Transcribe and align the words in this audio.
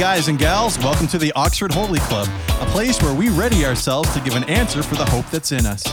guys 0.00 0.28
and 0.28 0.38
gals. 0.38 0.78
Welcome 0.78 1.06
to 1.08 1.18
the 1.18 1.30
Oxford 1.32 1.70
Holy 1.70 1.98
Club, 1.98 2.26
a 2.58 2.64
place 2.70 3.02
where 3.02 3.12
we 3.12 3.28
ready 3.28 3.66
ourselves 3.66 4.10
to 4.14 4.20
give 4.22 4.34
an 4.34 4.44
answer 4.44 4.82
for 4.82 4.94
the 4.94 5.04
hope 5.04 5.26
that's 5.26 5.52
in 5.52 5.66
us. 5.66 5.84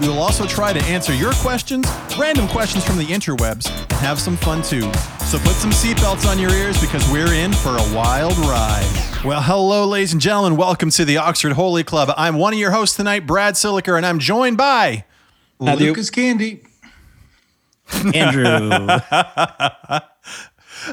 We 0.00 0.06
will 0.06 0.20
also 0.20 0.46
try 0.46 0.72
to 0.72 0.80
answer 0.84 1.12
your 1.12 1.32
questions, 1.32 1.84
random 2.16 2.46
questions 2.46 2.84
from 2.84 2.96
the 2.96 3.06
interwebs, 3.06 3.68
and 3.68 3.92
have 3.94 4.20
some 4.20 4.36
fun 4.36 4.62
too. 4.62 4.82
So 5.24 5.40
put 5.40 5.56
some 5.56 5.72
seatbelts 5.72 6.30
on 6.30 6.38
your 6.38 6.52
ears 6.52 6.80
because 6.80 7.10
we're 7.10 7.34
in 7.34 7.52
for 7.54 7.70
a 7.70 7.92
wild 7.92 8.38
ride. 8.38 8.88
Well, 9.24 9.42
hello, 9.42 9.84
ladies 9.84 10.12
and 10.12 10.22
gentlemen. 10.22 10.56
Welcome 10.56 10.90
to 10.90 11.04
the 11.04 11.16
Oxford 11.16 11.54
Holy 11.54 11.82
Club. 11.82 12.14
I'm 12.16 12.36
one 12.36 12.52
of 12.52 12.60
your 12.60 12.70
hosts 12.70 12.94
tonight, 12.94 13.26
Brad 13.26 13.54
Siliker, 13.54 13.96
and 13.96 14.06
I'm 14.06 14.20
joined 14.20 14.58
by. 14.58 15.06
Matthew. 15.58 15.88
Lucas 15.88 16.10
Candy. 16.10 16.62
Andrew. 18.14 18.70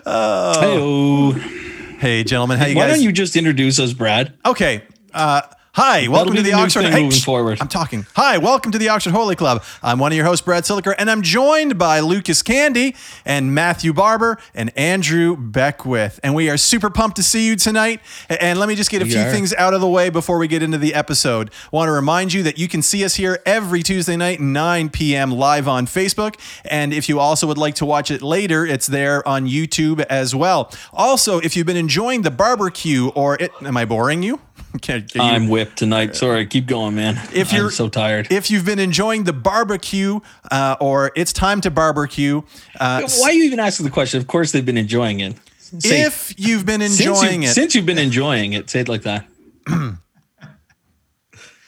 Oh. 0.07 1.33
Hey-o. 1.35 1.82
Hey, 2.03 2.25
gentlemen, 2.25 2.59
how 2.59 2.65
you 2.65 2.75
Why 2.75 2.87
guys? 2.87 2.95
don't 2.97 3.03
you 3.05 3.13
just 3.13 3.37
introduce 3.37 3.79
us, 3.79 3.93
Brad? 3.93 4.37
Okay. 4.45 4.83
Uh, 5.13 5.39
hi, 5.73 6.07
welcome 6.07 6.35
to 6.35 6.41
the, 6.41 6.51
the 6.51 6.55
Oxford. 6.55 6.85
Hey, 6.85 7.03
moving 7.03 7.19
forward. 7.19 7.59
I'm 7.59 7.67
talking. 7.67 8.05
Hi, 8.15 8.37
welcome 8.37 8.71
to 8.71 8.77
the 8.77 8.89
Oxford 8.89 9.11
Holy 9.11 9.35
Club. 9.35 9.63
I'm 9.81 9.97
one 9.99 10.11
of 10.11 10.15
your 10.15 10.25
hosts, 10.25 10.45
Brad 10.45 10.63
Siliker, 10.63 10.93
and 10.97 11.09
I'm 11.09 11.21
joined 11.21 11.77
by 11.77 11.99
Lucas 11.99 12.41
Candy 12.41 12.95
and 13.25 13.53
Matthew 13.55 13.91
Barber 13.93 14.37
and 14.53 14.75
Andrew 14.77 15.35
Beckwith. 15.35 16.19
And 16.23 16.35
we 16.35 16.49
are 16.49 16.57
super 16.57 16.89
pumped 16.89 17.15
to 17.17 17.23
see 17.23 17.47
you 17.47 17.55
tonight. 17.55 18.01
And 18.29 18.59
let 18.59 18.69
me 18.69 18.75
just 18.75 18.89
get 18.91 19.01
a 19.01 19.05
We 19.05 19.11
few 19.11 19.21
are. 19.21 19.31
things 19.31 19.53
out 19.55 19.73
of 19.73 19.81
the 19.81 19.87
way 19.87 20.09
before 20.09 20.37
we 20.37 20.47
get 20.47 20.61
into 20.61 20.77
the 20.77 20.93
episode. 20.93 21.49
Want 21.71 21.87
to 21.87 21.91
remind 21.91 22.33
you 22.33 22.43
that 22.43 22.57
you 22.57 22.67
can 22.67 22.81
see 22.81 23.03
us 23.03 23.15
here 23.15 23.41
every 23.45 23.81
Tuesday 23.83 24.15
night, 24.15 24.39
9 24.39 24.89
p.m. 24.89 25.31
live 25.31 25.67
on 25.67 25.87
Facebook. 25.87 26.35
And 26.65 26.93
if 26.93 27.09
you 27.09 27.19
also 27.19 27.47
would 27.47 27.57
like 27.57 27.75
to 27.75 27.85
watch 27.85 28.11
it 28.11 28.21
later, 28.21 28.65
it's 28.65 28.87
there 28.87 29.27
on 29.27 29.47
YouTube 29.47 30.01
as 30.09 30.35
well. 30.35 30.71
Also, 30.93 31.39
if 31.39 31.55
you've 31.57 31.67
been 31.67 31.77
enjoying 31.77 32.21
the 32.21 32.31
barbecue 32.31 33.09
or 33.09 33.35
it, 33.41 33.51
am 33.61 33.75
I 33.77 33.85
boring 33.85 34.21
you? 34.23 34.39
Can- 34.81 35.07
can 35.07 35.21
you- 35.21 35.21
I'm 35.21 35.47
whipped 35.49 35.77
tonight. 35.77 36.15
Sorry, 36.15 36.45
keep 36.47 36.65
going, 36.65 36.95
man. 36.95 37.19
If 37.33 37.51
I'm 37.51 37.57
you're- 37.57 37.71
so 37.71 37.89
tired. 37.89 38.27
if 38.31 38.49
you've 38.49 38.65
been 38.65 38.79
enjoying 38.79 39.23
the 39.25 39.33
barbecue 39.33 40.19
uh, 40.51 40.75
or 40.79 41.11
it's 41.15 41.31
time 41.33 41.61
to 41.61 41.71
barbecue, 41.71 42.41
uh, 42.79 43.07
Why 43.19 43.29
are 43.29 43.33
you 43.33 43.43
even 43.43 43.59
asking 43.59 43.85
the 43.85 43.91
question? 43.91 44.19
Of 44.19 44.27
course, 44.27 44.51
they've 44.51 44.65
been 44.65 44.77
enjoying 44.77 45.19
it. 45.19 45.35
Say- 45.79 46.01
if 46.03 46.33
you've 46.37 46.65
been 46.65 46.81
since 46.81 46.99
enjoying 46.99 47.43
you, 47.43 47.49
it, 47.49 47.53
since 47.53 47.75
you've 47.75 47.85
been 47.85 47.97
enjoying 47.97 48.53
it, 48.53 48.69
say 48.69 48.79
it 48.81 48.87
like 48.89 49.03
that. 49.03 49.25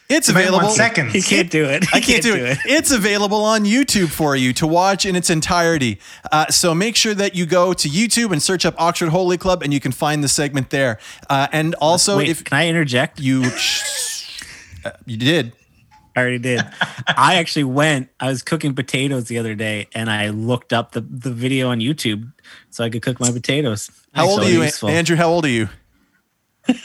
it's 0.09 0.30
available. 0.30 0.67
One 0.67 0.72
second. 0.75 1.11
he 1.11 1.22
can't 1.22 1.50
do 1.50 1.66
it. 1.66 1.84
I 1.94 2.00
can't 2.00 2.22
do 2.22 2.36
it. 2.36 2.58
It's 2.66 2.92
available 2.92 3.44
on 3.44 3.64
YouTube 3.66 4.09
for 4.09 4.36
you 4.36 4.53
to 4.53 4.67
watch 4.67 5.06
in 5.06 5.16
its 5.16 5.30
entirety. 5.30 6.00
Uh, 6.31 6.48
so 6.48 6.75
make 6.75 6.95
sure 6.95 7.14
that 7.16 7.36
you 7.36 7.45
go 7.45 7.73
to 7.73 7.88
YouTube 7.89 8.31
and 8.31 8.42
search 8.42 8.66
up 8.66 8.76
Oxford 8.80 9.09
Holy 9.09 9.38
Club, 9.38 9.64
and 9.64 9.73
you 9.73 9.80
can 9.80 9.92
find 9.92 10.23
the 10.23 10.28
segment 10.28 10.70
there. 10.70 11.00
Uh, 11.30 11.48
and 11.52 11.73
also, 11.76 12.17
Wait, 12.17 12.30
if 12.30 12.44
can 12.44 12.58
I 12.58 12.67
interject? 12.67 13.20
you 13.20 13.44
uh, 14.86 14.92
you 15.06 15.17
did, 15.17 15.53
I 16.16 16.22
already 16.22 16.39
did. 16.39 16.61
I 17.08 17.36
actually 17.36 17.66
went. 17.66 18.09
I 18.20 18.28
was 18.30 18.42
cooking 18.44 18.73
potatoes 18.76 19.26
the 19.26 19.38
other 19.39 19.56
day, 19.56 19.88
and 19.94 20.09
I 20.09 20.30
looked 20.30 20.72
up 20.72 20.92
the, 20.94 21.02
the 21.02 21.31
video 21.31 21.70
on 21.70 21.80
YouTube 21.80 22.31
so 22.70 22.83
I 22.83 22.89
could 22.89 23.02
cook 23.02 23.20
my 23.20 23.31
potatoes. 23.31 23.89
how 24.14 24.28
old 24.28 24.42
So 24.42 24.45
are 24.45 24.50
you, 24.50 24.64
useful. 24.64 24.89
Andrew? 24.89 25.16
How 25.16 25.30
old 25.30 25.45
are 25.45 25.50
you? 25.50 25.67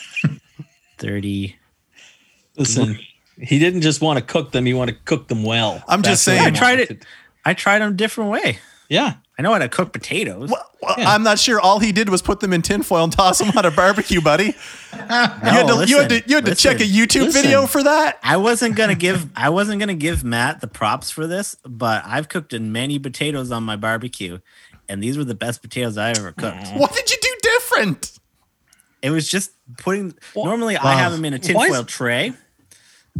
Thirty. 0.98 1.56
Listen, 2.56 2.98
he 3.38 3.58
didn't 3.58 3.82
just 3.82 4.00
want 4.00 4.18
to 4.18 4.24
cook 4.24 4.52
them; 4.52 4.66
he 4.66 4.74
wanted 4.74 4.92
to 4.92 4.98
cook 5.04 5.28
them 5.28 5.42
well. 5.42 5.82
I'm 5.88 6.02
just 6.02 6.22
saying. 6.24 6.40
I 6.42 6.50
tried 6.50 6.80
it. 6.80 7.04
I 7.44 7.54
tried 7.54 7.80
them 7.80 7.92
a 7.92 7.96
different 7.96 8.30
way. 8.30 8.58
Yeah, 8.88 9.14
I 9.38 9.42
know 9.42 9.52
how 9.52 9.58
to 9.58 9.68
cook 9.68 9.92
potatoes. 9.92 10.50
Well, 10.50 10.66
Yeah. 10.98 11.10
I'm 11.12 11.22
not 11.22 11.38
sure. 11.38 11.60
All 11.60 11.78
he 11.78 11.92
did 11.92 12.08
was 12.08 12.22
put 12.22 12.40
them 12.40 12.52
in 12.52 12.60
tinfoil 12.60 13.04
and 13.04 13.12
toss 13.12 13.38
them 13.38 13.52
on 13.56 13.64
a 13.64 13.70
barbecue, 13.70 14.20
buddy. 14.20 14.46
you 14.92 14.98
had 14.98 15.66
to, 15.68 15.74
No, 15.76 15.82
you 15.82 15.98
had 15.98 16.08
to, 16.08 16.22
you 16.26 16.34
had 16.34 16.46
to 16.46 16.56
check 16.56 16.80
a. 16.80 16.82
YouTube 16.82 17.26
Listen. 17.26 17.42
video 17.42 17.66
for 17.66 17.82
that. 17.84 18.18
I 18.24 18.36
wasn't 18.38 18.74
gonna 18.74 18.96
give 18.96 19.28
I 19.36 19.48
wasn't 19.50 19.78
gonna 19.78 19.94
give 19.94 20.24
Matt 20.24 20.60
the 20.60 20.66
props 20.66 21.10
for 21.10 21.26
this, 21.28 21.56
but 21.64 22.02
I've 22.04 22.28
cooked 22.28 22.52
in 22.52 22.72
many 22.72 22.98
potatoes 22.98 23.52
on 23.52 23.62
my 23.62 23.76
barbecue, 23.76 24.40
and 24.88 25.00
these 25.00 25.16
were 25.16 25.24
the 25.24 25.36
best 25.36 25.62
potatoes 25.62 25.96
I 25.96 26.10
ever 26.10 26.32
cooked. 26.32 26.68
What 26.74 26.92
did 26.92 27.08
you 27.10 27.16
do 27.22 27.36
different? 27.42 28.18
It 29.02 29.10
was 29.10 29.28
just 29.30 29.52
putting. 29.78 30.14
Well, 30.34 30.46
normally, 30.46 30.76
I 30.76 30.94
have 30.98 31.12
them 31.12 31.24
in 31.24 31.32
a 31.34 31.36
Why 31.36 31.40
is- 31.40 31.46
tinfoil 31.46 31.84
tray, 31.84 32.32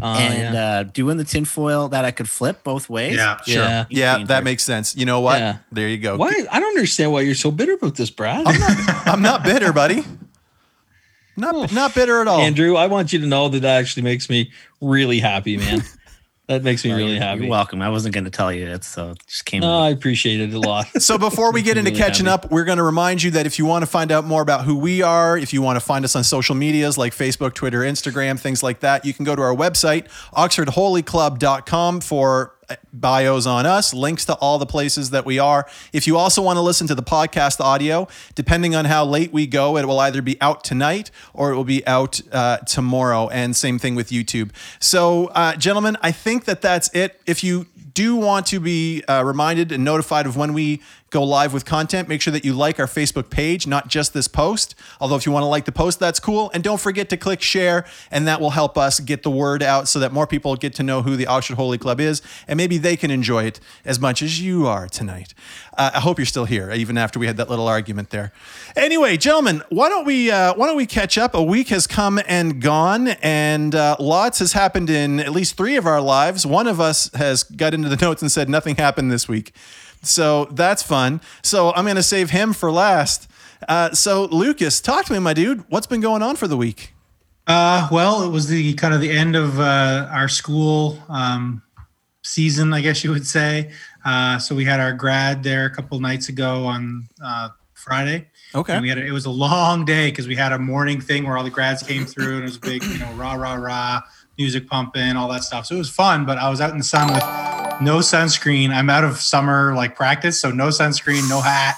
Uh, 0.00 0.16
and 0.18 0.54
yeah. 0.54 0.64
uh, 0.64 0.82
doing 0.84 1.16
the 1.16 1.24
tinfoil 1.24 1.88
that 1.88 2.04
I 2.04 2.10
could 2.10 2.28
flip 2.28 2.64
both 2.64 2.88
ways. 2.88 3.16
Yeah. 3.16 3.40
Sure. 3.42 3.56
Yeah. 3.56 3.84
Yeah, 3.90 4.24
that 4.24 4.44
makes 4.44 4.62
sense. 4.62 4.96
You 4.96 5.04
know 5.04 5.20
what? 5.20 5.40
Yeah. 5.40 5.58
There 5.72 5.88
you 5.88 5.98
go. 5.98 6.16
why? 6.16 6.32
I 6.50 6.60
don't 6.60 6.70
understand 6.70 7.12
why 7.12 7.20
you're 7.22 7.34
so 7.34 7.50
bitter 7.50 7.74
about 7.74 7.96
this, 7.96 8.10
Brad. 8.10 8.46
I'm 8.46 9.20
not 9.20 9.44
bitter, 9.44 9.72
buddy. 9.72 10.04
Not 11.36 11.72
not 11.72 11.94
bitter 11.94 12.20
at 12.20 12.28
all. 12.28 12.40
Andrew, 12.40 12.76
I 12.76 12.86
want 12.86 13.12
you 13.12 13.18
to 13.20 13.26
know 13.26 13.48
that 13.48 13.60
that 13.60 13.78
actually 13.78 14.02
makes 14.02 14.28
me 14.28 14.50
really 14.80 15.18
happy, 15.20 15.56
man. 15.56 15.82
That 16.50 16.64
makes 16.64 16.84
me 16.84 16.90
Well, 16.90 16.98
really 16.98 17.12
you're, 17.12 17.22
happy. 17.22 17.42
You're 17.42 17.50
welcome. 17.50 17.80
I 17.80 17.88
wasn't 17.88 18.12
going 18.12 18.24
to 18.24 18.30
tell 18.30 18.52
you 18.52 18.66
it, 18.66 18.82
so 18.82 19.12
it 19.12 19.22
just 19.26 19.44
came. 19.44 19.60
No, 19.60 19.68
out. 19.78 19.82
I 19.84 19.88
appreciate 19.90 20.40
it 20.40 20.52
a 20.52 20.58
lot. 20.58 20.86
So 21.00 21.16
before 21.16 21.52
we 21.52 21.62
get 21.68 21.78
into 21.78 21.90
Really 21.92 22.02
catching 22.02 22.26
happy. 22.26 22.46
up, 22.46 22.50
we're 22.50 22.64
going 22.64 22.78
to 22.78 22.82
remind 22.84 23.22
you 23.22 23.30
that 23.32 23.46
if 23.46 23.58
you 23.58 23.66
want 23.66 23.82
to 23.82 23.86
find 23.86 24.10
out 24.10 24.24
more 24.24 24.42
about 24.42 24.64
who 24.64 24.76
we 24.76 25.00
are, 25.00 25.38
if 25.38 25.52
you 25.52 25.62
want 25.62 25.76
to 25.76 25.80
find 25.80 26.04
us 26.04 26.16
on 26.16 26.24
social 26.24 26.54
medias 26.56 26.98
like 26.98 27.14
Facebook, 27.14 27.54
Twitter, 27.54 27.80
Instagram, 27.80 28.38
things 28.38 28.62
like 28.62 28.80
that, 28.80 29.04
you 29.04 29.14
can 29.14 29.24
go 29.24 29.36
to 29.36 29.42
our 29.42 29.54
website, 29.54 30.08
oxfordholyclub.com 30.34 32.00
for 32.00 32.54
bios 32.92 33.46
on 33.46 33.66
us, 33.66 33.94
links 33.94 34.24
to 34.26 34.34
all 34.34 34.58
the 34.58 34.66
places 34.66 35.10
that 35.10 35.24
we 35.24 35.38
are. 35.38 35.66
If 35.92 36.06
you 36.06 36.16
also 36.16 36.42
want 36.42 36.56
to 36.56 36.60
listen 36.60 36.86
to 36.88 36.94
the 36.94 37.02
podcast 37.02 37.60
audio, 37.60 38.08
depending 38.34 38.74
on 38.74 38.84
how 38.84 39.04
late 39.04 39.32
we 39.32 39.46
go, 39.46 39.76
it 39.76 39.86
will 39.86 40.00
either 40.00 40.22
be 40.22 40.40
out 40.40 40.64
tonight 40.64 41.10
or 41.34 41.52
it 41.52 41.56
will 41.56 41.64
be 41.64 41.86
out 41.86 42.20
uh, 42.32 42.58
tomorrow. 42.58 43.28
And 43.28 43.56
same 43.56 43.78
thing 43.78 43.94
with 43.94 44.10
YouTube. 44.10 44.50
So, 44.78 45.26
uh, 45.28 45.56
gentlemen, 45.56 45.96
I 46.02 46.12
think 46.12 46.44
that 46.44 46.62
that's 46.62 46.92
it. 46.94 47.20
If 47.26 47.44
you 47.44 47.66
do 47.94 48.16
want 48.16 48.46
to 48.46 48.60
be 48.60 49.02
uh, 49.08 49.22
reminded 49.24 49.72
and 49.72 49.84
notified 49.84 50.26
of 50.26 50.36
when 50.36 50.52
we 50.52 50.80
go 51.10 51.24
live 51.24 51.52
with 51.52 51.64
content, 51.64 52.08
make 52.08 52.20
sure 52.20 52.32
that 52.32 52.44
you 52.44 52.54
like 52.54 52.78
our 52.78 52.86
Facebook 52.86 53.30
page, 53.30 53.66
not 53.66 53.88
just 53.88 54.14
this 54.14 54.28
post. 54.28 54.76
Although, 55.00 55.16
if 55.16 55.26
you 55.26 55.32
want 55.32 55.42
to 55.42 55.48
like 55.48 55.64
the 55.64 55.72
post, 55.72 55.98
that's 55.98 56.20
cool. 56.20 56.50
And 56.54 56.62
don't 56.62 56.80
forget 56.80 57.08
to 57.10 57.16
click 57.16 57.42
share, 57.42 57.84
and 58.10 58.26
that 58.28 58.40
will 58.40 58.50
help 58.50 58.78
us 58.78 59.00
get 59.00 59.24
the 59.24 59.30
word 59.30 59.62
out 59.62 59.88
so 59.88 59.98
that 59.98 60.12
more 60.12 60.26
people 60.26 60.54
get 60.56 60.74
to 60.74 60.82
know 60.82 61.02
who 61.02 61.16
the 61.16 61.26
Oxford 61.26 61.56
Holy 61.56 61.78
Club 61.78 62.00
is, 62.00 62.22
and 62.46 62.56
maybe 62.56 62.78
they 62.78 62.96
can 62.96 63.10
enjoy 63.10 63.44
it 63.44 63.60
as 63.84 63.98
much 63.98 64.22
as 64.22 64.40
you 64.40 64.66
are 64.66 64.88
tonight. 64.88 65.34
Uh, 65.76 65.90
I 65.94 66.00
hope 66.00 66.18
you're 66.18 66.26
still 66.26 66.44
here, 66.44 66.70
even 66.70 66.96
after 66.96 67.18
we 67.18 67.26
had 67.26 67.36
that 67.38 67.50
little 67.50 67.66
argument 67.66 68.10
there. 68.10 68.32
Anyway, 68.76 69.16
gentlemen, 69.16 69.62
why 69.68 69.88
don't 69.88 70.04
we 70.04 70.30
uh, 70.30 70.54
why 70.54 70.66
don't 70.66 70.76
we 70.76 70.86
catch 70.86 71.18
up? 71.18 71.34
A 71.34 71.42
week 71.42 71.68
has 71.68 71.86
come 71.86 72.20
and 72.28 72.60
gone, 72.62 73.08
and 73.08 73.74
uh, 73.74 73.96
lots 73.98 74.38
has 74.38 74.52
happened 74.52 74.90
in 74.90 75.18
at 75.18 75.32
least 75.32 75.56
three 75.56 75.76
of 75.76 75.86
our 75.86 76.00
lives. 76.00 76.46
One 76.46 76.68
of 76.68 76.80
us 76.80 77.10
has 77.14 77.42
got 77.42 77.74
into 77.74 77.88
the 77.88 77.96
notes 77.96 78.22
and 78.22 78.30
said 78.30 78.48
nothing 78.48 78.76
happened 78.76 79.10
this 79.10 79.26
week. 79.26 79.52
So 80.02 80.46
that's 80.46 80.82
fun. 80.82 81.20
So 81.42 81.72
I'm 81.72 81.84
going 81.84 81.96
to 81.96 82.02
save 82.02 82.30
him 82.30 82.52
for 82.52 82.72
last. 82.72 83.30
Uh, 83.68 83.92
so 83.92 84.24
Lucas, 84.26 84.80
talk 84.80 85.04
to 85.06 85.12
me, 85.12 85.18
my 85.18 85.34
dude. 85.34 85.64
What's 85.68 85.86
been 85.86 86.00
going 86.00 86.22
on 86.22 86.36
for 86.36 86.48
the 86.48 86.56
week? 86.56 86.94
Uh, 87.46 87.88
well, 87.90 88.22
it 88.22 88.30
was 88.30 88.48
the 88.48 88.74
kind 88.74 88.94
of 88.94 89.00
the 89.00 89.10
end 89.10 89.36
of 89.36 89.58
uh, 89.58 90.08
our 90.10 90.28
school 90.28 90.98
um, 91.08 91.62
season, 92.22 92.72
I 92.72 92.80
guess 92.80 93.02
you 93.02 93.10
would 93.10 93.26
say. 93.26 93.72
Uh, 94.04 94.38
so 94.38 94.54
we 94.54 94.64
had 94.64 94.80
our 94.80 94.92
grad 94.92 95.42
there 95.42 95.66
a 95.66 95.70
couple 95.70 95.98
nights 96.00 96.28
ago 96.28 96.66
on 96.66 97.08
uh, 97.22 97.48
Friday. 97.74 98.28
Okay. 98.54 98.74
And 98.74 98.82
we 98.82 98.88
had 98.88 98.98
a, 98.98 99.04
it 99.04 99.12
was 99.12 99.26
a 99.26 99.30
long 99.30 99.84
day 99.84 100.10
because 100.10 100.26
we 100.26 100.36
had 100.36 100.52
a 100.52 100.58
morning 100.58 101.00
thing 101.00 101.26
where 101.26 101.36
all 101.36 101.44
the 101.44 101.50
grads 101.50 101.82
came 101.82 102.06
through 102.06 102.36
and 102.36 102.40
it 102.40 102.42
was 102.42 102.58
big, 102.58 102.82
you 102.84 102.98
know, 102.98 103.12
rah 103.12 103.34
rah 103.34 103.54
rah, 103.54 104.00
music 104.38 104.68
pumping, 104.68 105.16
all 105.16 105.28
that 105.28 105.44
stuff. 105.44 105.66
So 105.66 105.74
it 105.74 105.78
was 105.78 105.90
fun. 105.90 106.24
But 106.24 106.38
I 106.38 106.48
was 106.50 106.60
out 106.60 106.70
in 106.70 106.78
the 106.78 106.84
sun 106.84 107.12
with 107.12 107.22
no 107.80 107.98
sunscreen. 107.98 108.70
I'm 108.70 108.90
out 108.90 109.04
of 109.04 109.20
summer 109.20 109.74
like 109.74 109.96
practice, 109.96 110.40
so 110.40 110.50
no 110.50 110.68
sunscreen, 110.68 111.28
no 111.28 111.40
hat. 111.40 111.76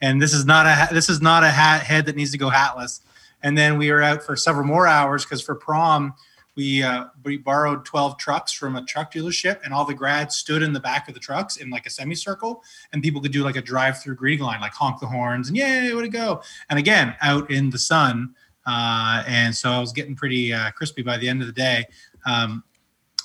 And 0.00 0.20
this 0.20 0.32
is 0.34 0.44
not 0.44 0.66
a 0.66 0.92
this 0.94 1.08
is 1.08 1.20
not 1.20 1.42
a 1.42 1.48
hat 1.50 1.82
head 1.82 2.06
that 2.06 2.16
needs 2.16 2.32
to 2.32 2.38
go 2.38 2.50
hatless. 2.50 3.00
And 3.42 3.56
then 3.56 3.78
we 3.78 3.90
were 3.90 4.02
out 4.02 4.22
for 4.22 4.36
several 4.36 4.66
more 4.66 4.86
hours 4.86 5.24
because 5.24 5.40
for 5.42 5.54
prom 5.54 6.14
we 6.58 6.82
uh, 6.82 7.04
we 7.22 7.36
borrowed 7.36 7.84
12 7.84 8.18
trucks 8.18 8.52
from 8.52 8.74
a 8.76 8.84
truck 8.84 9.12
dealership 9.12 9.60
and 9.64 9.72
all 9.72 9.84
the 9.84 9.94
grads 9.94 10.36
stood 10.36 10.60
in 10.60 10.72
the 10.72 10.80
back 10.80 11.06
of 11.06 11.14
the 11.14 11.20
trucks 11.20 11.56
in 11.56 11.70
like 11.70 11.86
a 11.86 11.90
semicircle 11.90 12.62
and 12.92 13.00
people 13.00 13.20
could 13.20 13.30
do 13.30 13.44
like 13.44 13.54
a 13.54 13.62
drive-through 13.62 14.16
greeting 14.16 14.44
line 14.44 14.60
like 14.60 14.72
honk 14.72 14.98
the 14.98 15.06
horns 15.06 15.46
and 15.48 15.56
yay 15.56 15.94
way 15.94 16.02
to 16.02 16.08
go 16.08 16.42
and 16.68 16.76
again 16.76 17.14
out 17.22 17.48
in 17.48 17.70
the 17.70 17.78
sun 17.78 18.34
uh, 18.66 19.22
and 19.28 19.54
so 19.54 19.70
i 19.70 19.78
was 19.78 19.92
getting 19.92 20.16
pretty 20.16 20.52
uh, 20.52 20.72
crispy 20.72 21.00
by 21.00 21.16
the 21.16 21.28
end 21.28 21.40
of 21.40 21.46
the 21.46 21.52
day 21.52 21.86
um, 22.26 22.64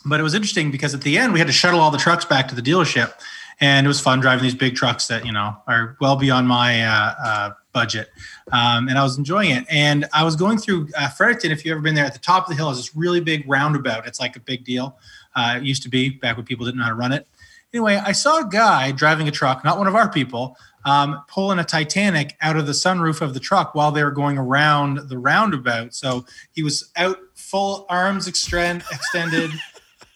but 0.05 0.19
it 0.19 0.23
was 0.23 0.33
interesting 0.33 0.71
because 0.71 0.94
at 0.94 1.01
the 1.01 1.17
end 1.17 1.33
we 1.33 1.39
had 1.39 1.47
to 1.47 1.53
shuttle 1.53 1.79
all 1.79 1.91
the 1.91 1.97
trucks 1.97 2.25
back 2.25 2.47
to 2.50 2.55
the 2.55 2.61
dealership. 2.61 3.13
And 3.59 3.85
it 3.85 3.88
was 3.88 4.00
fun 4.00 4.19
driving 4.19 4.44
these 4.44 4.55
big 4.55 4.75
trucks 4.75 5.07
that 5.07 5.25
you 5.25 5.31
know 5.31 5.55
are 5.67 5.95
well 6.01 6.15
beyond 6.15 6.47
my 6.47 6.83
uh, 6.83 7.13
uh, 7.23 7.50
budget. 7.71 8.09
Um, 8.51 8.88
and 8.88 8.97
i 8.97 9.03
was 9.03 9.17
enjoying 9.17 9.51
it. 9.51 9.65
And 9.69 10.05
i 10.13 10.23
was 10.23 10.35
going 10.35 10.57
through 10.57 10.89
uh, 10.97 11.09
fredericton 11.09 11.51
if 11.51 11.63
you've 11.63 11.73
ever 11.73 11.81
been 11.81 11.95
there 11.95 12.05
at 12.05 12.13
the 12.13 12.19
top 12.19 12.44
of 12.44 12.50
the 12.50 12.55
hill 12.55 12.69
is 12.71 12.77
this 12.77 12.95
really 12.95 13.19
big 13.21 13.47
roundabout. 13.47 14.07
It's 14.07 14.19
like 14.19 14.35
a 14.35 14.39
big 14.39 14.63
deal. 14.63 14.97
Uh, 15.35 15.55
it 15.57 15.63
used 15.63 15.83
to 15.83 15.89
be 15.89 16.09
back 16.09 16.35
when 16.35 16.45
people 16.45 16.65
didn't 16.65 16.77
know 16.77 16.83
how 16.83 16.89
to 16.89 16.95
run 16.95 17.11
it. 17.11 17.27
Anyway 17.73 18.00
i 18.03 18.11
saw 18.11 18.39
a 18.39 18.47
guy 18.47 18.91
driving 18.91 19.27
a 19.27 19.31
truck 19.31 19.63
not 19.63 19.77
one 19.77 19.88
of 19.88 19.95
our 19.95 20.11
people 20.11 20.57
um, 20.85 21.23
pulling 21.27 21.59
a 21.59 21.63
Titanic 21.63 22.35
out 22.41 22.57
of 22.57 22.65
the 22.65 22.73
sunroof 22.73 23.21
of 23.21 23.33
the 23.33 23.39
truck 23.39 23.73
while 23.73 23.91
they 23.91 24.03
were 24.03 24.11
going 24.11 24.38
around 24.38 25.09
the 25.09 25.17
roundabout. 25.17 25.94
So 25.94 26.25
he 26.51 26.63
was 26.63 26.91
out 26.95 27.17
full 27.35 27.85
arms 27.89 28.27
extend, 28.27 28.83
extended 28.91 29.51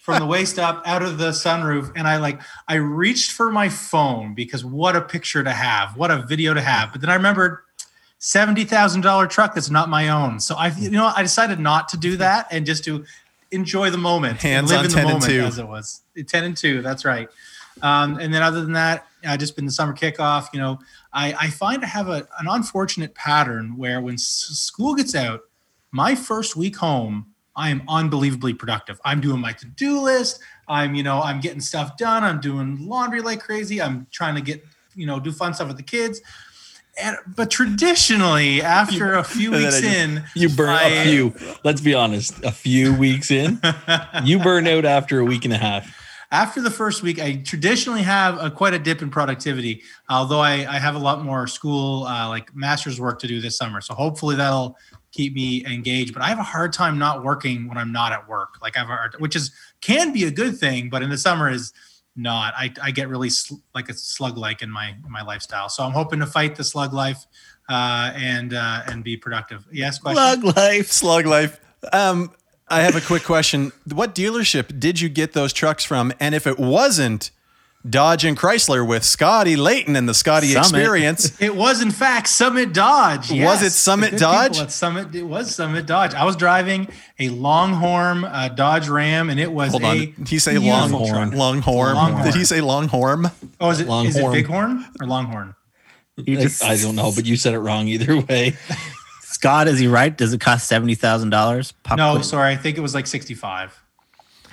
from 0.07 0.19
the 0.19 0.25
waist 0.25 0.57
up 0.57 0.81
out 0.85 1.03
of 1.03 1.17
the 1.17 1.31
sunroof. 1.31 1.91
And 1.93 2.07
I 2.07 2.15
like, 2.15 2.39
I 2.65 2.75
reached 2.75 3.33
for 3.33 3.51
my 3.51 3.67
phone 3.67 4.33
because 4.33 4.63
what 4.63 4.95
a 4.95 5.01
picture 5.01 5.43
to 5.43 5.51
have, 5.51 5.97
what 5.97 6.11
a 6.11 6.25
video 6.25 6.53
to 6.53 6.61
have. 6.61 6.93
But 6.93 7.01
then 7.01 7.09
I 7.09 7.15
remembered 7.15 7.57
$70,000 8.21 9.29
truck 9.29 9.53
that's 9.53 9.69
not 9.69 9.89
my 9.89 10.07
own. 10.07 10.39
So 10.39 10.55
I, 10.55 10.69
you 10.69 10.91
know, 10.91 11.11
I 11.13 11.23
decided 11.23 11.59
not 11.59 11.89
to 11.89 11.97
do 11.97 12.15
that 12.17 12.47
and 12.51 12.65
just 12.65 12.85
to 12.85 13.03
enjoy 13.51 13.89
the 13.89 13.97
moment 13.97 14.41
Hands 14.41 14.59
and 14.59 14.69
live 14.69 14.79
on 14.79 14.85
in 14.85 14.91
10 14.91 14.95
the 14.95 15.11
and 15.11 15.19
moment 15.23 15.31
2. 15.33 15.39
as 15.41 15.59
it 15.59 15.67
was 15.67 16.01
10 16.25 16.43
and 16.45 16.55
2 16.57 16.81
that's 16.81 17.05
right 17.05 17.29
um, 17.81 18.19
and 18.19 18.33
then 18.33 18.41
other 18.41 18.59
than 18.59 18.73
that 18.73 19.07
i 19.25 19.37
just 19.37 19.55
been 19.55 19.65
the 19.65 19.71
summer 19.71 19.93
kickoff 19.93 20.49
you 20.51 20.59
know 20.59 20.77
i, 21.13 21.33
I 21.33 21.49
find 21.49 21.81
i 21.81 21.87
have 21.87 22.09
a, 22.09 22.27
an 22.39 22.47
unfortunate 22.49 23.15
pattern 23.15 23.77
where 23.77 24.01
when 24.01 24.15
s- 24.15 24.23
school 24.23 24.95
gets 24.95 25.15
out 25.15 25.43
my 25.91 26.13
first 26.13 26.57
week 26.57 26.75
home 26.75 27.27
i 27.57 27.69
am 27.69 27.81
unbelievably 27.89 28.53
productive 28.53 29.01
i'm 29.03 29.19
doing 29.19 29.41
my 29.41 29.51
to-do 29.51 29.99
list 29.99 30.39
i'm 30.69 30.95
you 30.95 31.03
know 31.03 31.21
i'm 31.21 31.41
getting 31.41 31.59
stuff 31.59 31.97
done 31.97 32.23
i'm 32.23 32.39
doing 32.39 32.87
laundry 32.87 33.21
like 33.21 33.41
crazy 33.41 33.81
i'm 33.81 34.07
trying 34.11 34.35
to 34.35 34.41
get 34.41 34.63
you 34.95 35.05
know 35.05 35.19
do 35.19 35.31
fun 35.33 35.53
stuff 35.53 35.67
with 35.67 35.75
the 35.77 35.83
kids 35.83 36.21
and, 36.99 37.15
but 37.35 37.51
traditionally 37.51 38.61
after 38.63 39.13
a 39.15 39.23
few 39.37 39.51
weeks 39.51 39.83
in 39.83 40.23
You 40.33 40.49
burn 40.49 40.69
I- 40.69 40.83
a 40.87 41.03
few. 41.03 41.33
Let's 41.63 41.79
be 41.81 41.93
honest. 41.93 42.43
A 42.43 42.51
few 42.51 42.91
weeks 42.91 43.29
in, 43.29 43.61
you 44.23 44.39
burn 44.39 44.65
out 44.67 44.83
after 44.83 45.19
a 45.19 45.23
week 45.25 45.45
and 45.45 45.53
a 45.53 45.57
half. 45.59 45.95
after 46.31 46.59
the 46.59 46.71
first 46.71 47.03
week, 47.03 47.19
I 47.19 47.35
traditionally 47.45 48.01
have 48.01 48.43
a, 48.43 48.49
quite 48.49 48.73
a 48.73 48.79
dip 48.79 49.03
in 49.03 49.11
productivity. 49.11 49.83
Although 50.09 50.39
I, 50.39 50.53
I 50.67 50.79
have 50.79 50.95
a 50.95 50.99
lot 50.99 51.23
more 51.23 51.45
school, 51.45 52.05
uh, 52.05 52.27
like 52.29 52.55
master's 52.55 52.99
work 52.99 53.19
to 53.19 53.27
do 53.27 53.39
this 53.41 53.57
summer, 53.57 53.79
so 53.79 53.93
hopefully 53.93 54.35
that'll 54.35 54.75
keep 55.11 55.33
me 55.33 55.65
engaged. 55.65 56.13
But 56.13 56.23
I 56.23 56.27
have 56.27 56.39
a 56.39 56.43
hard 56.43 56.73
time 56.73 56.97
not 56.97 57.23
working 57.23 57.67
when 57.67 57.77
I'm 57.77 57.91
not 57.91 58.11
at 58.11 58.27
work. 58.27 58.55
Like 58.61 58.75
I 58.75 58.79
have 58.79 58.89
a 58.89 58.95
hard, 58.95 59.15
which 59.19 59.35
is 59.35 59.51
can 59.81 60.13
be 60.13 60.25
a 60.25 60.31
good 60.31 60.57
thing, 60.57 60.89
but 60.89 61.01
in 61.01 61.09
the 61.09 61.17
summer 61.17 61.49
is 61.49 61.73
not. 62.15 62.53
I, 62.57 62.73
I 62.81 62.91
get 62.91 63.07
really 63.09 63.29
sl- 63.29 63.55
like 63.73 63.89
a 63.89 63.93
slug 63.93 64.37
like 64.37 64.61
in 64.61 64.69
my 64.69 64.89
in 64.89 65.11
my 65.11 65.21
lifestyle. 65.21 65.69
So 65.69 65.83
I'm 65.83 65.91
hoping 65.91 66.19
to 66.19 66.25
fight 66.25 66.55
the 66.55 66.63
slug 66.63 66.93
life 66.93 67.25
uh, 67.69 68.11
and 68.15 68.53
uh, 68.53 68.83
and 68.87 69.03
be 69.03 69.17
productive. 69.17 69.65
Yes, 69.71 69.99
question. 69.99 70.41
Slug 70.41 70.55
life. 70.57 70.91
Slug 70.91 71.25
life. 71.25 71.59
Um, 71.93 72.31
I 72.67 72.81
have 72.81 72.95
a 72.95 73.01
quick 73.01 73.23
question. 73.23 73.71
What 73.91 74.13
dealership 74.13 74.79
did 74.79 74.99
you 74.99 75.07
get 75.09 75.33
those 75.33 75.53
trucks 75.53 75.85
from? 75.85 76.11
And 76.19 76.35
if 76.35 76.45
it 76.45 76.59
wasn't 76.59 77.31
Dodge 77.89 78.25
and 78.25 78.37
Chrysler 78.37 78.85
with 78.85 79.03
Scotty 79.03 79.55
Layton 79.55 79.95
and 79.95 80.07
the 80.09 80.13
Scotty 80.13 80.47
Summit. 80.47 80.65
experience, 80.79 81.35
It 81.41 81.55
was 81.55 81.81
in 81.81 81.91
fact 81.91 82.27
Summit 82.27 82.73
Dodge. 82.73 83.31
Was 83.31 83.61
it 83.63 83.71
Summit 83.71 84.17
Dodge? 84.17 84.51
people 84.53 84.63
At 84.63 84.71
Summit, 84.71 85.13
it 85.15 85.23
was 85.23 85.53
Summit 85.55 85.85
Dodge. 85.85 86.13
I 86.13 86.25
was 86.25 86.35
driving 86.35 86.87
a 87.19 87.29
Longhorn 87.29 88.23
uh, 88.25 88.49
Dodge 88.49 88.89
Ram, 88.89 89.29
and 89.29 89.39
it 89.39 89.51
was 89.51 89.71
hold 89.71 89.83
a 89.83 89.87
on. 89.87 89.97
Did 89.97 90.27
he 90.27 90.39
say 90.39 90.57
Longhorn? 90.57 91.31
Longhorn. 91.31 91.95
Longhorn. 91.95 92.23
Did 92.25 92.35
he 92.35 92.45
say 92.45 92.61
Longhorn? 92.61 93.31
Oh, 93.59 93.69
is 93.69 93.79
it 93.79 93.87
Longhorn. 93.87 94.07
is 94.09 94.15
it 94.17 94.23
Bighorn 94.47 94.85
or 94.99 95.07
Longhorn? 95.07 95.55
You 96.17 96.37
just- 96.37 96.63
I 96.63 96.75
don't 96.77 96.95
know, 96.95 97.11
but 97.15 97.25
you 97.25 97.37
said 97.37 97.53
it 97.53 97.59
wrong 97.59 97.87
either 97.87 98.19
way. 98.29 98.55
Scott, 99.21 99.67
is 99.67 99.77
he 99.77 99.87
right? 99.87 100.17
Does 100.17 100.33
it 100.33 100.41
cost 100.41 100.67
seventy 100.67 100.95
thousand 100.95 101.29
dollars? 101.29 101.73
No, 101.95 102.21
sorry, 102.21 102.51
I 102.53 102.55
think 102.55 102.77
it 102.77 102.81
was 102.81 102.95
like 102.95 103.05
sixty-five. 103.05 103.79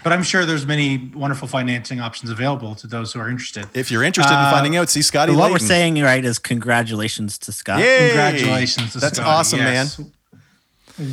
But 0.05 0.13
I'm 0.13 0.23
sure 0.23 0.45
there's 0.45 0.67
many 0.67 1.11
wonderful 1.15 1.49
financing 1.49 1.99
options 1.99 2.31
available 2.31 2.75
to 2.77 2.87
those 2.87 3.13
who 3.15 3.21
are 3.21 3.29
interested. 3.29 3.67
If 3.75 3.91
you're 3.91 4.03
interested 4.05 4.33
in 4.35 4.39
Uh, 4.39 4.51
finding 4.53 4.77
out, 4.77 4.91
see 4.91 5.01
Scotty 5.03 5.33
What 5.33 5.51
Layton. 5.51 5.53
we're 5.55 5.59
saying 5.67 6.03
right 6.03 6.25
is 6.25 6.39
congratulations 6.39 7.39
to 7.39 7.53
Scott. 7.53 7.81
Yay! 7.81 8.09
Congratulations! 8.09 8.93
To 8.93 8.99
That's 9.01 9.17
Scotty, 9.17 9.31
awesome, 9.31 9.59
yes. 9.61 10.01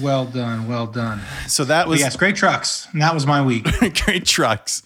Well 0.01 0.25
done, 0.25 0.67
well 0.67 0.85
done. 0.87 1.21
So 1.47 1.63
that 1.65 1.83
But 1.85 1.89
was 1.91 1.99
yes, 2.01 2.15
great 2.15 2.35
trucks. 2.35 2.87
And 2.91 3.01
that 3.01 3.13
was 3.15 3.25
my 3.25 3.41
week. 3.41 3.63
great 4.05 4.25
trucks. 4.25 4.83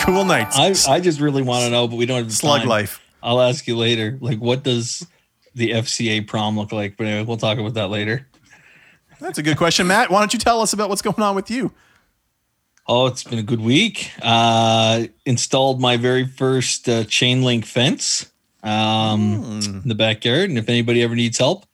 Cool 0.00 0.24
nights. 0.24 0.56
I, 0.88 0.94
I 0.94 1.00
just 1.00 1.20
really 1.20 1.42
want 1.42 1.64
to 1.64 1.70
know, 1.70 1.86
but 1.88 1.96
we 1.96 2.06
don't 2.06 2.16
have 2.18 2.26
the 2.28 2.32
Slug 2.34 2.60
time. 2.60 2.68
life. 2.68 3.00
I'll 3.22 3.40
ask 3.40 3.66
you 3.68 3.76
later. 3.76 4.16
Like, 4.20 4.38
what 4.38 4.62
does 4.62 5.06
the 5.54 5.72
FCA 5.72 6.26
prom 6.26 6.56
look 6.56 6.72
like? 6.72 6.96
But 6.96 7.06
anyway, 7.06 7.24
we'll 7.26 7.36
talk 7.36 7.58
about 7.58 7.74
that 7.74 7.88
later. 7.90 8.26
That's 9.20 9.38
a 9.38 9.42
good 9.42 9.58
question, 9.58 9.86
Matt. 9.86 10.10
Why 10.10 10.20
don't 10.20 10.32
you 10.32 10.38
tell 10.38 10.60
us 10.62 10.72
about 10.72 10.88
what's 10.88 11.02
going 11.02 11.20
on 11.20 11.34
with 11.36 11.50
you? 11.50 11.72
Oh, 12.92 13.06
it's 13.06 13.22
been 13.22 13.38
a 13.38 13.42
good 13.44 13.60
week. 13.60 14.10
Uh, 14.20 15.04
installed 15.24 15.80
my 15.80 15.96
very 15.96 16.26
first 16.26 16.88
uh, 16.88 17.04
chain 17.04 17.42
link 17.42 17.64
fence 17.64 18.28
um, 18.64 19.60
in 19.84 19.88
the 19.88 19.94
backyard. 19.94 20.50
And 20.50 20.58
if 20.58 20.68
anybody 20.68 21.00
ever 21.04 21.14
needs 21.14 21.38
help, 21.38 21.66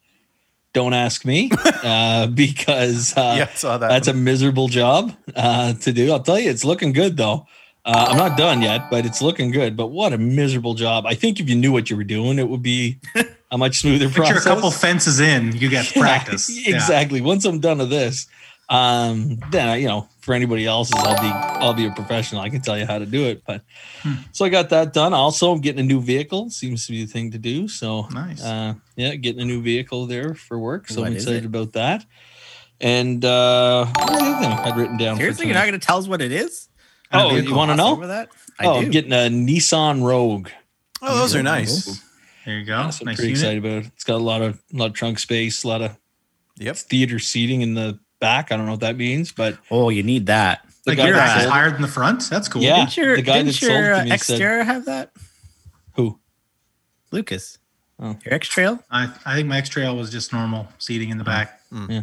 don't 0.75 0.93
ask 0.93 1.25
me 1.25 1.51
uh, 1.83 2.27
because 2.27 3.17
uh, 3.17 3.35
Yeah, 3.39 3.47
that. 3.79 3.81
that's 3.89 4.09
a 4.09 4.13
miserable 4.13 4.69
job 4.69 5.17
uh, 5.35 5.73
to 5.73 5.91
do. 5.91 6.13
I'll 6.13 6.21
tell 6.23 6.39
you, 6.39 6.51
it's 6.51 6.67
looking 6.67 6.93
good 6.93 7.17
though. 7.17 7.47
Uh, 7.87 8.09
I'm 8.11 8.19
not 8.19 8.37
done 8.37 8.61
yet, 8.61 8.91
but 8.91 9.07
it's 9.07 9.23
looking 9.23 9.51
good. 9.53 9.75
But 9.75 9.87
what 9.87 10.13
a 10.13 10.19
miserable 10.19 10.75
job! 10.75 11.07
I 11.07 11.15
think 11.15 11.41
if 11.41 11.49
you 11.49 11.55
knew 11.57 11.71
what 11.73 11.89
you 11.89 11.97
were 11.97 12.05
doing, 12.05 12.39
it 12.39 12.49
would 12.49 12.63
be 12.63 12.99
a 13.51 13.57
much 13.57 13.79
smoother 13.79 14.05
you're 14.07 14.13
process. 14.13 14.45
a 14.45 14.49
couple 14.49 14.71
fences 14.73 15.19
in, 15.21 15.57
you 15.57 15.71
get 15.71 15.87
Yeah, 15.97 16.03
practice. 16.03 16.51
Yeah. 16.51 16.75
exactly. 16.75 17.21
Once 17.23 17.45
I'm 17.47 17.61
done 17.61 17.79
with 17.79 17.89
this, 17.91 18.27
um, 18.69 19.39
then 19.53 19.69
I, 19.69 19.77
you 19.77 19.87
know, 19.87 20.09
for 20.27 20.35
anybody 20.35 20.67
else's, 20.67 20.93
I'll 20.99 21.21
be 21.23 21.31
I'll 21.65 21.73
be 21.73 21.87
a 21.87 21.93
professional. 21.93 22.43
I 22.43 22.51
can 22.51 22.61
tell 22.61 22.77
you 22.77 22.85
how 22.85 22.99
to 22.99 23.07
do 23.07 23.25
it. 23.27 23.43
But 23.47 23.63
Hmm. 24.03 24.15
so 24.33 24.45
I 24.45 24.49
got 24.51 24.69
that 24.71 24.93
done. 24.93 25.15
Also, 25.15 25.53
I'm 25.53 25.61
getting 25.61 25.81
a 25.81 25.85
new 25.89 26.01
vehicle. 26.01 26.51
Seems 26.51 26.85
to 26.87 26.93
be 26.93 27.05
the 27.05 27.11
thing 27.11 27.31
to 27.31 27.39
do. 27.39 27.69
So 27.69 28.09
Nice. 28.13 28.43
uh, 28.43 28.75
yeah, 28.97 29.15
getting 29.15 29.41
a 29.41 29.45
new 29.45 29.63
vehicle 29.63 30.07
there 30.07 30.35
for 30.35 30.59
work. 30.59 30.89
So 30.89 31.01
What 31.01 31.07
I'm 31.07 31.15
excited 31.17 31.45
about 31.47 31.73
that. 31.75 32.05
And 32.81 33.25
uh, 33.25 33.87
what 33.87 34.11
was 34.11 34.19
the 34.21 34.27
other 34.27 34.41
thing 34.43 34.53
I'd 34.53 34.77
written 34.77 34.97
down? 34.99 35.17
for 35.17 35.21
Seriously, 35.23 35.47
you're 35.47 35.55
tonight? 35.55 35.61
not 35.67 35.71
going 35.71 35.81
to 35.81 35.87
tell 35.87 35.99
us 35.99 36.09
what 36.09 36.21
it 36.21 36.33
is? 36.33 36.69
Oh, 37.13 37.31
vehicle. 37.31 37.49
you 37.51 37.55
want 37.55 37.71
to 37.71 37.77
know? 37.77 38.07
that? 38.07 38.29
I 38.59 38.67
Oh, 38.67 38.81
do. 38.81 38.87
I'm 38.87 38.91
getting 38.91 39.13
a 39.13 39.31
Nissan 39.31 40.03
Rogue. 40.03 40.51
Oh, 41.01 41.17
those 41.17 41.35
are 41.37 41.43
nice. 41.43 42.01
There 42.45 42.59
you 42.59 42.65
go. 42.67 42.73
Yeah, 42.79 42.91
so 42.91 43.03
I'm 43.07 43.15
pretty 43.15 43.23
unit. 43.33 43.39
excited 43.39 43.59
about 43.65 43.85
it. 43.85 43.93
It's 43.95 44.05
got 44.05 44.17
a 44.17 44.25
lot 44.25 44.43
of 44.43 44.61
a 44.75 44.77
lot 44.77 44.87
of 44.87 44.93
trunk 44.95 45.19
space, 45.21 45.63
a 45.65 45.69
lot 45.69 45.83
of 45.83 45.97
Yep. 46.59 46.77
theater 46.77 47.19
seating 47.19 47.61
in 47.63 47.75
the 47.75 47.99
back. 48.21 48.53
I 48.53 48.57
don't 48.57 48.67
know 48.67 48.73
what 48.73 48.81
that 48.81 48.97
means, 48.97 49.33
but 49.33 49.59
oh, 49.71 49.89
you 49.91 50.03
need 50.03 50.27
that. 50.27 50.67
the 50.85 50.93
Like 50.93 50.99
guy 50.99 51.07
your 51.07 51.17
that 51.17 51.35
back 51.37 51.45
is 51.45 51.51
higher 51.51 51.71
than 51.71 51.83
the 51.83 51.89
front. 51.89 52.29
That's 52.31 52.49
cool. 52.49 52.63
Yeah. 52.63 52.77
Didn't 52.77 52.97
your, 52.97 53.17
the 53.17 53.23
guy 53.23 53.35
didn't 53.39 53.47
that 53.47 53.53
sold 53.55 53.73
your 53.73 53.95
to 53.95 54.01
uh, 54.01 54.05
me 54.05 54.17
said- 54.19 54.41
Xterra 54.41 54.65
have 54.65 54.85
that? 54.87 55.13
who? 55.95 56.19
Lucas. 57.11 57.59
Oh. 57.99 58.17
Your 58.25 58.35
X 58.35 58.49
Trail? 58.49 58.83
I, 58.91 59.13
I 59.25 59.37
think 59.37 59.49
my 59.49 59.59
X 59.59 59.69
Trail 59.69 59.97
was 59.97 60.11
just 60.11 60.33
normal 60.33 60.69
seating 60.79 61.09
in 61.11 61.19
the 61.19 61.25
back. 61.25 61.61
Yeah 61.89 62.03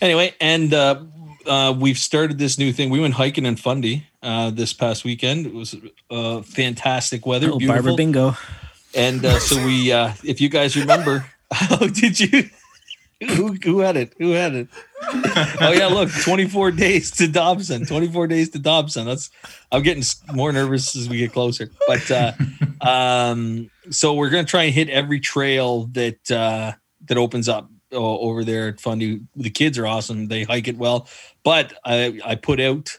anyway, 0.00 0.34
and 0.40 0.72
uh, 0.74 1.02
uh, 1.46 1.74
we've 1.78 1.98
started 1.98 2.38
this 2.38 2.58
new 2.58 2.72
thing. 2.72 2.90
We 2.90 3.00
went 3.00 3.14
hiking 3.14 3.46
in 3.46 3.56
Fundy 3.56 4.06
uh, 4.22 4.50
this 4.50 4.72
past 4.72 5.04
weekend. 5.04 5.46
It 5.46 5.54
was 5.54 5.74
uh, 6.10 6.42
fantastic 6.42 7.26
weather, 7.26 7.46
Little 7.46 7.58
beautiful. 7.58 7.82
Barber 7.82 7.96
Bingo. 7.96 8.36
And 8.94 9.24
uh, 9.24 9.38
so 9.38 9.62
we, 9.64 9.92
uh, 9.92 10.12
if 10.24 10.40
you 10.40 10.48
guys 10.48 10.76
remember, 10.76 11.26
oh, 11.70 11.88
did 11.88 12.18
you? 12.18 12.48
Who, 13.20 13.54
who 13.64 13.78
had 13.80 13.96
it? 13.96 14.12
Who 14.18 14.32
had 14.32 14.54
it? 14.54 14.68
Oh 15.60 15.72
yeah, 15.72 15.86
look, 15.86 16.10
24 16.22 16.70
days 16.72 17.10
to 17.12 17.26
Dobson. 17.28 17.86
24 17.86 18.26
days 18.26 18.50
to 18.50 18.58
Dobson. 18.58 19.06
That's 19.06 19.30
I'm 19.72 19.82
getting 19.82 20.02
more 20.34 20.52
nervous 20.52 20.94
as 20.96 21.08
we 21.08 21.16
get 21.18 21.32
closer. 21.32 21.70
But 21.86 22.10
uh, 22.10 22.32
um, 22.80 23.70
so 23.90 24.14
we're 24.14 24.30
gonna 24.30 24.44
try 24.44 24.64
and 24.64 24.74
hit 24.74 24.88
every 24.90 25.20
trail 25.20 25.84
that 25.92 26.30
uh, 26.30 26.72
that 27.06 27.16
opens 27.16 27.48
up 27.48 27.70
uh, 27.92 27.96
over 27.96 28.44
there 28.44 28.68
at 28.68 28.80
Fundy. 28.80 29.20
The 29.34 29.50
kids 29.50 29.78
are 29.78 29.86
awesome. 29.86 30.28
They 30.28 30.44
hike 30.44 30.68
it 30.68 30.76
well. 30.76 31.08
But 31.42 31.72
I 31.84 32.20
I 32.24 32.34
put 32.34 32.60
out 32.60 32.98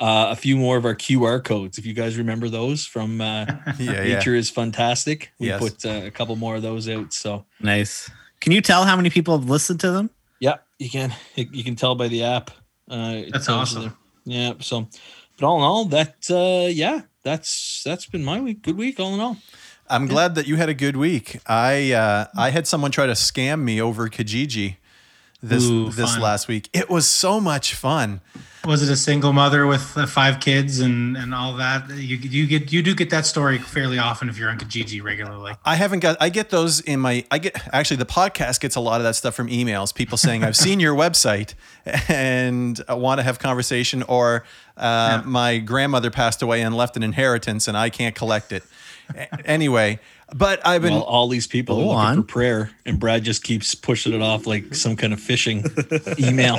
uh, 0.00 0.28
a 0.30 0.36
few 0.36 0.56
more 0.56 0.76
of 0.76 0.84
our 0.84 0.94
QR 0.96 1.42
codes. 1.42 1.78
If 1.78 1.86
you 1.86 1.92
guys 1.94 2.16
remember 2.18 2.48
those 2.48 2.84
from 2.86 3.20
uh, 3.20 3.46
Yeah, 3.78 4.02
yeah. 4.02 4.14
Nature 4.16 4.34
is 4.34 4.50
fantastic. 4.50 5.30
We 5.38 5.48
Yes. 5.48 5.60
put 5.60 5.84
uh, 5.84 6.06
a 6.06 6.10
couple 6.10 6.34
more 6.36 6.56
of 6.56 6.62
those 6.62 6.88
out. 6.88 7.12
So 7.12 7.44
Nice. 7.60 8.10
Can 8.42 8.50
you 8.50 8.60
tell 8.60 8.84
how 8.84 8.96
many 8.96 9.08
people 9.08 9.38
have 9.38 9.48
listened 9.48 9.80
to 9.80 9.92
them? 9.92 10.10
yeah, 10.40 10.56
you 10.80 10.90
can 10.90 11.14
you 11.36 11.62
can 11.62 11.76
tell 11.76 11.94
by 11.94 12.08
the 12.08 12.24
app. 12.24 12.50
Uh, 12.90 13.22
That's 13.30 13.48
awesome. 13.48 13.96
Yeah. 14.24 14.54
So, 14.58 14.88
but 15.38 15.46
all 15.46 15.58
in 15.58 15.62
all, 15.62 15.84
that 15.86 16.16
uh, 16.28 16.66
yeah, 16.68 17.02
that's 17.22 17.82
that's 17.84 18.06
been 18.06 18.24
my 18.24 18.40
week. 18.40 18.62
Good 18.62 18.76
week, 18.76 18.98
all 18.98 19.14
in 19.14 19.20
all. 19.20 19.36
I'm 19.88 20.08
glad 20.08 20.34
that 20.34 20.48
you 20.48 20.56
had 20.56 20.68
a 20.68 20.74
good 20.74 20.96
week. 20.96 21.38
I 21.46 21.92
uh, 21.92 22.26
I 22.36 22.50
had 22.50 22.66
someone 22.66 22.90
try 22.90 23.06
to 23.06 23.12
scam 23.12 23.60
me 23.62 23.80
over 23.80 24.08
Kijiji 24.08 24.76
this 25.42 25.64
Ooh, 25.64 25.90
this 25.90 26.12
fun. 26.12 26.20
last 26.20 26.48
week. 26.48 26.68
It 26.72 26.88
was 26.88 27.08
so 27.08 27.40
much 27.40 27.74
fun. 27.74 28.20
Was 28.64 28.80
it 28.80 28.92
a 28.92 28.96
single 28.96 29.32
mother 29.32 29.66
with 29.66 29.98
uh, 29.98 30.06
five 30.06 30.38
kids 30.38 30.78
and 30.78 31.16
and 31.16 31.34
all 31.34 31.54
that? 31.56 31.90
You 31.90 32.16
you 32.16 32.46
get 32.46 32.72
you 32.72 32.80
do 32.80 32.94
get 32.94 33.10
that 33.10 33.26
story 33.26 33.58
fairly 33.58 33.98
often 33.98 34.28
if 34.28 34.38
you're 34.38 34.50
on 34.50 34.58
Kijiji 34.58 35.02
regularly. 35.02 35.54
I 35.64 35.74
haven't 35.74 35.98
got. 35.98 36.16
I 36.20 36.28
get 36.28 36.50
those 36.50 36.80
in 36.80 37.00
my. 37.00 37.24
I 37.32 37.38
get 37.38 37.60
actually 37.74 37.96
the 37.96 38.06
podcast 38.06 38.60
gets 38.60 38.76
a 38.76 38.80
lot 38.80 39.00
of 39.00 39.04
that 39.04 39.16
stuff 39.16 39.34
from 39.34 39.48
emails. 39.48 39.92
People 39.92 40.16
saying 40.16 40.44
I've 40.44 40.56
seen 40.56 40.78
your 40.78 40.94
website 40.94 41.54
and 42.08 42.80
I 42.88 42.94
want 42.94 43.18
to 43.18 43.24
have 43.24 43.40
conversation, 43.40 44.04
or 44.04 44.44
uh, 44.76 45.22
my 45.24 45.58
grandmother 45.58 46.12
passed 46.12 46.40
away 46.40 46.62
and 46.62 46.76
left 46.76 46.96
an 46.96 47.02
inheritance 47.02 47.66
and 47.66 47.76
I 47.76 47.90
can't 47.90 48.14
collect 48.14 48.52
it. 48.52 48.62
Anyway, 49.44 49.98
But 50.34 50.66
I've 50.66 50.80
been 50.82 50.94
Well, 50.94 51.02
all 51.02 51.28
these 51.28 51.46
people 51.46 51.76
are 51.76 51.80
looking 51.80 51.96
on. 51.98 52.16
for 52.16 52.22
prayer, 52.22 52.70
and 52.86 52.98
Brad 52.98 53.22
just 53.22 53.42
keeps 53.44 53.74
pushing 53.74 54.14
it 54.14 54.22
off 54.22 54.46
like 54.46 54.74
some 54.74 54.96
kind 54.96 55.12
of 55.12 55.20
phishing 55.20 55.60
email. 56.18 56.56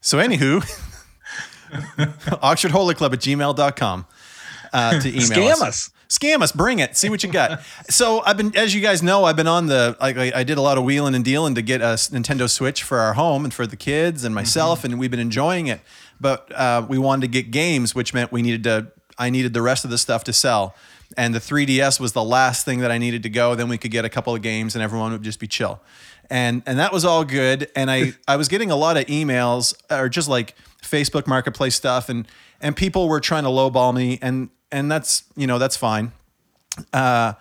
So, 0.00 0.18
anywho, 0.18 0.62
Oxford 2.42 2.70
Holy 2.70 2.94
Club 2.94 3.12
at 3.14 3.20
gmail.com 3.20 4.06
uh, 4.72 5.00
to 5.00 5.08
email 5.08 5.22
Scam 5.22 5.62
us. 5.62 5.90
Scam 6.08 6.42
us, 6.42 6.52
bring 6.52 6.78
it, 6.78 6.96
see 6.96 7.08
what 7.08 7.22
you 7.24 7.32
got. 7.32 7.62
so 7.88 8.20
I've 8.24 8.36
been, 8.36 8.54
as 8.56 8.74
you 8.74 8.80
guys 8.82 9.02
know, 9.02 9.24
I've 9.24 9.36
been 9.36 9.46
on 9.48 9.66
the, 9.66 9.96
like 10.00 10.16
I, 10.16 10.32
I 10.36 10.44
did 10.44 10.58
a 10.58 10.60
lot 10.60 10.76
of 10.78 10.84
wheeling 10.84 11.14
and 11.14 11.24
dealing 11.24 11.54
to 11.56 11.62
get 11.62 11.80
a 11.80 11.94
Nintendo 12.12 12.48
Switch 12.48 12.82
for 12.82 12.98
our 12.98 13.14
home 13.14 13.44
and 13.44 13.52
for 13.52 13.66
the 13.66 13.76
kids 13.76 14.22
and 14.24 14.34
myself, 14.34 14.84
and 14.84 14.98
we've 14.98 15.10
been 15.10 15.18
enjoying 15.20 15.66
it. 15.66 15.80
But 16.20 16.52
uh, 16.52 16.86
we 16.88 16.98
wanted 16.98 17.22
to 17.22 17.28
get 17.28 17.50
games, 17.50 17.94
which 17.94 18.12
meant 18.14 18.30
we 18.30 18.42
needed 18.42 18.64
to, 18.64 18.88
I 19.18 19.30
needed 19.30 19.54
the 19.54 19.62
rest 19.62 19.84
of 19.84 19.90
the 19.90 19.98
stuff 19.98 20.22
to 20.24 20.32
sell. 20.32 20.74
And 21.16 21.34
the 21.34 21.38
3DS 21.38 22.00
was 22.00 22.12
the 22.12 22.24
last 22.24 22.64
thing 22.64 22.80
that 22.80 22.90
I 22.90 22.98
needed 22.98 23.22
to 23.22 23.28
go. 23.28 23.54
Then 23.54 23.68
we 23.68 23.78
could 23.78 23.90
get 23.90 24.04
a 24.04 24.08
couple 24.08 24.34
of 24.34 24.42
games 24.42 24.74
and 24.74 24.82
everyone 24.82 25.12
would 25.12 25.22
just 25.22 25.38
be 25.40 25.46
chill. 25.46 25.80
And 26.30 26.62
and 26.66 26.78
that 26.78 26.92
was 26.92 27.04
all 27.04 27.24
good. 27.24 27.70
And 27.76 27.90
I, 27.90 28.14
I 28.28 28.36
was 28.36 28.48
getting 28.48 28.70
a 28.70 28.76
lot 28.76 28.96
of 28.96 29.04
emails 29.06 29.74
or 29.90 30.08
just 30.08 30.28
like 30.28 30.54
Facebook 30.82 31.26
marketplace 31.26 31.74
stuff 31.74 32.08
and 32.08 32.26
and 32.60 32.76
people 32.76 33.08
were 33.08 33.20
trying 33.20 33.44
to 33.44 33.48
lowball 33.50 33.94
me 33.94 34.18
and 34.22 34.48
and 34.72 34.90
that's 34.90 35.24
you 35.36 35.46
know 35.46 35.58
that's 35.58 35.76
fine. 35.76 36.12
Uh, 36.92 37.34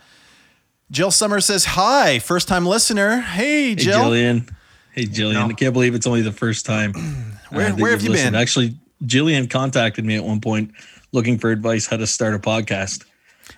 Jill 0.91 1.11
Summer 1.11 1.41
says 1.41 1.65
hi, 1.65 2.19
first 2.19 2.47
time 2.47 2.65
listener. 2.65 3.21
Hey 3.21 3.69
Hey, 3.69 3.75
Jillian. 3.75 4.49
Hey, 4.91 5.05
Jillian. 5.05 5.49
I 5.49 5.53
can't 5.53 5.73
believe 5.73 5.95
it's 5.95 6.05
only 6.05 6.21
the 6.21 6.31
first 6.31 6.65
time. 6.65 6.93
Where- 7.49 7.69
that 7.71 7.79
where 7.79 7.91
have 7.91 8.01
you've 8.03 8.15
you 8.17 8.23
been? 8.23 8.35
Actually, 8.35 8.75
Jillian 9.03 9.49
contacted 9.49 10.05
me 10.05 10.15
at 10.15 10.23
one 10.23 10.41
point 10.41 10.71
looking 11.11 11.37
for 11.37 11.51
advice 11.51 11.85
how 11.87 11.97
to 11.97 12.07
start 12.07 12.33
a 12.33 12.39
podcast. 12.39 13.05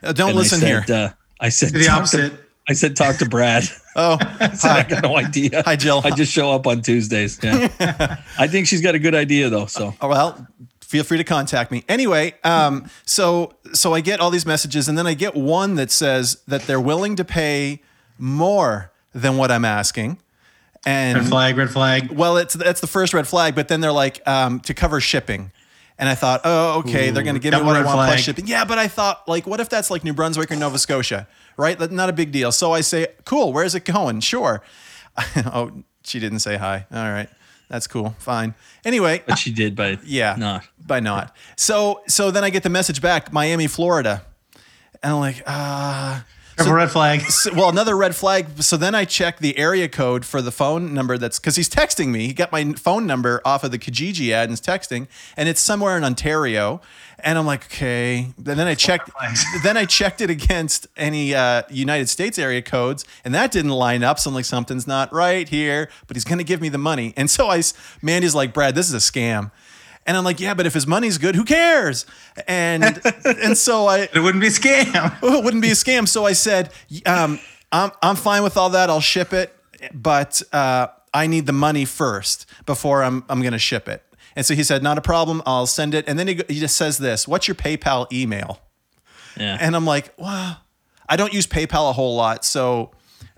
Uh, 0.04 0.12
don't 0.13 0.30
And 0.30 0.38
I 0.38 0.42
listen 0.42 0.60
said, 0.60 0.68
here. 0.86 0.96
Uh, 0.96 1.10
I 1.39 1.50
said 1.50 1.70
The 1.74 1.80
talk 1.86 2.10
to- 2.10 2.18
opposite. 2.22 2.34
I 2.68 2.74
said 2.74 2.96
talk 2.96 3.18
to 3.18 3.30
Brad. 3.30 3.63
oh, 3.96 4.18
I 4.39 4.54
said, 4.54 4.72
I 4.72 4.84
got 4.84 5.04
no 5.04 5.15
idea. 5.18 5.62
Hi, 5.65 5.75
Jill. 5.75 6.01
I 6.04 6.10
just 6.12 6.32
show 6.32 6.51
up 6.51 6.65
on 6.65 6.82
Tuesdays. 6.82 7.39
Yeah. 7.44 8.18
I 8.39 8.48
think 8.48 8.65
she's 8.68 8.82
got 8.82 8.96
a 8.96 9.00
good 9.00 9.13
idea 9.15 9.50
though. 9.50 9.68
So 9.68 9.94
Oh, 10.01 10.08
well, 10.08 10.48
feel 10.82 11.04
free 11.04 11.18
to 11.20 11.24
contact 11.24 11.72
me. 11.72 11.84
Anyway, 11.88 12.34
um, 12.44 12.89
so 13.06 13.54
so 13.74 13.94
I 13.94 14.01
get 14.01 14.20
all 14.20 14.32
these 14.32 14.48
messages, 14.48 14.88
and 14.88 14.98
then 14.98 15.06
I 15.06 15.13
get 15.13 15.36
one 15.36 15.75
that 15.75 15.92
says 15.92 16.42
that 16.48 16.63
they're 16.63 16.82
willing 16.82 17.15
to 17.18 17.24
pay 17.25 17.82
more 18.18 18.92
than 19.13 19.38
what 19.38 19.51
I'm 19.51 19.65
asking. 19.65 20.20
And 20.88 21.18
Red 21.20 21.27
flag, 21.27 21.58
red 21.58 21.70
flag. 21.72 22.12
Well, 22.12 22.38
it's 22.38 22.54
that's 22.54 22.80
the 22.82 22.88
first 22.88 23.13
red 23.13 23.27
flag, 23.27 23.56
but 23.56 23.68
then 23.68 23.82
they're 23.82 23.92
like 23.92 24.27
um, 24.27 24.60
to 24.62 24.74
cover 24.74 25.00
shipping. 25.01 25.51
And 25.98 26.10
I 26.10 26.16
thought, 26.16 26.42
oh, 26.44 26.80
okay, 26.80 27.10
they're 27.10 27.24
going 27.24 27.36
to 27.36 27.40
give 27.40 27.54
me 27.54 27.62
what 27.62 27.75
I 27.78 27.84
want 27.84 27.96
plus 27.96 28.20
shipping. 28.20 28.48
Yeah, 28.48 28.66
but 28.66 28.78
I 28.78 28.88
thought, 28.90 29.28
like, 29.30 29.48
what 29.48 29.62
if 29.62 29.70
that's 29.70 29.90
like 29.90 30.04
New 30.04 30.14
Brunswick 30.14 30.52
or 30.52 30.56
Nova 30.58 30.78
Scotia, 30.78 31.25
right? 31.56 31.80
That- 31.80 31.92
Not 31.92 32.10
a 32.10 32.14
big 32.14 32.32
deal. 32.34 32.52
So 32.52 32.74
I 32.74 32.82
say, 32.82 33.08
cool, 33.24 33.54
where's 33.54 33.75
it 33.75 33.86
going? 33.86 34.20
Sure. 34.20 34.62
oh, 35.46 35.72
she 36.04 36.20
didn't 36.20 36.40
say 36.40 36.58
hi. 36.58 36.86
All 36.92 37.10
right, 37.10 37.30
that's 37.70 37.88
cool, 37.88 38.14
fine. 38.20 38.54
Anyway, 38.84 39.24
but 39.25 39.38
she 39.40 39.54
did 39.54 39.74
by 39.75 39.98
yeah, 40.06 40.36
not. 40.38 40.66
by 40.86 41.00
not. 41.00 41.34
So 41.56 42.02
so 42.08 42.30
then 42.30 42.44
I 42.44 42.50
get 42.50 42.64
the 42.64 42.70
message 42.70 43.02
back, 43.02 43.32
Miami, 43.32 43.68
Florida, 43.68 44.25
and 45.02 45.14
I'm 45.14 45.20
like, 45.20 45.42
ah. 45.48 46.25
Double 46.58 46.74
red 46.74 46.92
flag. 46.92 47.22
So- 47.30 47.54
well, 47.54 47.70
another 47.70 47.96
red 47.98 48.16
flag. 48.16 48.62
So 48.64 48.78
then 48.78 48.96
I 48.96 49.06
check 49.06 49.40
the 49.40 49.58
area 49.58 49.88
code 49.90 50.26
for 50.26 50.42
the 50.42 50.52
phone 50.52 50.94
number 50.94 51.18
that's 51.18 51.40
because 51.40 51.56
he's 51.56 51.70
texting 51.70 52.08
me. 52.10 52.28
He 52.28 52.34
got 52.34 52.52
my 52.52 52.74
phone 52.74 53.06
number 53.06 53.42
off 53.46 53.64
of 53.64 53.72
the 53.72 53.80
Kijiji 53.80 54.32
ad 54.32 54.46
and 54.50 54.54
is 54.54 54.62
texting, 54.62 55.08
and 55.36 55.50
it's 55.50 55.62
somewhere 55.62 55.98
in 55.98 56.04
Ontario. 56.04 56.82
And 57.20 57.38
I'm 57.38 57.46
like, 57.46 57.66
okay. 57.66 58.28
And 58.38 58.46
then 58.46 58.60
I 58.68 58.76
checked. 58.76 59.10
then 59.64 59.78
I 59.78 59.86
checked 59.86 60.22
it 60.22 60.30
against 60.30 60.88
any 60.98 61.34
uh, 61.34 61.64
United 61.70 62.08
States 62.10 62.38
area 62.38 62.62
codes, 62.62 63.06
and 63.24 63.34
that 63.34 63.52
didn't 63.52 63.72
line 63.72 64.04
up. 64.04 64.20
So 64.20 64.30
I'm 64.30 64.36
like, 64.36 64.46
something's 64.46 64.86
not 64.86 65.12
right 65.14 65.48
here. 65.50 65.90
But 66.08 66.16
he's 66.16 66.26
gonna 66.26 66.44
give 66.44 66.62
me 66.62 66.70
the 66.70 66.78
money. 66.78 67.14
And 67.18 67.30
so 67.30 67.48
I, 67.50 67.62
Mandy's 68.02 68.36
like, 68.36 68.54
Brad, 68.54 68.76
this 68.76 68.88
is 68.88 68.94
a 68.94 68.98
scam. 69.12 69.52
And 70.06 70.16
I'm 70.16 70.24
like, 70.24 70.40
yeah, 70.40 70.54
but 70.54 70.66
if 70.66 70.74
his 70.74 70.86
money's 70.86 71.18
good, 71.18 71.36
who 71.36 71.44
cares? 71.44 72.06
And 72.48 73.02
and 73.26 73.58
so 73.58 73.88
I 73.88 74.02
It 74.14 74.20
wouldn't 74.20 74.42
be 74.42 74.48
a 74.48 74.52
scam. 74.52 75.18
it 75.24 75.44
wouldn't 75.44 75.64
be 75.64 75.72
a 75.72 75.76
scam. 75.76 76.08
So 76.08 76.26
I 76.26 76.34
said, 76.34 76.72
um, 77.06 77.40
I'm, 77.72 77.92
I'm 78.02 78.16
fine 78.16 78.44
with 78.44 78.56
all 78.56 78.70
that. 78.70 78.90
I'll 78.90 79.02
ship 79.02 79.34
it, 79.34 79.56
but 79.94 80.42
uh, 80.54 80.88
I 81.14 81.28
need 81.28 81.48
the 81.48 81.54
money 81.54 81.86
first 81.86 82.46
before 82.66 83.04
I'm, 83.04 83.24
I'm 83.30 83.42
going 83.42 83.54
to 83.54 83.60
ship 83.60 83.88
it. 83.88 84.04
And 84.36 84.46
so 84.46 84.54
he 84.54 84.64
said, 84.64 84.84
not 84.84 84.98
a 84.98 85.02
problem. 85.02 85.42
I'll 85.46 85.66
send 85.66 85.96
it. 85.96 86.06
And 86.08 86.20
then 86.20 86.28
he, 86.28 86.42
he 86.48 86.60
just 86.60 86.76
says 86.76 86.98
this, 86.98 87.28
what's 87.28 87.48
your 87.48 87.56
PayPal 87.56 88.12
email? 88.12 88.60
Yeah. 89.38 89.58
And 89.60 89.76
I'm 89.76 89.86
like, 89.86 90.14
wow, 90.20 90.58
I 91.08 91.16
don't 91.16 91.34
use 91.34 91.48
PayPal 91.48 91.90
a 91.90 91.94
whole 91.94 92.16
lot. 92.16 92.46
So 92.46 92.92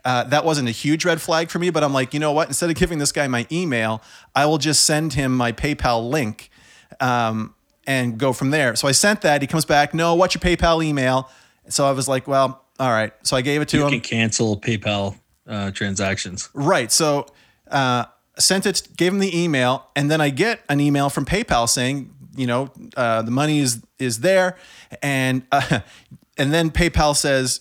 uh, 0.04 0.24
that 0.26 0.44
wasn't 0.44 0.68
a 0.68 0.72
huge 0.72 1.06
red 1.06 1.22
flag 1.22 1.50
for 1.50 1.60
me, 1.60 1.70
but 1.70 1.84
I'm 1.84 1.94
like, 1.94 2.14
you 2.14 2.20
know 2.20 2.32
what? 2.32 2.48
Instead 2.48 2.70
of 2.70 2.76
giving 2.76 2.98
this 2.98 3.12
guy 3.12 3.28
my 3.28 3.46
email, 3.52 4.02
I 4.36 4.46
will 4.46 4.58
just 4.58 4.84
send 4.84 5.14
him 5.14 5.36
my 5.36 5.52
PayPal 5.52 6.10
link 6.10 6.50
um, 7.00 7.54
and 7.86 8.18
go 8.18 8.34
from 8.34 8.52
there. 8.52 8.76
So 8.76 8.88
I 8.88 8.92
sent 8.92 9.22
that. 9.22 9.42
He 9.42 9.48
comes 9.48 9.66
back, 9.66 9.94
no, 9.94 10.16
what's 10.16 10.36
your 10.36 10.42
PayPal 10.42 10.84
email? 10.84 11.30
So 11.70 11.86
I 11.86 11.92
was 11.92 12.08
like, 12.08 12.28
well, 12.28 12.64
all 12.80 12.90
right. 12.90 13.14
So 13.24 13.36
I 13.36 13.42
gave 13.42 13.62
it 13.62 13.70
to 13.70 13.78
you 13.78 13.84
him. 13.86 13.92
can 13.92 14.02
cancel 14.02 14.60
PayPal 14.60 15.18
uh, 15.48 15.72
transactions. 15.72 16.50
Right. 16.54 16.92
So 16.92 17.28
uh, 17.70 18.06
sent 18.38 18.66
it, 18.66 18.88
gave 18.96 19.14
him 19.14 19.20
the 19.20 19.38
email, 19.38 19.88
and 19.96 20.12
then 20.12 20.22
I 20.22 20.30
get 20.30 20.62
an 20.70 20.80
email 20.80 21.10
from 21.10 21.26
PayPal 21.26 21.68
saying, 21.68 22.14
you 22.36 22.46
know, 22.46 22.72
uh, 22.96 23.24
the 23.24 23.32
money 23.32 23.60
is 23.60 23.82
is 23.98 24.20
there, 24.20 24.58
and 25.02 25.44
uh, 25.52 25.80
and 26.38 26.54
then 26.54 26.70
PayPal 26.70 27.16
says 27.16 27.60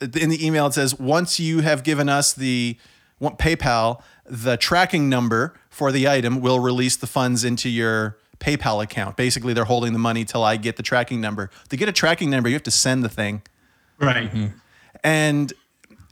in 0.00 0.28
the 0.28 0.44
email 0.44 0.66
it 0.66 0.74
says 0.74 0.98
once 0.98 1.40
you 1.40 1.60
have 1.60 1.82
given 1.82 2.08
us 2.08 2.32
the 2.32 2.76
PayPal 3.20 4.02
the 4.26 4.56
tracking 4.56 5.08
number 5.08 5.54
for 5.70 5.90
the 5.90 6.08
item 6.08 6.40
we'll 6.40 6.60
release 6.60 6.96
the 6.96 7.06
funds 7.06 7.44
into 7.44 7.68
your 7.68 8.18
PayPal 8.40 8.82
account. 8.82 9.16
Basically, 9.16 9.52
they're 9.52 9.64
holding 9.64 9.92
the 9.92 9.98
money 9.98 10.24
till 10.24 10.44
I 10.44 10.56
get 10.56 10.76
the 10.76 10.82
tracking 10.82 11.20
number. 11.20 11.50
To 11.70 11.76
get 11.76 11.88
a 11.88 11.92
tracking 11.92 12.30
number, 12.30 12.48
you 12.48 12.54
have 12.54 12.62
to 12.64 12.70
send 12.70 13.02
the 13.04 13.08
thing 13.08 13.42
Right. 13.98 14.30
and 15.02 15.52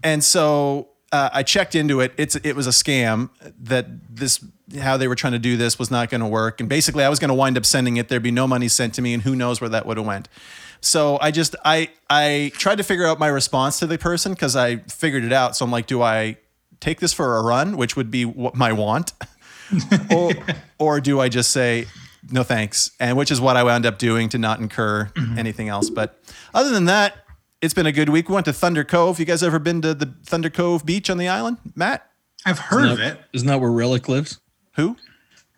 and 0.02 0.22
so 0.24 0.88
uh, 1.12 1.30
I 1.32 1.42
checked 1.42 1.74
into 1.74 2.00
it. 2.00 2.12
It's 2.16 2.36
it 2.36 2.54
was 2.56 2.66
a 2.66 2.70
scam 2.70 3.30
that 3.62 3.86
this 4.16 4.44
how 4.80 4.96
they 4.96 5.06
were 5.06 5.14
trying 5.14 5.34
to 5.34 5.38
do 5.38 5.56
this 5.56 5.78
was 5.78 5.90
not 5.90 6.10
going 6.10 6.20
to 6.22 6.26
work. 6.26 6.60
And 6.60 6.68
basically, 6.68 7.04
I 7.04 7.08
was 7.08 7.18
going 7.18 7.28
to 7.28 7.34
wind 7.34 7.56
up 7.56 7.64
sending 7.66 7.96
it. 7.98 8.08
There'd 8.08 8.22
be 8.22 8.30
no 8.30 8.46
money 8.46 8.68
sent 8.68 8.94
to 8.94 9.02
me, 9.02 9.12
and 9.14 9.22
who 9.22 9.36
knows 9.36 9.60
where 9.60 9.70
that 9.70 9.86
would 9.86 9.96
have 9.96 10.06
went. 10.06 10.28
So 10.80 11.18
I 11.20 11.30
just 11.30 11.54
I 11.64 11.90
I 12.10 12.50
tried 12.54 12.76
to 12.78 12.82
figure 12.84 13.06
out 13.06 13.18
my 13.18 13.28
response 13.28 13.78
to 13.78 13.86
the 13.86 13.96
person 13.98 14.32
because 14.32 14.56
I 14.56 14.76
figured 14.78 15.24
it 15.24 15.32
out. 15.32 15.56
So 15.56 15.64
I'm 15.64 15.70
like, 15.70 15.86
do 15.86 16.02
I 16.02 16.36
take 16.80 17.00
this 17.00 17.12
for 17.12 17.36
a 17.36 17.42
run, 17.42 17.76
which 17.76 17.96
would 17.96 18.10
be 18.10 18.24
what 18.24 18.54
my 18.54 18.72
want, 18.72 19.12
or 20.10 20.32
or 20.78 21.00
do 21.00 21.20
I 21.20 21.28
just 21.28 21.52
say 21.52 21.86
no 22.30 22.42
thanks? 22.42 22.90
And 23.00 23.16
which 23.16 23.30
is 23.30 23.40
what 23.40 23.56
I 23.56 23.64
wound 23.64 23.86
up 23.86 23.98
doing 23.98 24.28
to 24.30 24.38
not 24.38 24.60
incur 24.60 25.10
mm-hmm. 25.14 25.38
anything 25.38 25.68
else. 25.68 25.90
But 25.90 26.20
other 26.52 26.70
than 26.70 26.86
that, 26.86 27.16
it's 27.60 27.74
been 27.74 27.86
a 27.86 27.92
good 27.92 28.08
week. 28.08 28.28
We 28.28 28.34
went 28.34 28.46
to 28.46 28.52
Thunder 28.52 28.84
Cove. 28.84 29.18
You 29.18 29.24
guys 29.24 29.42
ever 29.42 29.58
been 29.58 29.80
to 29.82 29.94
the 29.94 30.14
Thunder 30.24 30.50
Cove 30.50 30.84
beach 30.84 31.08
on 31.08 31.18
the 31.18 31.28
island? 31.28 31.58
Matt? 31.74 32.08
I've 32.44 32.58
heard 32.58 32.84
of 32.84 32.92
Isn't 32.92 33.04
that- 33.04 33.12
it. 33.18 33.24
Isn't 33.32 33.48
that 33.48 33.60
where 33.60 33.70
Relic 33.70 34.08
lives? 34.08 34.40
Who? 34.76 34.96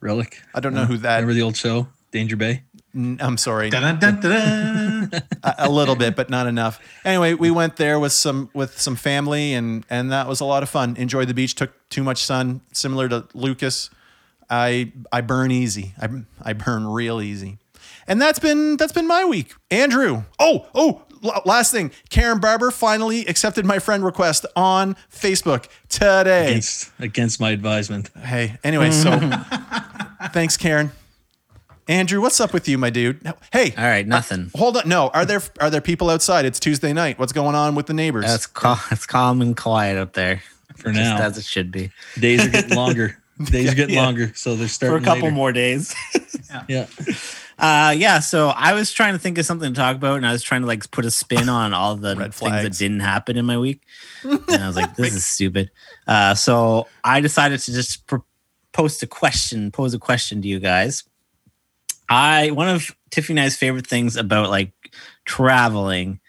Relic. 0.01 0.41
I 0.55 0.61
don't 0.61 0.75
know 0.75 0.83
uh, 0.83 0.87
who 0.87 0.99
that. 0.99 1.17
Remember 1.17 1.35
the 1.35 1.43
old 1.43 1.57
show, 1.57 1.89
Danger 2.13 2.37
Bay? 2.37 2.63
I'm 2.95 3.37
sorry, 3.37 3.69
Dun, 3.69 3.83
dun, 3.83 3.99
dun, 3.99 4.21
dun, 4.21 5.11
dun. 5.11 5.23
a, 5.43 5.55
a 5.59 5.71
little 5.71 5.97
bit, 5.97 6.17
but 6.17 6.31
not 6.31 6.47
enough. 6.47 6.81
Anyway, 7.05 7.35
we 7.35 7.51
went 7.51 7.77
there 7.77 8.01
with 8.01 8.13
some 8.13 8.49
with 8.55 8.81
some 8.81 8.97
family, 8.97 9.53
and 9.53 9.85
and 9.91 10.11
that 10.13 10.27
was 10.27 10.41
a 10.41 10.47
lot 10.47 10.63
of 10.63 10.71
fun. 10.71 10.97
Enjoyed 10.97 11.29
the 11.29 11.35
beach. 11.35 11.55
Took 11.55 11.73
too 11.91 12.03
much 12.03 12.25
sun, 12.25 12.63
similar 12.73 13.07
to 13.11 13.27
Lucas. 13.35 13.91
I 14.51 14.93
I 15.13 15.21
burn 15.21 15.51
easy. 15.51 15.95
I 16.01 16.09
I 16.43 16.53
burn 16.53 16.87
real 16.87 17.21
easy, 17.21 17.59
and 18.07 18.21
that's 18.21 18.39
been 18.39 18.77
that's 18.77 18.93
been 18.93 19.07
my 19.07 19.25
week. 19.25 19.55
Andrew. 19.71 20.25
Oh 20.39 20.67
oh. 20.75 21.03
Last 21.45 21.73
thing, 21.73 21.91
Karen 22.11 22.39
Barber 22.39 22.71
finally 22.71 23.25
accepted 23.27 23.65
my 23.65 23.79
friend 23.81 24.05
request 24.05 24.47
on 24.55 24.97
Facebook 25.11 25.67
today. 25.89 26.51
Against 26.51 26.93
against 27.01 27.41
my 27.41 27.51
advisement. 27.51 28.11
Hey, 28.17 28.59
anyway, 28.63 28.91
so 28.93 29.19
thanks, 30.33 30.57
Karen. 30.57 30.93
Andrew, 31.89 32.21
what's 32.21 32.39
up 32.39 32.53
with 32.53 32.69
you, 32.69 32.79
my 32.79 32.91
dude? 32.91 33.21
Hey, 33.53 33.73
All 33.79 33.85
right, 33.85 34.07
nothing. 34.07 34.51
Uh, 34.55 34.59
hold 34.59 34.77
on. 34.77 34.89
No, 34.89 35.09
are 35.09 35.25
there 35.25 35.41
are 35.59 35.71
there 35.71 35.81
people 35.81 36.11
outside? 36.11 36.45
It's 36.45 36.61
Tuesday 36.61 36.93
night. 36.93 37.19
What's 37.19 37.33
going 37.33 37.55
on 37.55 37.75
with 37.75 37.87
the 37.87 37.95
neighbors? 37.95 38.27
It's 38.33 38.47
cal- 38.47 38.81
it's 38.91 39.07
calm 39.07 39.41
and 39.41 39.57
quiet 39.57 39.97
up 39.97 40.13
there. 40.13 40.43
For 40.77 40.93
Just 40.93 40.99
now. 41.01 41.19
as 41.23 41.39
it 41.39 41.45
should 41.45 41.73
be. 41.73 41.91
Days 42.21 42.45
are 42.47 42.51
getting 42.51 42.77
longer. 42.77 43.17
Days 43.45 43.73
are 43.73 43.75
getting 43.75 43.95
Yeah. 43.97 44.03
longer. 44.05 44.33
So 44.35 44.57
they're 44.57 44.69
starting 44.69 44.99
For 44.99 45.03
a 45.03 45.05
couple 45.05 45.25
later. 45.25 45.35
more 45.35 45.53
days. 45.53 45.95
Yeah. 46.69 46.87
Uh, 47.59 47.93
yeah. 47.97 48.21
So 48.21 48.49
I 48.49 48.73
was 48.73 48.93
trying 48.93 49.13
to 49.15 49.19
think 49.19 49.37
of 49.37 49.45
something 49.45 49.75
to 49.75 49.79
talk 49.79 49.97
about, 49.97 50.17
and 50.17 50.27
I 50.27 50.33
was 50.33 50.43
trying 50.43 50.61
to 50.63 50.67
like 50.67 50.91
put 50.91 51.05
a 51.05 51.11
spin 51.11 51.49
on 51.49 51.75
all 51.75 51.97
the 51.97 52.15
Red 52.19 52.33
things 52.33 52.53
that 52.63 52.73
didn't 52.79 53.01
happen 53.01 53.37
in 53.37 53.45
my 53.45 53.59
week. 53.59 53.83
And 54.23 54.63
I 54.63 54.67
was 54.67 54.77
like, 54.77 54.95
this 54.97 55.15
is 55.15 55.27
stupid. 55.27 55.71
Uh, 56.07 56.35
so 56.35 56.87
I 57.05 57.21
decided 57.21 57.61
to 57.61 57.73
just 57.73 58.07
pr- 58.07 58.17
post 58.73 59.03
a 59.03 59.07
question, 59.07 59.71
pose 59.71 59.93
a 59.93 59.99
question 59.99 60.41
to 60.43 60.49
you 60.49 60.61
guys. 60.61 61.05
I 62.09 62.53
one 62.53 62.69
of 62.69 62.97
Tiffany 63.11 63.41
and 63.41 63.47
I's 63.47 63.57
favorite 63.57 63.87
things 63.87 64.17
about 64.17 64.49
like 64.49 64.73
traveling 65.25 66.21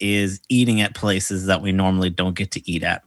is 0.00 0.40
eating 0.48 0.80
at 0.80 0.94
places 0.94 1.46
that 1.46 1.62
we 1.62 1.72
normally 1.72 2.10
don't 2.10 2.34
get 2.34 2.50
to 2.52 2.70
eat 2.70 2.82
at. 2.82 3.02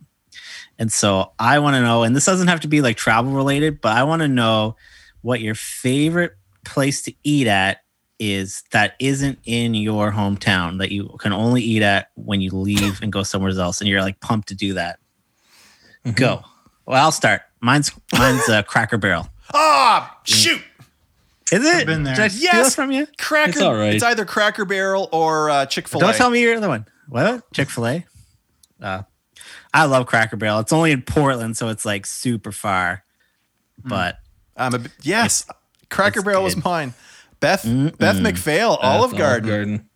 And 0.80 0.92
so 0.92 1.32
I 1.40 1.60
want 1.60 1.76
to 1.76 1.82
know, 1.82 2.04
and 2.04 2.16
this 2.16 2.26
doesn't 2.26 2.48
have 2.48 2.62
to 2.62 2.68
be 2.68 2.82
like 2.82 2.98
travel 2.98 3.32
related, 3.32 3.80
but 3.82 3.96
I 3.96 4.04
want 4.04 4.22
to 4.22 4.28
know 4.28 4.76
what 5.22 5.40
your 5.40 5.56
favorite 5.56 6.34
place 6.66 7.02
to 7.04 7.14
eat 7.24 7.48
at 7.48 7.80
is 8.20 8.64
that 8.72 8.96
isn't 9.00 9.40
in 9.44 9.74
your 9.74 10.12
hometown 10.12 10.80
that 10.80 10.92
you 10.92 11.10
can 11.20 11.34
only 11.34 11.62
eat 11.62 11.82
at 11.82 12.10
when 12.16 12.42
you 12.42 12.52
leave 12.52 13.02
and 13.02 13.12
go 13.12 13.24
somewhere 13.24 13.52
else 13.60 13.82
and 13.82 13.90
you're 13.90 14.02
like 14.02 14.20
pumped 14.20 14.48
to 14.50 14.56
do 14.56 14.74
that. 14.76 15.00
Mm-hmm. 16.06 16.16
Go. 16.16 16.44
Well, 16.86 17.04
I'll 17.04 17.12
start. 17.12 17.42
Mine's 17.62 17.92
mine's 18.18 18.48
uh, 18.50 18.64
Cracker 18.64 18.98
Barrel. 18.98 19.28
Ah, 19.56 20.20
shoot. 20.24 20.62
Is 21.52 21.64
it? 21.66 21.86
been 21.86 22.04
there. 22.04 22.16
Did 22.16 22.24
I 22.24 22.28
steal 22.30 22.50
Yes. 22.54 22.72
it 22.72 22.76
from 22.76 22.92
you? 22.92 23.06
Cracker. 23.20 23.50
It's 23.52 23.62
all 23.62 23.76
right. 23.76 23.94
It's 23.94 24.04
either 24.04 24.26
Cracker 24.26 24.66
Barrel 24.66 25.10
or 25.12 25.50
uh, 25.50 25.66
Chick 25.68 25.88
Fil 25.88 26.00
A. 26.00 26.04
Don't 26.06 26.16
tell 26.16 26.30
me 26.32 26.42
your 26.42 26.56
other 26.56 26.70
one. 26.70 26.88
What? 27.10 27.52
Chick 27.54 27.70
Fil 27.70 27.86
A. 27.86 28.06
Uh, 28.82 29.04
I 29.74 29.86
love 29.86 30.06
Cracker 30.06 30.38
Barrel. 30.38 30.60
It's 30.60 30.74
only 30.74 30.92
in 30.92 31.02
Portland, 31.02 31.58
so 31.58 31.70
it's 31.70 31.86
like 31.86 32.06
super 32.06 32.52
far. 32.52 33.04
Hmm. 33.82 33.90
But 33.90 34.18
I'm 34.56 34.74
a 34.76 34.80
b- 34.80 34.90
yes. 35.02 35.46
Cracker 35.90 36.20
it's 36.20 36.26
Barrel 36.26 36.44
was 36.44 36.56
good. 36.56 36.64
mine. 36.66 36.94
Beth 37.40 37.64
Beth 37.64 38.18
McPhail, 38.18 38.78
Olive 38.82 39.12
Beth, 39.12 39.20
Garden. 39.20 39.90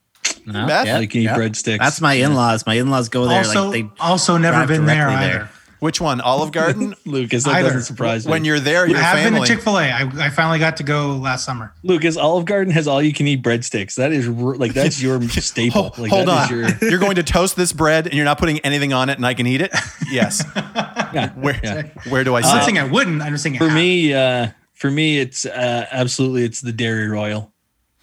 no, 0.46 0.68
Beth? 0.68 0.88
All 0.90 1.02
you 1.02 1.08
can 1.08 1.22
eat 1.22 1.30
breadsticks. 1.30 1.78
That's 1.80 2.02
my 2.02 2.14
in-laws. 2.16 2.66
My 2.66 2.74
in-laws 2.76 3.08
go 3.08 3.26
there. 3.26 3.38
Also, 3.38 3.70
like 3.70 3.86
they 3.86 3.90
also 4.04 4.38
never 4.38 4.58
drive 4.58 4.68
been 4.68 4.86
there 4.86 5.06
directly 5.08 5.26
either. 5.26 5.34
there. 5.38 5.50
Which 5.80 6.02
one? 6.02 6.22
Olive 6.22 6.52
Garden. 6.52 6.96
Lucas. 7.06 7.44
That 7.44 7.56
Either. 7.56 7.70
doesn't 7.70 7.84
surprise 7.84 8.26
me. 8.26 8.32
when 8.32 8.46
you're 8.46 8.60
there, 8.60 8.86
you 8.88 8.94
your 8.94 9.02
have 9.02 9.16
been 9.32 9.40
to 9.40 9.48
Chick 9.48 9.62
Fil 9.62 9.78
A. 9.78 9.84
I, 9.92 10.10
I 10.26 10.30
finally 10.30 10.60
got 10.60 10.78
to 10.78 10.84
go 10.84 11.16
last 11.18 11.46
summer. 11.46 11.74
Lucas, 11.84 12.18
Olive 12.18 12.46
Garden 12.46 12.74
has 12.74 12.88
all 12.88 13.02
you 13.02 13.14
can 13.14 13.28
eat 13.28 13.44
breadsticks. 13.44 13.96
That 13.96 14.12
is 14.12 14.28
like 14.28 14.74
that's 14.74 15.02
your 15.02 15.22
staple. 15.30 15.94
Like, 15.98 16.12
hold 16.12 16.28
that 16.28 16.52
on. 16.52 16.60
is 16.60 16.82
your- 16.82 16.90
You're 16.92 17.00
going 17.00 17.16
to 17.16 17.24
toast 17.24 17.56
this 17.56 17.74
bread 17.74 18.06
and 18.08 18.16
you're 18.16 18.26
not 18.26 18.40
putting 18.40 18.60
anything 18.60 18.94
on 18.94 19.10
it, 19.10 19.18
and 19.18 19.26
I 19.26 19.34
can 19.34 19.46
eat 19.48 19.62
it. 19.62 19.72
Yes. 20.10 20.44
yeah, 20.56 21.32
Where 21.34 21.60
yeah. 21.64 21.84
Where 22.10 22.24
do 22.24 22.34
I 22.36 22.40
I'm 22.40 22.44
not 22.44 22.64
saying 22.64 22.80
I 22.80 22.86
wouldn't. 22.86 23.22
I'm 23.22 23.34
just 23.34 23.44
saying 23.44 23.58
For 23.58 23.70
me, 23.70 24.14
uh, 24.14 24.48
for 24.74 24.90
me, 24.90 25.20
it's 25.20 25.46
uh, 25.46 25.86
absolutely 25.92 26.44
it's 26.46 26.62
the 26.62 26.72
Dairy 26.72 27.08
Royal. 27.08 27.52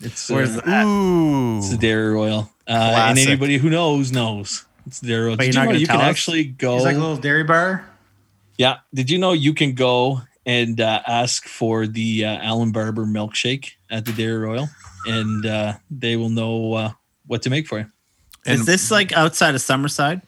It's 0.01 0.29
Where's 0.31 0.57
uh, 0.57 0.61
that? 0.67 0.85
Ooh. 0.85 1.59
It's 1.59 1.71
the 1.71 1.79
Dairy 1.79 2.13
Royal. 2.13 2.51
Uh, 2.67 2.73
and 3.09 3.19
anybody 3.19 3.59
who 3.59 3.71
knows 3.71 4.13
knows 4.13 4.65
it's 4.87 5.01
Dairy 5.01 5.27
Royal. 5.27 5.37
But 5.37 5.45
Did 5.45 5.55
you're 5.55 5.61
not 5.63 5.65
know 5.67 5.71
gonna 5.73 5.79
you 5.81 5.87
can 5.87 5.97
us? 5.97 6.03
actually 6.03 6.45
go? 6.45 6.77
It's 6.77 6.85
like 6.85 6.97
a 6.97 6.99
little 6.99 7.17
dairy 7.17 7.45
bar. 7.45 7.85
yeah. 8.59 8.79
Did 8.93 9.11
you 9.11 9.19
know 9.19 9.33
you 9.33 9.55
can 9.55 9.75
go 9.75 10.21
and 10.47 10.81
uh, 10.81 11.01
ask 11.07 11.47
for 11.49 11.87
the 11.87 12.25
uh, 12.25 12.29
Alan 12.43 12.71
Barber 12.73 13.05
milkshake 13.07 13.73
at 13.91 14.05
the 14.05 14.13
Dairy 14.13 14.37
Royal, 14.39 14.69
and 15.07 15.47
uh, 15.47 15.75
they 15.91 16.17
will 16.17 16.29
know 16.29 16.75
uh, 16.75 16.91
what 17.27 17.43
to 17.43 17.51
make 17.51 17.67
for 17.67 17.79
you. 17.79 17.87
And- 18.47 18.61
Is 18.61 18.67
this 18.67 18.91
like 18.91 19.13
outside 19.13 19.55
of 19.55 19.61
Summerside? 19.63 20.21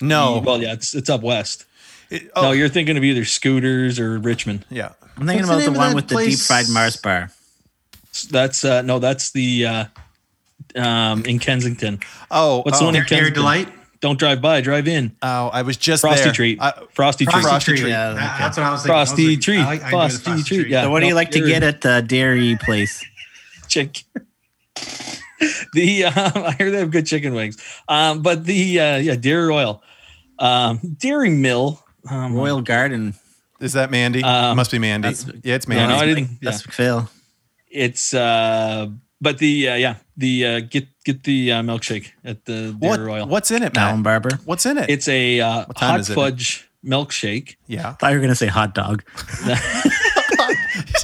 No. 0.00 0.42
Well, 0.44 0.62
yeah, 0.62 0.72
it's 0.72 0.94
it's 0.94 1.10
up 1.10 1.22
west. 1.22 1.64
It- 2.10 2.24
No, 2.36 2.48
oh, 2.48 2.52
you're 2.52 2.68
thinking 2.68 2.96
of 2.96 3.04
either 3.04 3.24
Scooters 3.24 3.98
or 4.00 4.18
Richmond. 4.18 4.64
yeah. 4.70 4.92
I'm 5.16 5.26
thinking 5.26 5.46
What's 5.46 5.50
about 5.50 5.54
the, 5.56 5.60
name 5.64 5.70
of 5.72 5.76
one 5.76 5.88
that 5.90 5.94
with 5.96 6.08
the 6.08 6.16
deep 6.30 6.38
fried 6.38 6.68
Mars 6.70 6.96
bar. 6.96 7.30
That's 8.30 8.64
uh, 8.64 8.80
no, 8.80 8.98
that's 8.98 9.30
the 9.32 9.66
uh, 9.66 9.84
um, 10.76 11.24
in 11.24 11.38
Kensington. 11.38 12.00
Oh, 12.30 12.62
What's 12.62 12.78
the 12.78 12.84
oh, 12.84 12.88
one 12.88 12.96
in 12.96 13.00
Dairy 13.02 13.08
Kensington? 13.08 13.34
Delight. 13.34 13.68
Don't 14.00 14.18
drive 14.18 14.42
by, 14.42 14.60
drive 14.60 14.88
in. 14.88 15.14
oh, 15.22 15.48
I 15.48 15.62
was 15.62 15.76
just 15.76 16.00
Frosty 16.00 16.24
there. 16.24 16.32
treat. 16.32 16.60
I- 16.60 16.72
Frosty 16.92 17.24
treat. 17.24 17.32
Frosty, 17.32 17.48
Frosty 17.48 17.70
treat. 17.72 17.80
treat. 17.82 17.90
Yeah, 17.90 18.08
okay. 18.08 18.18
That's 18.18 18.56
what 18.56 18.66
I 18.66 18.70
was 18.72 18.82
thinking. 18.82 18.96
I 18.96 19.00
was 19.00 19.08
Frosty 19.10 19.28
like, 19.28 19.40
treat. 19.40 19.58
I 19.60 19.64
like- 19.64 19.82
I 19.84 19.90
Frosty 19.90 20.24
Frosty 20.24 20.42
treat, 20.56 20.68
yeah. 20.68 20.82
So 20.82 20.90
what 20.90 21.00
do 21.00 21.06
you 21.06 21.12
no, 21.12 21.16
like 21.16 21.30
to 21.30 21.46
get 21.46 21.62
at 21.62 21.82
the 21.82 22.02
dairy 22.02 22.56
place? 22.60 23.04
chick. 23.68 24.02
the 25.72 26.04
um, 26.04 26.12
I 26.16 26.54
hear 26.58 26.70
they 26.70 26.78
have 26.78 26.90
good 26.90 27.06
chicken 27.06 27.34
wings. 27.34 27.58
Um, 27.88 28.22
but 28.22 28.44
the 28.44 28.80
uh, 28.80 28.96
yeah, 28.98 29.16
Dairy 29.16 29.46
Royal, 29.46 29.82
um, 30.38 30.78
Dairy 30.98 31.30
Mill, 31.30 31.82
um, 32.10 32.34
Royal 32.34 32.60
Garden. 32.60 33.14
Is 33.60 33.74
that 33.74 33.90
Mandy? 33.90 34.24
Um, 34.24 34.56
Must 34.56 34.70
be 34.72 34.78
Mandy. 34.78 35.08
yeah, 35.08 35.54
it's 35.54 35.66
Yeah, 35.68 35.74
Mandy. 35.74 35.94
no, 35.94 36.00
I 36.00 36.06
didn't. 36.06 36.30
Yeah. 36.30 36.50
That's 36.50 36.62
Phil. 36.62 37.08
It's 37.70 38.12
uh, 38.12 38.88
but 39.22 39.38
the 39.38 39.68
uh, 39.68 39.74
yeah, 39.76 39.94
the 40.16 40.46
uh, 40.46 40.60
get 40.60 40.88
get 41.04 41.22
the 41.22 41.52
uh, 41.52 41.62
milkshake 41.62 42.10
at 42.24 42.44
the 42.44 42.76
Dairy 42.78 42.90
what, 42.90 43.00
Royal. 43.00 43.26
What's 43.28 43.52
in 43.52 43.62
it, 43.62 43.76
Alan 43.78 44.02
Barber. 44.02 44.30
What's 44.44 44.66
in 44.66 44.76
it? 44.78 44.90
It's 44.90 45.06
a 45.06 45.40
uh, 45.40 45.64
hot 45.76 46.00
is 46.00 46.10
it? 46.10 46.14
fudge 46.14 46.68
milkshake. 46.84 47.54
yeah. 47.68 47.90
I 47.90 47.92
thought 47.92 48.10
you 48.10 48.18
were 48.18 48.22
gonna 48.22 48.34
say 48.34 48.48
hot 48.48 48.74
dog. 48.74 49.04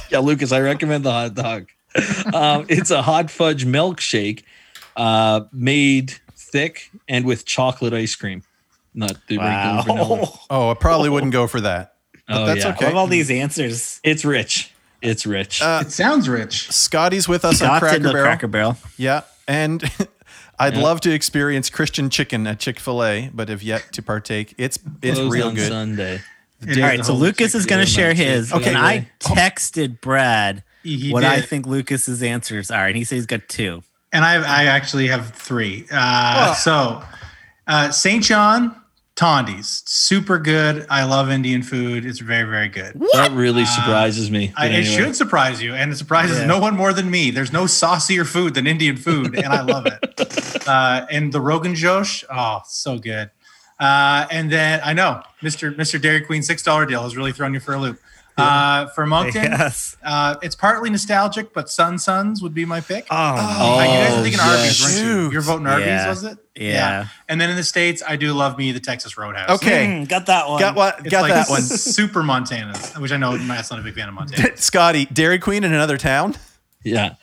yeah, 0.09 0.19
Lucas, 0.19 0.51
I 0.51 0.59
recommend 0.59 1.05
the 1.05 1.11
hot 1.11 1.33
dog. 1.33 1.69
Um, 2.33 2.65
it's 2.69 2.91
a 2.91 3.01
hot 3.01 3.31
fudge 3.31 3.65
milkshake 3.65 4.43
uh, 4.97 5.41
made 5.53 6.13
thick 6.35 6.91
and 7.07 7.25
with 7.25 7.45
chocolate 7.45 7.93
ice 7.93 8.15
cream, 8.15 8.43
not 8.93 9.15
the 9.27 9.37
regular 9.37 9.83
vanilla. 9.83 10.27
Oh, 10.49 10.69
I 10.69 10.73
probably 10.73 11.09
wouldn't 11.09 11.31
go 11.31 11.47
for 11.47 11.61
that. 11.61 11.95
Oh, 12.27 12.45
that's 12.45 12.63
yeah. 12.63 12.73
okay. 12.73 12.85
I 12.85 12.89
love 12.89 12.97
all 12.97 13.07
these 13.07 13.31
answers. 13.31 13.99
It's 14.03 14.25
rich. 14.25 14.73
It's 15.01 15.25
rich. 15.25 15.61
Uh, 15.61 15.83
It 15.85 15.91
sounds 15.91 16.27
rich. 16.29 16.71
Scotty's 16.71 17.27
with 17.27 17.45
us 17.45 17.61
on 17.61 17.67
Scott's 17.67 17.79
Cracker 17.79 17.95
into 17.97 18.09
Barrel. 18.11 18.25
Cracker 18.25 18.47
Barrel. 18.47 18.77
Yeah, 18.97 19.21
and 19.47 19.83
I'd 20.59 20.75
Yeah. 20.75 20.81
love 20.81 21.01
to 21.01 21.11
experience 21.11 21.69
Christian 21.69 22.09
chicken 22.09 22.45
at 22.47 22.59
Chick 22.59 22.79
Fil 22.79 23.03
A, 23.03 23.29
but 23.33 23.49
have 23.49 23.63
yet 23.63 23.91
to 23.93 24.01
partake. 24.01 24.53
It's 24.57 24.77
it's 25.01 25.17
Closed 25.17 25.33
real 25.33 25.47
on 25.47 25.55
good. 25.55 25.69
Sunday. 25.69 26.21
It 26.61 26.67
All 26.67 26.69
is 26.71 26.77
right, 26.79 26.97
the 26.97 27.03
so 27.05 27.13
Lucas 27.13 27.55
is 27.55 27.65
going 27.65 27.79
to 27.85 27.89
share 27.89 28.13
his. 28.13 28.51
Okay. 28.51 28.67
and 28.67 28.77
I 28.77 29.09
texted 29.21 30.01
Brad 30.01 30.63
He, 30.83 30.97
he 30.97 31.13
what 31.13 31.21
did. 31.21 31.29
I 31.31 31.39
think 31.39 31.65
Lucas's 31.65 32.21
answers 32.21 32.69
are, 32.69 32.85
and 32.87 32.97
he 32.97 33.05
says 33.05 33.15
he's 33.19 33.25
got 33.25 33.47
two. 33.47 33.81
and 34.11 34.25
I, 34.25 34.35
I 34.35 34.65
actually 34.65 35.07
have 35.07 35.29
three. 35.33 35.85
Uh, 35.89 36.53
So, 36.55 37.01
uh, 37.65 37.91
St. 37.91 38.21
John 38.23 38.75
Tondi's, 39.19 39.83
super 39.85 40.39
good. 40.39 40.87
I 40.89 41.03
love 41.03 41.29
Indian 41.29 41.61
food. 41.61 42.05
It's 42.05 42.19
very, 42.19 42.49
very 42.49 42.69
good. 42.69 42.97
That 43.11 43.31
really 43.33 43.65
surprises 43.65 44.31
me. 44.31 44.53
I, 44.55 44.67
But 44.69 44.75
it 44.75 44.85
should 44.85 45.13
surprise 45.13 45.61
you, 45.61 45.73
and 45.75 45.91
it 45.91 45.97
surprises 45.97 46.39
Yeah. 46.39 46.45
no 46.45 46.57
one 46.59 46.77
more 46.77 46.93
than 46.93 47.11
me. 47.11 47.29
There's 47.29 47.51
no 47.51 47.67
saucier 47.67 48.23
food 48.23 48.53
than 48.53 48.65
Indian 48.65 48.95
food, 48.95 49.35
and 49.35 49.47
I 49.47 49.61
love 49.61 49.85
it. 49.87 50.05
Uh, 50.67 51.05
and 51.09 51.33
the 51.33 51.41
Rogan 51.41 51.73
Josh, 51.73 52.23
oh, 52.29 52.61
so 52.67 52.99
good. 52.99 53.31
Uh, 53.79 54.27
and 54.29 54.51
then 54.51 54.79
I 54.83 54.93
know 54.93 55.23
Mr. 55.41 55.73
Mr. 55.75 55.99
Dairy 55.99 56.21
Queen 56.21 56.43
six 56.43 56.61
dollar 56.61 56.85
deal 56.85 57.01
has 57.01 57.17
really 57.17 57.31
thrown 57.31 57.53
you 57.55 57.59
for 57.59 57.73
a 57.73 57.77
loop. 57.79 57.99
Uh, 58.37 58.85
for 58.95 59.05
Moncton, 59.07 59.43
Yes. 59.51 59.97
uh, 60.03 60.35
it's 60.43 60.55
partly 60.55 60.89
nostalgic, 60.89 61.53
but 61.53 61.69
Sun 61.69 61.97
Suns 61.99 62.41
would 62.43 62.53
be 62.53 62.65
my 62.65 62.79
pick. 62.81 63.05
Oh, 63.09 63.15
Uh, 63.15 63.33
you 63.33 63.37
guys 63.39 64.11
are 64.13 64.19
Oh, 64.19 64.23
thinking 64.23 64.39
yes. 64.39 64.41
Arby's, 64.41 64.81
weren't 64.83 65.07
you? 65.07 65.31
You're 65.31 65.41
voting 65.41 65.67
Arby's, 65.67 65.85
Yeah. 65.87 66.07
was 66.09 66.23
it? 66.23 66.37
Yeah. 66.59 67.07
And 67.27 67.39
then 67.39 67.49
in 67.49 67.55
the 67.55 67.63
states, 67.63 68.03
I 68.07 68.15
do 68.15 68.33
love 68.33 68.57
me 68.57 68.71
the 68.71 68.79
Texas 68.79 69.17
Roadhouse. 69.17 69.49
Okay, 69.61 69.85
Mm, 69.87 70.07
got 70.09 70.25
that 70.27 70.47
one. 70.47 70.59
got 70.59 70.75
what? 70.75 71.03
Got 71.03 71.21
like 71.21 71.33
that 71.33 71.49
one. 71.49 71.61
Super 71.61 72.21
Montana, 72.23 72.73
which 72.97 73.11
I 73.11 73.17
know 73.17 73.37
Matt's 73.37 73.71
not 73.71 73.79
a 73.79 73.83
big 73.83 73.95
fan 73.95 74.07
of 74.09 74.13
Montana. 74.15 74.55
Scotty, 74.57 75.05
Dairy 75.05 75.39
Queen 75.39 75.63
in 75.63 75.73
another 75.73 75.97
town. 75.97 76.35
Yeah. 76.83 77.15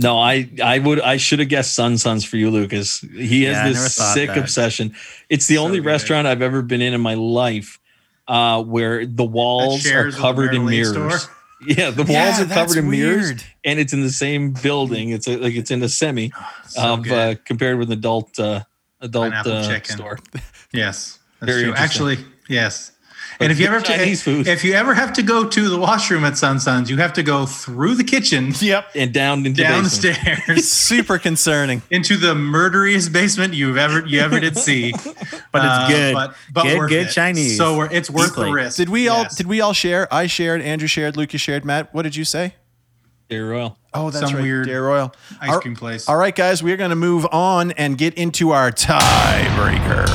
No, 0.00 0.18
I 0.18 0.48
I 0.62 0.78
would 0.78 1.00
I 1.00 1.16
should 1.16 1.40
have 1.40 1.48
guessed 1.48 1.74
Sun 1.74 1.98
Suns 1.98 2.24
for 2.24 2.36
you, 2.36 2.50
Lucas. 2.50 3.00
He 3.00 3.42
has 3.44 3.56
Yeah, 3.56 3.68
this 3.68 3.94
sick 3.96 4.28
that. 4.28 4.38
obsession. 4.38 4.94
It's 5.28 5.46
the 5.48 5.56
So 5.56 5.64
only 5.64 5.80
good. 5.80 5.86
restaurant 5.86 6.26
I've 6.28 6.42
ever 6.42 6.62
been 6.62 6.80
in 6.80 6.94
in 6.94 7.00
my 7.00 7.14
life 7.14 7.80
uh, 8.28 8.62
where 8.62 9.04
the 9.06 9.24
walls 9.24 9.80
are 9.84 9.88
shares 9.88 10.04
with 10.06 10.14
the 10.14 10.20
covered 10.20 10.54
in 10.54 10.64
mirrors. 10.66 11.22
store? 11.22 11.34
Yeah, 11.60 11.90
the 11.90 12.04
walls 12.04 12.38
Yeah, 12.38 12.42
are 12.44 12.46
covered 12.46 12.76
in 12.76 12.88
mirrors, 12.88 13.42
and 13.64 13.80
it's 13.80 13.92
in 13.92 14.00
the 14.02 14.10
same 14.12 14.52
building. 14.52 15.08
It's 15.10 15.26
a, 15.26 15.36
like 15.38 15.54
it's 15.56 15.72
in 15.72 15.82
a 15.82 15.88
semi 15.88 16.30
So 16.68 16.92
of 16.92 17.10
uh, 17.10 17.34
compared 17.44 17.78
with 17.80 17.90
an 17.90 17.98
adult 17.98 18.38
uh, 18.38 18.60
adult 19.00 19.30
Pineapple 19.30 19.52
uh, 19.52 19.68
chicken. 19.68 19.96
store. 19.96 20.18
Yes, 20.72 21.18
that's 21.40 21.50
Very 21.50 21.64
true. 21.64 21.74
Actually, 21.74 22.18
yes. 22.48 22.92
And 23.40 23.50
if 23.52 23.58
you 23.60 23.66
ever 23.66 23.76
have 23.76 23.84
to, 23.84 23.96
Chinese 23.96 24.22
food. 24.22 24.46
if 24.48 24.64
you 24.64 24.74
ever 24.74 24.92
have 24.92 25.12
to 25.14 25.22
go 25.22 25.48
to 25.48 25.68
the 25.70 25.78
washroom 25.78 26.24
at 26.24 26.36
Sun 26.36 26.60
Suns, 26.60 26.90
you 26.90 26.96
have 26.98 27.12
to 27.14 27.22
go 27.22 27.46
through 27.46 27.94
the 27.94 28.04
kitchen, 28.04 28.52
Yep. 28.60 28.86
and 28.94 29.14
down 29.14 29.46
into 29.46 29.62
the 29.62 29.68
basement. 29.68 30.14
downstairs, 30.14 30.68
Super 30.70 31.18
concerning. 31.18 31.80
into 31.90 32.16
the 32.18 32.34
murderiest 32.34 33.12
basement 33.12 33.54
you've 33.54 33.76
ever 33.78 34.04
you 34.06 34.20
ever 34.20 34.40
did 34.40 34.58
see. 34.58 34.92
But 35.52 35.64
it's 35.64 35.72
Uh, 35.72 35.88
good. 35.88 36.14
but, 36.14 36.34
but 36.52 36.62
Good- 36.64 36.88
good 36.90 37.06
it. 37.06 37.10
Chinese. 37.12 37.56
So 37.56 37.78
we're, 37.78 37.90
it's 37.90 38.10
worth 38.10 38.34
the 38.36 38.50
risk. 38.50 38.76
Did 38.76 38.90
we 38.90 39.08
all? 39.08 39.24
Did 39.34 39.46
we 39.46 39.62
all 39.62 39.72
share? 39.72 40.12
I 40.12 40.26
shared. 40.26 40.60
Andrew 40.60 40.88
shared. 40.88 41.16
Lucas 41.16 41.40
shared. 41.40 41.64
Matt, 41.64 41.94
what 41.94 42.02
did 42.02 42.14
you 42.16 42.24
say? 42.26 42.54
Dairy 43.28 43.46
Royal. 43.50 43.76
Oh, 43.92 44.10
that's 44.10 44.24
Some 44.26 44.36
right. 44.36 44.42
weird 44.42 44.66
Dairy 44.66 44.80
Royal. 44.80 45.12
ice 45.40 45.50
All- 45.50 45.60
cream 45.60 45.76
place? 45.76 46.08
All 46.08 46.16
right, 46.16 46.34
guys, 46.34 46.62
we're 46.62 46.78
going 46.78 46.90
to 46.90 46.96
move 46.96 47.26
on 47.30 47.72
and 47.72 47.98
get 47.98 48.14
into 48.14 48.50
our 48.52 48.70
tiebreaker. 48.72 50.08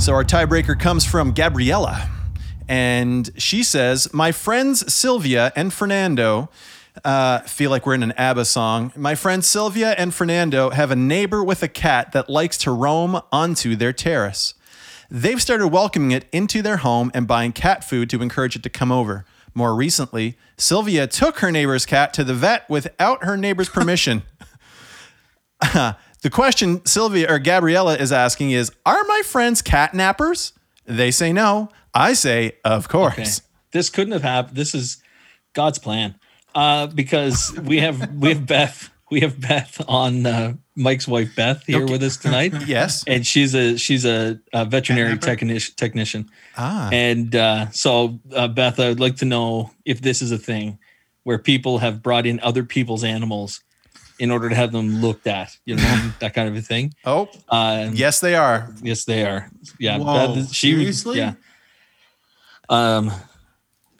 So, 0.00 0.14
our 0.14 0.24
tiebreaker 0.24 0.78
comes 0.78 1.04
from 1.04 1.32
Gabriella. 1.32 2.08
And 2.66 3.28
she 3.36 3.62
says, 3.62 4.08
My 4.14 4.32
friends 4.32 4.90
Sylvia 4.92 5.52
and 5.54 5.70
Fernando 5.72 6.48
uh, 7.04 7.40
feel 7.40 7.68
like 7.70 7.84
we're 7.84 7.94
in 7.94 8.02
an 8.02 8.12
ABBA 8.12 8.46
song. 8.46 8.92
My 8.96 9.14
friends 9.14 9.46
Sylvia 9.46 9.90
and 9.98 10.14
Fernando 10.14 10.70
have 10.70 10.90
a 10.90 10.96
neighbor 10.96 11.44
with 11.44 11.62
a 11.62 11.68
cat 11.68 12.12
that 12.12 12.30
likes 12.30 12.56
to 12.58 12.70
roam 12.70 13.20
onto 13.30 13.76
their 13.76 13.92
terrace. 13.92 14.54
They've 15.10 15.42
started 15.42 15.68
welcoming 15.68 16.12
it 16.12 16.26
into 16.32 16.62
their 16.62 16.78
home 16.78 17.10
and 17.12 17.26
buying 17.26 17.52
cat 17.52 17.82
food 17.84 18.08
to 18.10 18.22
encourage 18.22 18.54
it 18.56 18.62
to 18.62 18.70
come 18.70 18.92
over. 18.92 19.26
More 19.54 19.74
recently, 19.74 20.36
Sylvia 20.56 21.06
took 21.06 21.38
her 21.40 21.50
neighbor's 21.50 21.86
cat 21.86 22.14
to 22.14 22.24
the 22.24 22.34
vet 22.34 22.68
without 22.70 23.24
her 23.24 23.36
neighbor's 23.36 23.68
permission. 23.78 24.22
The 26.22 26.30
question 26.30 26.84
Sylvia 26.84 27.30
or 27.30 27.38
Gabriella 27.38 27.96
is 27.96 28.12
asking 28.12 28.50
is 28.50 28.70
Are 28.84 29.02
my 29.04 29.22
friends 29.24 29.62
cat 29.62 29.92
nappers? 29.92 30.52
They 30.84 31.10
say 31.10 31.32
no. 31.32 31.70
I 31.94 32.12
say, 32.12 32.58
Of 32.64 32.88
course. 32.88 33.12
Okay. 33.12 33.30
This 33.72 33.88
couldn't 33.88 34.12
have 34.12 34.22
happened. 34.22 34.56
This 34.56 34.74
is 34.74 35.02
God's 35.52 35.78
plan. 35.78 36.16
Uh, 36.54 36.88
because 36.88 37.56
we 37.62 37.78
have 37.78 38.14
we 38.14 38.30
have 38.30 38.44
Beth 38.46 38.90
we 39.10 39.20
have 39.20 39.40
Beth 39.40 39.80
on 39.88 40.26
uh, 40.26 40.54
Mike's 40.80 41.06
wife 41.06 41.30
Beth 41.36 41.62
here 41.66 41.82
Okay. 41.82 41.92
with 41.92 42.02
us 42.02 42.16
tonight. 42.16 42.52
Yes. 42.66 43.04
and 43.06 43.26
she's 43.26 43.54
a 43.54 43.76
she's 43.76 44.04
a, 44.06 44.40
a 44.52 44.64
veterinary 44.64 45.18
technician 45.18 45.74
technician 45.76 46.22
Ah. 46.56 46.88
and 46.92 47.34
uh, 47.36 47.70
so 47.70 48.18
uh, 48.34 48.48
beth 48.48 48.80
i 48.80 48.88
would 48.88 49.00
like 49.06 49.16
to 49.16 49.24
know 49.34 49.70
if 49.84 50.00
this 50.00 50.20
is 50.22 50.32
a 50.32 50.38
thing 50.38 50.78
where 51.26 51.38
people 51.38 51.78
have 51.78 52.02
brought 52.02 52.26
in 52.26 52.40
other 52.40 52.64
people's 52.64 53.04
animals 53.04 53.60
in 54.18 54.30
order 54.30 54.48
to 54.48 54.54
have 54.54 54.70
them 54.72 55.00
looked 55.00 55.26
at 55.26 55.56
you 55.66 55.76
know 55.76 56.12
that 56.20 56.32
kind 56.34 56.48
of 56.48 56.56
a 56.56 56.62
thing 56.72 56.92
Oh, 57.04 57.28
uh, 57.48 57.90
yes, 57.92 58.20
they 58.20 58.34
are. 58.34 58.68
yes 58.82 59.04
they 59.04 59.24
are 59.24 59.50
yeah 59.78 59.98
Whoa, 59.98 60.34
Beth, 60.34 60.52
she 60.52 60.72
seriously? 60.72 61.18
yeah 61.18 61.34
um 62.68 63.10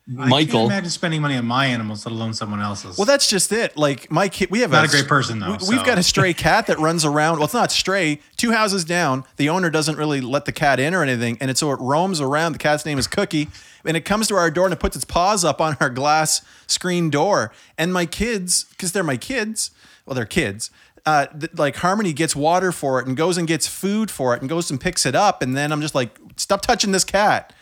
I 0.08 0.26
michael 0.28 0.60
can't 0.60 0.72
imagine 0.72 0.90
spending 0.90 1.20
money 1.20 1.36
on 1.36 1.46
my 1.46 1.66
animals, 1.66 2.04
let 2.04 2.12
alone 2.12 2.34
someone 2.34 2.60
else's. 2.60 2.98
Well, 2.98 3.04
that's 3.04 3.28
just 3.28 3.52
it. 3.52 3.76
Like 3.76 4.10
my 4.10 4.28
kid, 4.28 4.50
we 4.50 4.60
have 4.60 4.70
not 4.70 4.84
a 4.84 4.88
great 4.88 5.06
person 5.06 5.38
though. 5.38 5.56
We, 5.68 5.74
have 5.74 5.80
so. 5.80 5.84
got 5.84 5.98
a 5.98 6.02
stray 6.02 6.34
cat 6.34 6.66
that 6.66 6.78
runs 6.78 7.04
around. 7.04 7.36
Well, 7.36 7.44
it's 7.44 7.54
not 7.54 7.70
stray. 7.70 8.20
Two 8.36 8.50
houses 8.50 8.84
down, 8.84 9.24
the 9.36 9.48
owner 9.48 9.70
doesn't 9.70 9.96
really 9.96 10.20
let 10.20 10.46
the 10.46 10.52
cat 10.52 10.80
in 10.80 10.94
or 10.94 11.02
anything, 11.02 11.38
and 11.40 11.50
it 11.50 11.58
so 11.58 11.70
it 11.70 11.80
roams 11.80 12.20
around. 12.20 12.52
The 12.52 12.58
cat's 12.58 12.84
name 12.84 12.98
is 12.98 13.06
Cookie, 13.06 13.48
and 13.84 13.96
it 13.96 14.04
comes 14.04 14.26
to 14.28 14.34
our 14.34 14.50
door 14.50 14.66
and 14.66 14.72
it 14.72 14.80
puts 14.80 14.96
its 14.96 15.04
paws 15.04 15.44
up 15.44 15.60
on 15.60 15.76
our 15.80 15.90
glass 15.90 16.42
screen 16.66 17.10
door. 17.10 17.52
And 17.78 17.92
my 17.92 18.06
kids, 18.06 18.64
because 18.70 18.92
they're 18.92 19.04
my 19.04 19.16
kids, 19.16 19.70
well, 20.06 20.14
they're 20.14 20.24
kids. 20.24 20.70
Uh, 21.06 21.26
th- 21.26 21.54
like 21.54 21.76
Harmony 21.76 22.12
gets 22.12 22.34
water 22.34 22.72
for 22.72 23.00
it 23.00 23.06
and 23.06 23.16
goes 23.16 23.38
and 23.38 23.46
gets 23.48 23.66
food 23.66 24.10
for 24.10 24.34
it 24.34 24.40
and 24.40 24.48
goes 24.48 24.70
and 24.70 24.80
picks 24.80 25.06
it 25.06 25.14
up, 25.14 25.40
and 25.40 25.56
then 25.56 25.72
I'm 25.72 25.80
just 25.80 25.94
like, 25.94 26.18
stop 26.36 26.62
touching 26.62 26.92
this 26.92 27.04
cat. 27.04 27.52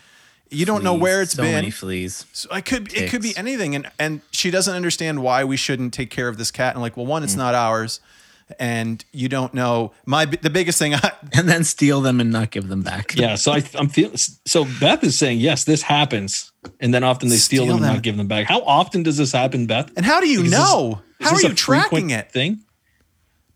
You 0.49 0.65
don't 0.65 0.83
know 0.83 0.95
where 0.95 1.21
it's 1.21 1.33
so 1.33 1.43
been. 1.43 1.51
So 1.51 1.55
many 1.55 1.71
fleas. 1.71 2.25
So 2.33 2.49
I 2.51 2.61
could 2.61 2.93
it 2.93 3.09
could 3.09 3.21
be 3.21 3.35
anything, 3.37 3.75
and 3.75 3.89
and 3.99 4.21
she 4.31 4.51
doesn't 4.51 4.73
understand 4.73 5.21
why 5.21 5.43
we 5.43 5.57
shouldn't 5.57 5.93
take 5.93 6.09
care 6.09 6.27
of 6.27 6.37
this 6.37 6.51
cat. 6.51 6.73
And 6.73 6.81
like, 6.81 6.97
well, 6.97 7.05
one, 7.05 7.23
it's 7.23 7.35
mm. 7.35 7.39
not 7.39 7.55
ours, 7.55 7.99
and 8.57 9.03
you 9.11 9.29
don't 9.29 9.53
know. 9.53 9.91
My 10.05 10.25
the 10.25 10.49
biggest 10.49 10.79
thing, 10.79 10.93
I, 10.95 11.11
And 11.33 11.47
then 11.47 11.63
steal 11.63 12.01
them 12.01 12.19
and 12.19 12.31
not 12.31 12.51
give 12.51 12.67
them 12.67 12.81
back. 12.81 13.15
yeah 13.15 13.35
so 13.35 13.51
I, 13.51 13.63
i'm 13.75 13.89
feeling 13.89 14.17
so 14.17 14.65
beth 14.79 15.03
is 15.03 15.17
saying 15.17 15.39
yes 15.39 15.63
this 15.63 15.81
happens 15.81 16.51
and 16.79 16.93
then 16.93 17.03
often 17.03 17.29
they 17.29 17.37
steal, 17.37 17.63
Steal 17.63 17.75
them 17.75 17.83
and 17.83 17.93
not 17.93 18.03
give 18.03 18.17
them 18.17 18.27
back 18.27 18.47
how 18.47 18.61
often 18.61 19.03
does 19.03 19.17
this 19.17 19.31
happen 19.31 19.67
beth 19.67 19.91
and 19.95 20.05
how 20.05 20.19
do 20.19 20.27
you 20.27 20.43
Is 20.43 20.51
know? 20.51 21.01
Is 21.19 21.29
how 21.29 21.35
are 21.35 21.41
you 21.41 21.53
tracking 21.53 22.09
it, 22.09 22.31
thing 22.31 22.63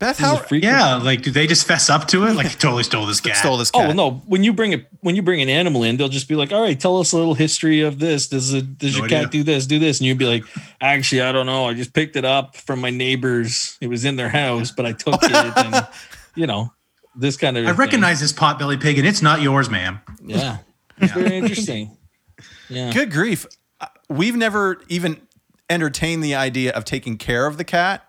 Beth? 0.04 0.18
Is 0.20 0.24
How 0.26 0.36
a 0.38 0.56
Yeah, 0.56 0.96
like 0.96 1.22
do 1.22 1.30
they 1.30 1.46
just 1.46 1.66
fess 1.66 1.88
up 1.88 2.06
to 2.08 2.24
it? 2.26 2.34
Like 2.34 2.44
you 2.52 2.58
totally 2.58 2.82
stole 2.82 3.06
this 3.06 3.20
cat. 3.22 3.36
stole 3.36 3.56
this 3.56 3.70
Oh 3.74 3.78
cat? 3.78 3.86
well, 3.88 3.96
no! 3.96 4.10
When 4.26 4.44
you 4.44 4.52
bring 4.52 4.74
a 4.74 4.84
when 5.00 5.16
you 5.16 5.22
bring 5.22 5.40
an 5.40 5.48
animal 5.48 5.82
in, 5.82 5.96
they'll 5.96 6.08
just 6.08 6.28
be 6.28 6.34
like, 6.34 6.52
"All 6.52 6.60
right, 6.62 6.78
tell 6.78 6.98
us 6.98 7.12
a 7.12 7.16
little 7.16 7.34
history 7.34 7.80
of 7.80 7.98
this. 7.98 8.28
Does 8.28 8.52
it 8.52 8.78
does 8.78 8.92
No 8.92 8.98
your 8.98 9.06
idea. 9.06 9.20
cat 9.22 9.30
do 9.30 9.42
this? 9.42 9.66
Do 9.66 9.78
this?" 9.78 10.00
And 10.00 10.06
you'd 10.06 10.18
be 10.18 10.26
like, 10.26 10.44
"Actually, 10.80 11.22
I 11.22 11.32
don't 11.32 11.46
know. 11.46 11.66
I 11.68 11.74
just 11.74 11.92
picked 11.94 12.16
it 12.16 12.24
up 12.24 12.56
from 12.56 12.80
my 12.80 12.90
neighbors. 12.90 13.76
It 13.80 13.88
was 13.88 14.04
in 14.04 14.16
their 14.16 14.28
house, 14.28 14.70
but 14.70 14.84
I 14.86 14.92
took 14.92 15.22
it, 15.22 15.32
and 15.32 15.86
you 16.34 16.46
know, 16.46 16.72
this 17.16 17.36
kind 17.36 17.56
of. 17.56 17.64
I 17.64 17.68
thing. 17.70 17.76
recognize 17.76 18.20
this 18.20 18.32
potbelly 18.32 18.80
pig, 18.80 18.98
and 18.98 19.06
it's 19.08 19.22
not 19.22 19.40
yours, 19.42 19.70
ma'am. 19.70 20.00
Yeah, 20.24 20.58
it's 20.98 21.12
very 21.12 21.36
interesting. 21.38 21.96
Yeah, 22.68 22.92
Good 22.92 23.10
grief, 23.10 23.46
Uh, 23.80 23.86
we've 24.08 24.36
never 24.36 24.82
even 24.88 25.20
entertained 25.70 26.22
the 26.22 26.34
idea 26.34 26.72
of 26.72 26.84
taking 26.84 27.16
care 27.16 27.46
of 27.46 27.56
the 27.56 27.64
cat, 27.64 28.03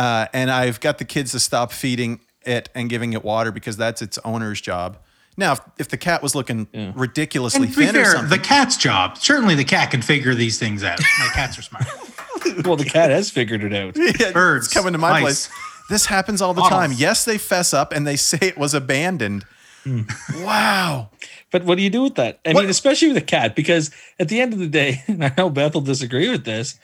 uh, 0.00 0.26
and 0.32 0.50
I've 0.50 0.80
got 0.80 0.98
the 0.98 1.04
kids 1.04 1.32
to 1.32 1.40
stop 1.40 1.72
feeding 1.72 2.20
it 2.46 2.68
and 2.74 2.88
giving 2.88 3.12
it 3.12 3.22
water 3.24 3.52
because 3.52 3.76
that's 3.76 4.00
its 4.02 4.18
owner's 4.24 4.60
job. 4.60 4.96
Now, 5.36 5.52
if, 5.52 5.60
if 5.78 5.88
the 5.88 5.96
cat 5.98 6.22
was 6.22 6.34
looking 6.34 6.66
Yeah. 6.72 6.92
ridiculously 6.94 7.64
And 7.66 7.72
to 7.74 7.78
be 7.80 7.86
thin 7.86 7.96
or 7.96 8.04
something, 8.06 8.30
the 8.30 8.38
cat's 8.44 8.76
job. 8.76 9.16
Certainly, 9.18 9.54
the 9.56 9.64
cat 9.64 9.90
can 9.90 10.02
figure 10.02 10.34
these 10.34 10.58
things 10.58 10.82
out. 10.82 10.98
My 11.18 11.28
cats 11.34 11.58
are 11.58 11.62
smart. 11.62 11.84
well, 12.64 12.76
the 12.76 12.84
cat 12.84 13.10
has 13.10 13.30
figured 13.30 13.62
it 13.62 13.72
out. 13.74 13.96
Yeah, 14.20 14.32
Birds, 14.32 14.66
it's 14.66 14.74
coming 14.74 14.92
to 14.92 14.98
my 14.98 15.10
mice. 15.20 15.22
place. 15.22 15.50
This 15.90 16.06
happens 16.06 16.40
all 16.42 16.54
the 16.54 16.60
Bottles. 16.62 16.80
time. 16.80 16.92
Yes, 16.96 17.24
they 17.24 17.36
fess 17.38 17.72
up 17.74 17.92
and 17.92 18.06
they 18.06 18.16
say 18.30 18.38
it 18.42 18.56
was 18.58 18.74
abandoned. 18.74 19.44
Hmm. 19.84 20.02
Wow. 20.44 21.10
But 21.50 21.64
what 21.64 21.76
do 21.78 21.82
you 21.82 21.90
do 21.90 22.02
with 22.02 22.14
that? 22.16 22.40
I 22.46 22.52
What- 22.52 22.62
mean, 22.62 22.70
especially 22.70 23.08
with 23.08 23.16
a 23.16 23.22
cat, 23.36 23.54
because 23.56 23.90
at 24.18 24.28
the 24.28 24.40
end 24.40 24.52
of 24.52 24.58
the 24.58 24.66
day, 24.68 25.02
and 25.06 25.24
I 25.24 25.32
know 25.36 25.48
Beth 25.50 25.74
will 25.74 25.80
disagree 25.80 26.28
with 26.30 26.44
this. 26.44 26.78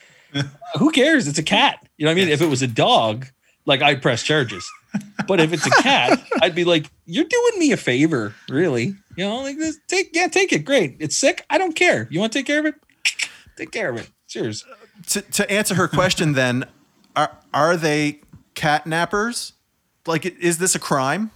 Who 0.79 0.91
cares? 0.91 1.27
It's 1.29 1.39
a 1.39 1.43
cat. 1.43 1.79
You 1.97 2.05
know 2.07 2.11
what 2.13 2.19
I 2.19 2.25
mean? 2.25 2.29
If 2.33 2.41
it 2.43 2.47
was 2.47 2.63
a 2.63 2.67
dog, 2.67 3.27
like 3.65 3.83
I'd 3.83 4.03
press 4.03 4.23
charges. 4.23 4.69
But 5.27 5.41
if 5.41 5.53
it's 5.53 5.67
a 5.67 5.71
cat, 5.83 6.19
I'd 6.41 6.55
be 6.55 6.65
like, 6.65 6.87
"You're 7.05 7.25
doing 7.25 7.59
me 7.59 7.73
a 7.73 7.77
favor, 7.77 8.35
really." 8.49 8.95
You 9.17 9.25
know, 9.27 9.43
like 9.43 9.59
this. 9.59 9.79
Take 9.89 10.11
yeah, 10.15 10.29
take 10.29 10.53
it. 10.53 10.61
Great. 10.61 10.97
It's 11.01 11.17
sick. 11.17 11.45
I 11.51 11.59
don't 11.59 11.75
care. 11.75 12.07
You 12.11 12.21
want 12.21 12.33
to 12.33 12.39
take 12.39 12.47
care 12.47 12.61
of 12.61 12.67
it? 12.67 12.75
Take 13.57 13.73
care 13.73 13.89
of 13.91 13.97
it. 13.97 14.11
Cheers. 14.29 14.65
To, 15.09 15.23
to 15.23 15.51
answer 15.51 15.75
her 15.75 15.89
question, 15.89 16.33
then, 16.35 16.67
are 17.15 17.37
are 17.55 17.77
they 17.77 18.21
cat 18.55 18.85
nappers? 18.85 19.53
Like, 20.07 20.25
is 20.27 20.59
this 20.59 20.75
a 20.75 20.79
crime? 20.79 21.31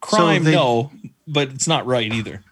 Crime, 0.00 0.44
they- 0.44 0.52
no, 0.52 0.90
but 1.26 1.48
it's 1.50 1.68
not 1.68 1.86
right 1.86 2.12
either. 2.12 2.42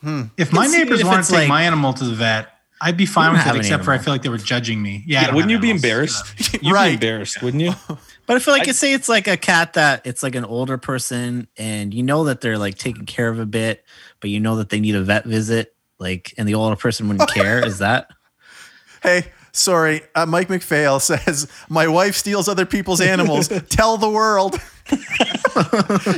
Hmm. 0.00 0.22
If 0.36 0.52
my 0.52 0.64
can 0.64 0.70
see 0.72 0.78
neighbors 0.78 1.00
if 1.00 1.06
want 1.06 1.24
to 1.24 1.30
take 1.30 1.38
like- 1.40 1.48
my 1.48 1.62
animal 1.62 1.92
to 1.94 2.04
the 2.04 2.14
vet, 2.14 2.51
I'd 2.84 2.96
be 2.96 3.06
fine 3.06 3.32
with 3.32 3.46
it, 3.46 3.56
except 3.56 3.84
for 3.84 3.92
I 3.92 3.98
feel 3.98 4.12
like 4.12 4.22
they 4.22 4.28
were 4.28 4.38
judging 4.38 4.82
me. 4.82 5.04
Yeah, 5.06 5.28
Yeah, 5.28 5.34
wouldn't 5.34 5.50
you 5.50 5.56
have 5.56 5.62
be 5.62 5.70
embarrassed? 5.70 6.52
You'd 6.62 6.72
Right. 6.72 6.88
be 6.88 6.94
embarrassed, 7.06 7.40
wouldn't 7.42 7.62
you? 7.62 7.72
But 8.24 8.36
I 8.36 8.38
feel 8.40 8.54
like 8.54 8.68
I- 8.68 8.72
say 8.72 8.92
it's 8.92 9.08
like 9.08 9.26
a 9.26 9.36
cat 9.36 9.72
that 9.74 10.06
it's 10.06 10.22
like 10.22 10.34
an 10.36 10.44
older 10.44 10.78
person 10.78 11.48
and 11.56 11.92
you 11.92 12.02
know 12.04 12.24
that 12.24 12.40
they're 12.40 12.56
like 12.56 12.78
taking 12.78 13.04
care 13.04 13.28
of 13.28 13.38
a 13.40 13.46
bit, 13.46 13.84
but 14.20 14.30
you 14.30 14.38
know 14.40 14.56
that 14.56 14.68
they 14.70 14.78
need 14.80 14.94
a 14.94 15.02
vet 15.02 15.24
visit, 15.24 15.74
like 15.98 16.32
and 16.38 16.48
the 16.48 16.54
older 16.54 16.76
person 16.76 17.08
wouldn't 17.08 17.28
care. 17.30 17.64
Is 17.66 17.78
that 17.78 18.08
Hey, 19.02 19.24
sorry. 19.50 20.02
Uh, 20.14 20.24
Mike 20.26 20.46
McPhail 20.48 21.00
says, 21.00 21.48
My 21.68 21.88
wife 21.88 22.14
steals 22.14 22.48
other 22.48 22.64
people's 22.64 23.00
animals. 23.00 23.48
tell 23.68 23.96
the 23.98 24.08
world. 24.08 24.54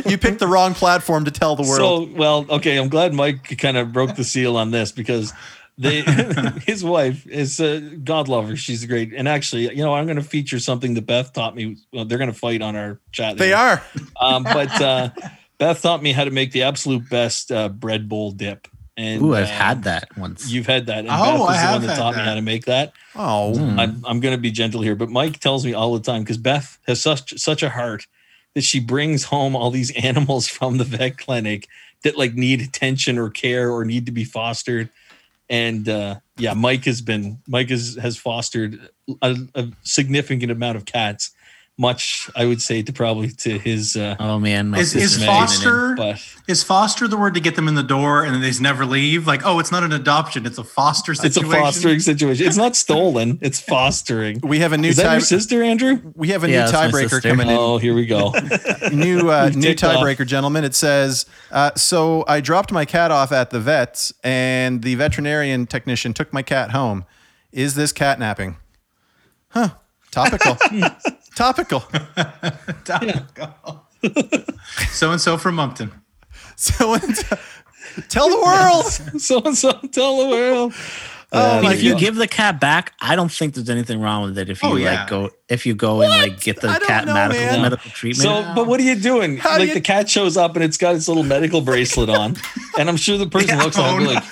you 0.07 0.19
picked 0.19 0.39
the 0.39 0.47
wrong 0.49 0.75
platform 0.75 1.25
to 1.25 1.31
tell 1.31 1.57
the 1.57 1.63
world. 1.63 2.09
So, 2.11 2.15
well, 2.17 2.47
okay, 2.51 2.77
I'm 2.77 2.89
glad 2.89 3.15
Mike 3.15 3.57
kind 3.59 3.77
of 3.77 3.93
broke 3.93 4.15
the 4.17 4.25
seal 4.25 4.57
on 4.57 4.71
this 4.71 4.93
because 4.93 5.33
they, 5.77 6.03
his 6.67 6.85
wife 6.85 7.27
is 7.27 7.61
a 7.61 7.81
God 7.81 8.29
lover. 8.29 8.57
She's 8.57 8.85
great. 8.87 9.13
And 9.15 9.29
actually, 9.29 9.75
you 9.75 9.83
know, 9.83 9.95
I'm 9.95 10.07
going 10.07 10.17
to 10.17 10.23
feature 10.23 10.59
something 10.59 10.95
that 10.95 11.07
Beth 11.07 11.33
taught 11.33 11.55
me. 11.55 11.77
Well, 11.93 12.05
they're 12.05 12.19
going 12.19 12.33
to 12.33 12.39
fight 12.39 12.63
on 12.63 12.77
our 12.77 13.01
chat. 13.13 13.37
they 13.39 13.49
here. 13.49 13.57
are. 13.57 13.83
Um, 14.21 14.45
but 14.45 14.81
uh, 14.81 15.11
Beth 15.59 15.83
taught 15.83 16.03
me 16.03 16.13
how 16.13 16.25
to 16.25 16.31
make 16.31 16.53
the 16.53 16.63
absolute 16.63 17.09
best 17.09 17.51
uh, 17.51 17.69
bread 17.69 18.09
bowl 18.09 18.31
dip. 18.31 18.69
And 18.97 19.23
Ooh, 19.23 19.35
I've 19.35 19.45
um, 19.45 19.51
had 19.51 19.83
that 19.85 20.17
once. 20.17 20.49
You've 20.49 20.69
had 20.69 20.87
that. 20.87 21.01
And 21.01 21.09
Oh, 21.11 21.11
Beth 21.11 21.35
is 21.35 21.41
I 21.49 21.53
the 21.53 21.59
have 21.59 21.73
one 21.73 21.83
that 21.83 21.89
had 21.89 21.99
taught 21.99 22.17
me 22.17 22.23
how 22.23 22.35
to 22.35 22.43
make 22.43 22.67
that. 22.67 22.93
Oh. 23.17 23.53
Mm. 23.57 23.79
I'm, 23.79 24.05
I'm 24.07 24.21
going 24.21 24.35
to 24.35 24.41
be 24.41 24.53
gentle 24.53 24.83
here, 24.83 24.95
but 24.95 25.11
Mike 25.11 25.41
tells 25.41 25.67
me 25.67 25.75
all 25.75 25.95
the 25.95 26.01
time 26.01 26.23
because 26.23 26.39
Beth 26.39 26.79
has 26.87 27.01
such 27.01 27.37
such 27.39 27.65
a 27.65 27.71
heart 27.71 28.07
that 28.55 28.63
she 28.63 28.79
brings 28.79 29.25
home 29.25 29.57
all 29.57 29.73
these 29.73 29.91
animals 29.97 30.47
from 30.47 30.79
the 30.79 30.85
vet 30.85 31.19
clinic 31.19 31.67
that 32.05 32.17
like 32.17 32.35
need 32.35 32.61
attention 32.61 33.19
or 33.19 33.31
care 33.31 33.73
or 33.73 33.85
need 33.85 34.07
to 34.07 34.13
be 34.13 34.25
fostered. 34.25 34.91
And 35.49 35.89
uh, 35.89 36.17
yeah, 36.37 36.55
Mike 36.55 36.85
has 36.85 37.01
been 37.03 37.41
Mike 37.47 37.71
has 37.71 37.97
has 38.01 38.17
fostered 38.17 38.89
a, 39.23 39.37
a 39.55 39.69
significant 39.83 40.51
amount 40.51 40.77
of 40.77 40.87
cats, 40.87 41.31
much 41.77 42.31
I 42.37 42.47
would 42.47 42.63
say 42.63 42.83
to 42.83 42.93
probably 42.93 43.31
to 43.31 43.59
his 43.59 43.97
uh, 43.97 44.15
oh 44.21 44.39
man, 44.39 44.71
my 44.71 44.79
Is, 44.79 44.95
is 44.95 45.15
sister 45.15 45.25
Amazing. 45.29 45.41
foster 45.41 45.95
but 45.97 46.35
is 46.47 46.63
foster 46.63 47.09
the 47.09 47.17
word 47.17 47.35
to 47.35 47.41
get 47.41 47.57
them 47.57 47.67
in 47.67 47.75
the 47.75 47.83
door 47.83 48.23
and 48.23 48.33
then 48.33 48.41
they 48.41 48.49
just 48.49 48.61
never 48.61 48.87
leave? 48.87 49.27
Like, 49.27 49.45
oh, 49.45 49.59
it's 49.59 49.73
not 49.73 49.83
an 49.83 49.91
adoption; 49.93 50.47
it's 50.47 50.59
a 50.59 50.63
foster 50.63 51.15
situation. 51.15 51.45
it's 51.45 51.55
a 51.55 51.59
fostering 51.61 51.99
situation. 52.01 52.47
It's 52.47 52.57
not 52.57 52.77
stolen; 52.77 53.39
it's 53.43 53.59
fostering. 53.61 54.39
We 54.45 54.61
have 54.61 54.73
a 54.73 54.79
new 54.79 54.89
Is 54.89 54.97
that 54.99 55.05
tie- 55.05 55.13
your 55.15 55.21
sister, 55.21 55.65
Andrew? 55.65 56.01
we 56.15 56.29
have 56.29 56.45
a 56.45 56.51
Yeah, 56.51 56.67
new 56.67 56.71
tiebreaker 56.73 57.21
coming 57.21 57.49
in. 57.49 57.57
Oh, 57.57 57.79
here 57.79 57.95
we 57.95 58.07
go. 58.07 58.31
new 58.93 59.31
uh, 59.31 59.51
new 59.53 59.61
ticked 59.63 59.83
off. 59.83 59.97
tiebreaker, 59.97 60.25
gentlemen. 60.27 60.63
It 60.63 60.77
says, 60.77 61.27
uh, 61.51 61.73
so 61.75 62.25
I 62.29 62.41
dropped 62.41 62.71
my 62.71 62.85
cat 62.85 63.11
off 63.11 63.33
at 63.33 63.51
the 63.51 63.59
vet's, 63.59 64.13
and 64.23 64.83
the 64.83 64.95
veterinarian 64.95 65.67
technician 65.67 66.15
took 66.15 66.33
my 66.33 66.43
cat 66.43 66.71
home. 66.71 67.05
Is 67.51 67.75
this 67.75 67.93
catnapping? 67.93 68.57
Huh? 69.49 69.71
Topical. 70.15 70.57
Topical. 71.35 71.81
Topical. 72.85 73.85
So 74.91 75.11
and 75.11 75.21
so 75.21 75.37
from 75.39 75.57
Moncton. 75.57 75.91
So 76.57 76.95
and 76.95 77.17
so. 77.17 77.37
tell 78.09 78.29
the 78.29 78.41
world. 78.41 79.21
so 79.21 79.43
and 79.45 79.57
so 79.57 79.73
tell 79.93 80.19
the 80.25 80.29
world. 80.31 80.73
Oh 81.33 81.59
Uh, 81.59 81.63
my 81.63 81.73
if 81.75 81.83
you 81.83 81.93
God. 81.93 82.01
give 82.01 82.15
the 82.15 82.29
cat 82.29 82.61
back, 82.61 82.93
I 83.01 83.17
don't 83.17 83.33
think 83.33 83.55
there's 83.55 83.69
anything 83.69 84.01
wrong 84.01 84.23
with 84.23 84.39
it. 84.39 84.49
If 84.51 84.63
you 84.63 84.69
Oh, 84.69 84.77
yeah. 84.77 85.01
like 85.01 85.09
go, 85.11 85.31
if 85.49 85.67
you 85.67 85.75
go 85.75 86.03
and 86.03 86.11
like 86.13 86.41
get 86.41 86.61
the 86.61 86.69
cat 86.87 87.07
know, 87.07 87.15
medical 87.15 87.45
man. 87.45 87.63
medical 87.63 87.91
treatment. 87.91 88.23
So, 88.23 88.53
but 88.55 88.69
what 88.69 88.79
are 88.79 88.85
you 88.85 88.95
doing? 88.95 89.37
How 89.39 89.55
do 89.55 89.61
like 89.61 89.69
you- 89.71 89.75
the 89.75 89.81
cat 89.81 90.09
shows 90.09 90.37
up 90.37 90.55
and 90.55 90.65
it's 90.65 90.77
got 90.77 90.95
its 90.95 91.09
little 91.09 91.25
medical 91.25 91.61
bracelet 91.61 92.09
on, 92.09 92.37
and 92.79 92.89
I'm 92.89 92.97
sure 92.97 93.19
the 93.19 93.27
person 93.27 93.57
Yeah, 93.59 93.65
looks 93.65 93.77
at 93.79 93.85
it 93.87 93.97
and 93.97 93.99
be 94.07 94.15
like, 94.15 94.25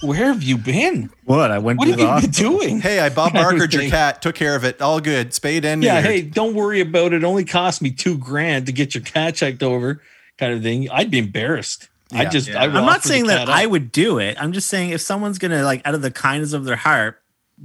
Where 0.00 0.26
have 0.26 0.42
you 0.42 0.56
been? 0.58 1.10
What? 1.24 1.50
I 1.50 1.58
went 1.58 1.78
What 1.78 1.86
to 1.86 1.90
have 1.92 1.98
the 1.98 2.04
you 2.06 2.20
been 2.22 2.58
doing? 2.58 2.80
Hey, 2.80 3.00
I 3.00 3.08
Bob 3.08 3.32
Kind 3.32 3.44
of 3.44 3.52
Barkered 3.52 3.72
your 3.72 3.88
cat, 3.90 4.22
took 4.22 4.34
care 4.34 4.54
of 4.54 4.64
it. 4.64 4.80
All 4.80 5.00
good. 5.00 5.34
Spayed 5.34 5.64
and 5.64 5.82
Yeah, 5.82 6.00
hey, 6.00 6.22
don't 6.22 6.54
worry 6.54 6.80
about 6.80 7.12
it. 7.12 7.22
it. 7.22 7.24
Only 7.24 7.44
cost 7.44 7.82
me 7.82 7.90
two 7.90 8.16
grand 8.16 8.66
to 8.66 8.72
get 8.72 8.94
your 8.94 9.02
cat 9.02 9.34
checked 9.34 9.62
over, 9.62 10.00
kind 10.38 10.52
of 10.54 10.62
thing. 10.62 10.88
I'd 10.90 11.10
be 11.10 11.18
embarrassed. 11.18 11.88
I 12.12 12.24
just, 12.26 12.48
Yeah. 12.48 12.60
I 12.60 12.64
I'm 12.64 12.72
would 12.72 12.78
I'm 12.80 12.86
not 12.86 13.02
saying 13.02 13.26
that 13.26 13.48
cat 13.48 13.50
I 13.50 13.66
would 13.66 13.92
do 13.92 14.18
it. 14.18 14.36
I'm 14.40 14.52
just 14.52 14.68
saying 14.68 14.90
if 14.90 15.00
someone's 15.00 15.38
gonna 15.38 15.62
like 15.64 15.82
out 15.84 15.94
of 15.94 16.02
the 16.02 16.10
kindness 16.10 16.52
of 16.52 16.64
their 16.64 16.76
heart, 16.76 17.20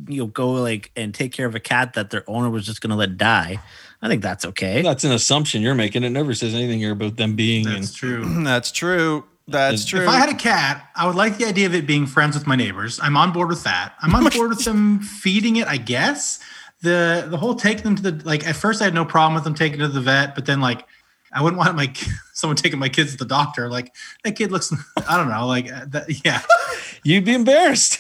you 0.08 0.17
know, 0.17 0.26
go 0.28 0.52
like 0.54 0.91
and 0.96 1.13
take 1.13 1.32
care 1.34 1.46
of 1.46 1.56
a 1.56 1.60
cat 1.60 1.93
that 1.93 2.10
their 2.10 2.24
owner 2.28 2.50
was 2.50 2.65
just 2.65 2.82
gonna 2.82 2.96
let 2.98 3.15
die. 3.17 3.60
I 4.02 4.10
think 4.10 4.22
that's 4.22 4.43
okay. 4.43 4.82
That's 4.82 5.06
an 5.06 5.13
assumption 5.13 5.62
you're 5.62 5.76
making. 5.76 6.04
It 6.04 6.10
never 6.10 6.34
says 6.34 6.54
anything 6.54 6.80
here 6.80 6.91
about 6.91 7.15
them 7.15 7.36
being. 7.38 7.63
That's 7.63 7.89
in, 7.89 7.96
true. 7.96 8.43
That's 8.43 8.69
true. 8.72 9.24
That's 9.47 9.84
If 9.84 9.89
true. 9.89 10.01
If 10.03 10.08
I 10.08 10.17
had 10.17 10.29
a 10.29 10.36
cat, 10.36 10.89
I 10.95 11.06
would 11.06 11.15
like 11.15 11.38
the 11.38 11.45
idea 11.45 11.65
of 11.65 11.75
it 11.75 11.86
being 11.86 12.06
friends 12.06 12.36
with 12.36 12.47
my 12.47 12.56
neighbors. 12.56 12.99
I'm 13.01 13.17
on 13.17 13.32
board 13.34 13.49
with 13.49 13.63
that. 13.65 13.93
I'm 14.01 14.15
on 14.15 14.29
board 14.29 14.49
with 14.49 14.63
them 14.63 14.99
feeding 15.01 15.58
it, 15.58 15.67
I 15.67 15.77
guess. 15.77 16.39
The 16.82 17.27
the 17.29 17.38
whole 17.38 17.56
taking 17.56 17.84
them 17.84 17.95
to 17.97 18.12
the 18.12 18.25
like 18.25 18.45
at 18.47 18.56
first 18.56 18.82
I 18.82 18.86
had 18.86 18.93
no 18.93 19.06
problem 19.06 19.36
with 19.36 19.43
them 19.43 19.53
taking 19.53 19.79
it 19.79 19.84
to 19.84 19.88
the 19.89 20.01
vet, 20.01 20.36
but 20.36 20.45
then 20.45 20.62
like 20.62 20.86
I 21.34 21.41
wouldn't 21.41 21.58
want 21.58 21.75
my 21.75 21.91
someone 22.34 22.56
taking 22.56 22.79
my 22.79 22.89
kids 22.89 23.12
to 23.12 23.17
the 23.17 23.25
doctor. 23.25 23.69
Like 23.69 23.93
that 24.23 24.34
kid 24.34 24.51
looks 24.51 24.73
I 25.08 25.17
don't 25.17 25.29
know, 25.29 25.45
like 25.47 25.71
uh, 25.71 25.86
that, 25.89 26.25
yeah, 26.25 26.41
you'd 27.03 27.25
be 27.25 27.34
embarrassed. 27.34 27.99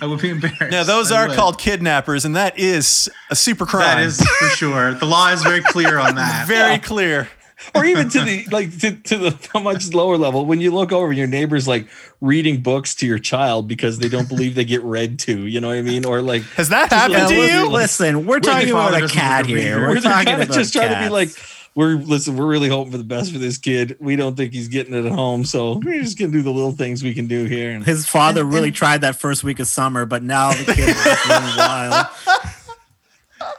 I 0.00 0.06
would 0.06 0.20
be 0.20 0.30
embarrassed. 0.30 0.70
now, 0.70 0.84
those 0.84 1.10
I 1.10 1.22
are 1.22 1.28
would. 1.28 1.36
called 1.36 1.58
kidnappers, 1.58 2.24
and 2.24 2.36
that 2.36 2.56
is 2.56 3.10
a 3.30 3.34
super 3.34 3.66
crime. 3.66 3.98
That 3.98 4.00
is 4.06 4.20
for 4.20 4.46
sure. 4.50 4.94
The 4.94 5.06
law 5.06 5.30
is 5.32 5.42
very 5.42 5.62
clear 5.62 5.98
on 5.98 6.14
that. 6.14 6.46
very 6.46 6.78
clear. 6.78 7.28
Or 7.74 7.84
even 7.84 8.08
to 8.10 8.20
the 8.22 8.44
like 8.50 8.76
to, 8.80 8.92
to 8.96 9.16
the 9.18 9.48
much 9.60 9.92
lower 9.94 10.16
level 10.16 10.44
when 10.46 10.60
you 10.60 10.70
look 10.72 10.92
over 10.92 11.12
your 11.12 11.26
neighbor's 11.26 11.66
like 11.68 11.86
reading 12.20 12.62
books 12.62 12.94
to 12.96 13.06
your 13.06 13.18
child 13.18 13.68
because 13.68 13.98
they 13.98 14.08
don't 14.08 14.28
believe 14.28 14.54
they 14.54 14.64
get 14.64 14.82
read 14.82 15.18
to 15.20 15.46
you 15.46 15.60
know 15.60 15.68
what 15.68 15.76
i 15.76 15.82
mean 15.82 16.04
or 16.04 16.22
like 16.22 16.42
Has 16.56 16.68
that 16.70 16.90
happened 16.90 17.28
to 17.28 17.34
Yeah, 17.34 17.62
you? 17.64 17.68
Listen, 17.70 18.26
we're 18.26 18.40
the 18.40 18.46
talking 18.48 18.70
about 18.70 19.02
a 19.02 19.08
cat 19.08 19.46
here. 19.46 19.76
me. 19.76 19.80
We're 19.82 19.86
where 19.88 20.00
they're 20.00 20.12
talking 20.12 20.34
about 20.34 20.50
just 20.50 20.72
trying 20.72 20.90
to 20.94 21.00
be 21.00 21.08
like 21.08 21.28
we're 21.76 21.94
listen 21.96 22.36
we're 22.36 22.46
really 22.46 22.68
hoping 22.68 22.92
for 22.92 22.98
the 22.98 23.04
best 23.04 23.32
for 23.32 23.38
this 23.38 23.58
kid 23.58 23.96
we 23.98 24.14
don't 24.14 24.36
think 24.36 24.52
he's 24.52 24.68
getting 24.68 24.94
it 24.94 25.04
at 25.04 25.10
home 25.12 25.44
so 25.44 25.80
we're 25.84 26.00
just 26.02 26.16
gonna 26.18 26.30
do 26.30 26.40
the 26.42 26.50
little 26.50 26.70
things 26.70 27.02
we 27.02 27.12
can 27.12 27.26
do 27.26 27.44
here 27.46 27.78
his 27.80 28.06
father 28.06 28.44
really 28.44 28.70
tried 28.70 29.00
that 29.00 29.16
first 29.16 29.42
week 29.42 29.58
of 29.58 29.66
summer, 29.66 30.06
but 30.06 30.22
now 30.22 30.52
the 30.52 30.64
kid 30.72 30.88
is 30.90 30.96
wild. 31.56 32.06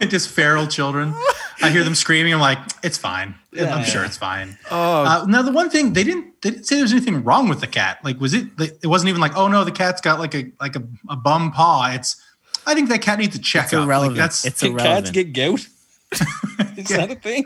just 0.10 0.30
feral 0.30 0.68
children. 0.68 1.14
I 1.62 1.70
hear 1.70 1.84
them 1.84 1.96
screaming. 1.96 2.34
I'm 2.34 2.40
like, 2.40 2.60
it's 2.84 2.98
fine. 2.98 3.36
Yeah. 3.52 3.74
I'm 3.74 3.86
sure 3.86 4.04
it's 4.04 4.18
fine. 4.18 4.58
Oh, 4.70 5.04
Uh, 5.06 5.26
now 5.28 5.42
the 5.42 5.52
one 5.52 5.70
thing 5.70 5.94
they 5.94 6.04
didn't 6.04 6.42
they 6.42 6.52
didn't 6.52 6.66
say 6.66 6.76
there 6.76 6.84
was 6.84 6.92
anything 6.92 7.24
wrong 7.24 7.48
with 7.48 7.62
the 7.62 7.68
cat. 7.68 8.00
Like, 8.04 8.20
was 8.20 8.34
it? 8.34 8.48
It 8.60 8.88
wasn't 8.88 9.10
even 9.10 9.22
like, 9.22 9.36
oh 9.38 9.48
no, 9.48 9.64
the 9.64 9.72
cat's 9.72 10.02
got 10.02 10.20
like 10.20 10.36
a 10.36 10.52
like 10.60 10.76
a, 10.76 10.84
a 11.10 11.16
bum 11.16 11.52
paw. 11.52 11.92
It's. 11.94 12.22
I 12.68 12.74
think 12.74 12.90
that 12.90 13.02
cat 13.02 13.20
needs 13.20 13.36
a 13.36 13.40
It's 13.40 13.48
checkup. 13.48 13.84
irrelevant. 13.86 14.18
Like, 14.18 14.24
that's 14.24 14.46
it's 14.46 14.60
can 14.60 14.74
cats 14.78 15.10
irrelevant. 15.12 15.14
get 15.14 15.34
gout 15.34 15.68
is 16.78 16.88
that 16.90 17.12
a 17.12 17.16
thing 17.16 17.46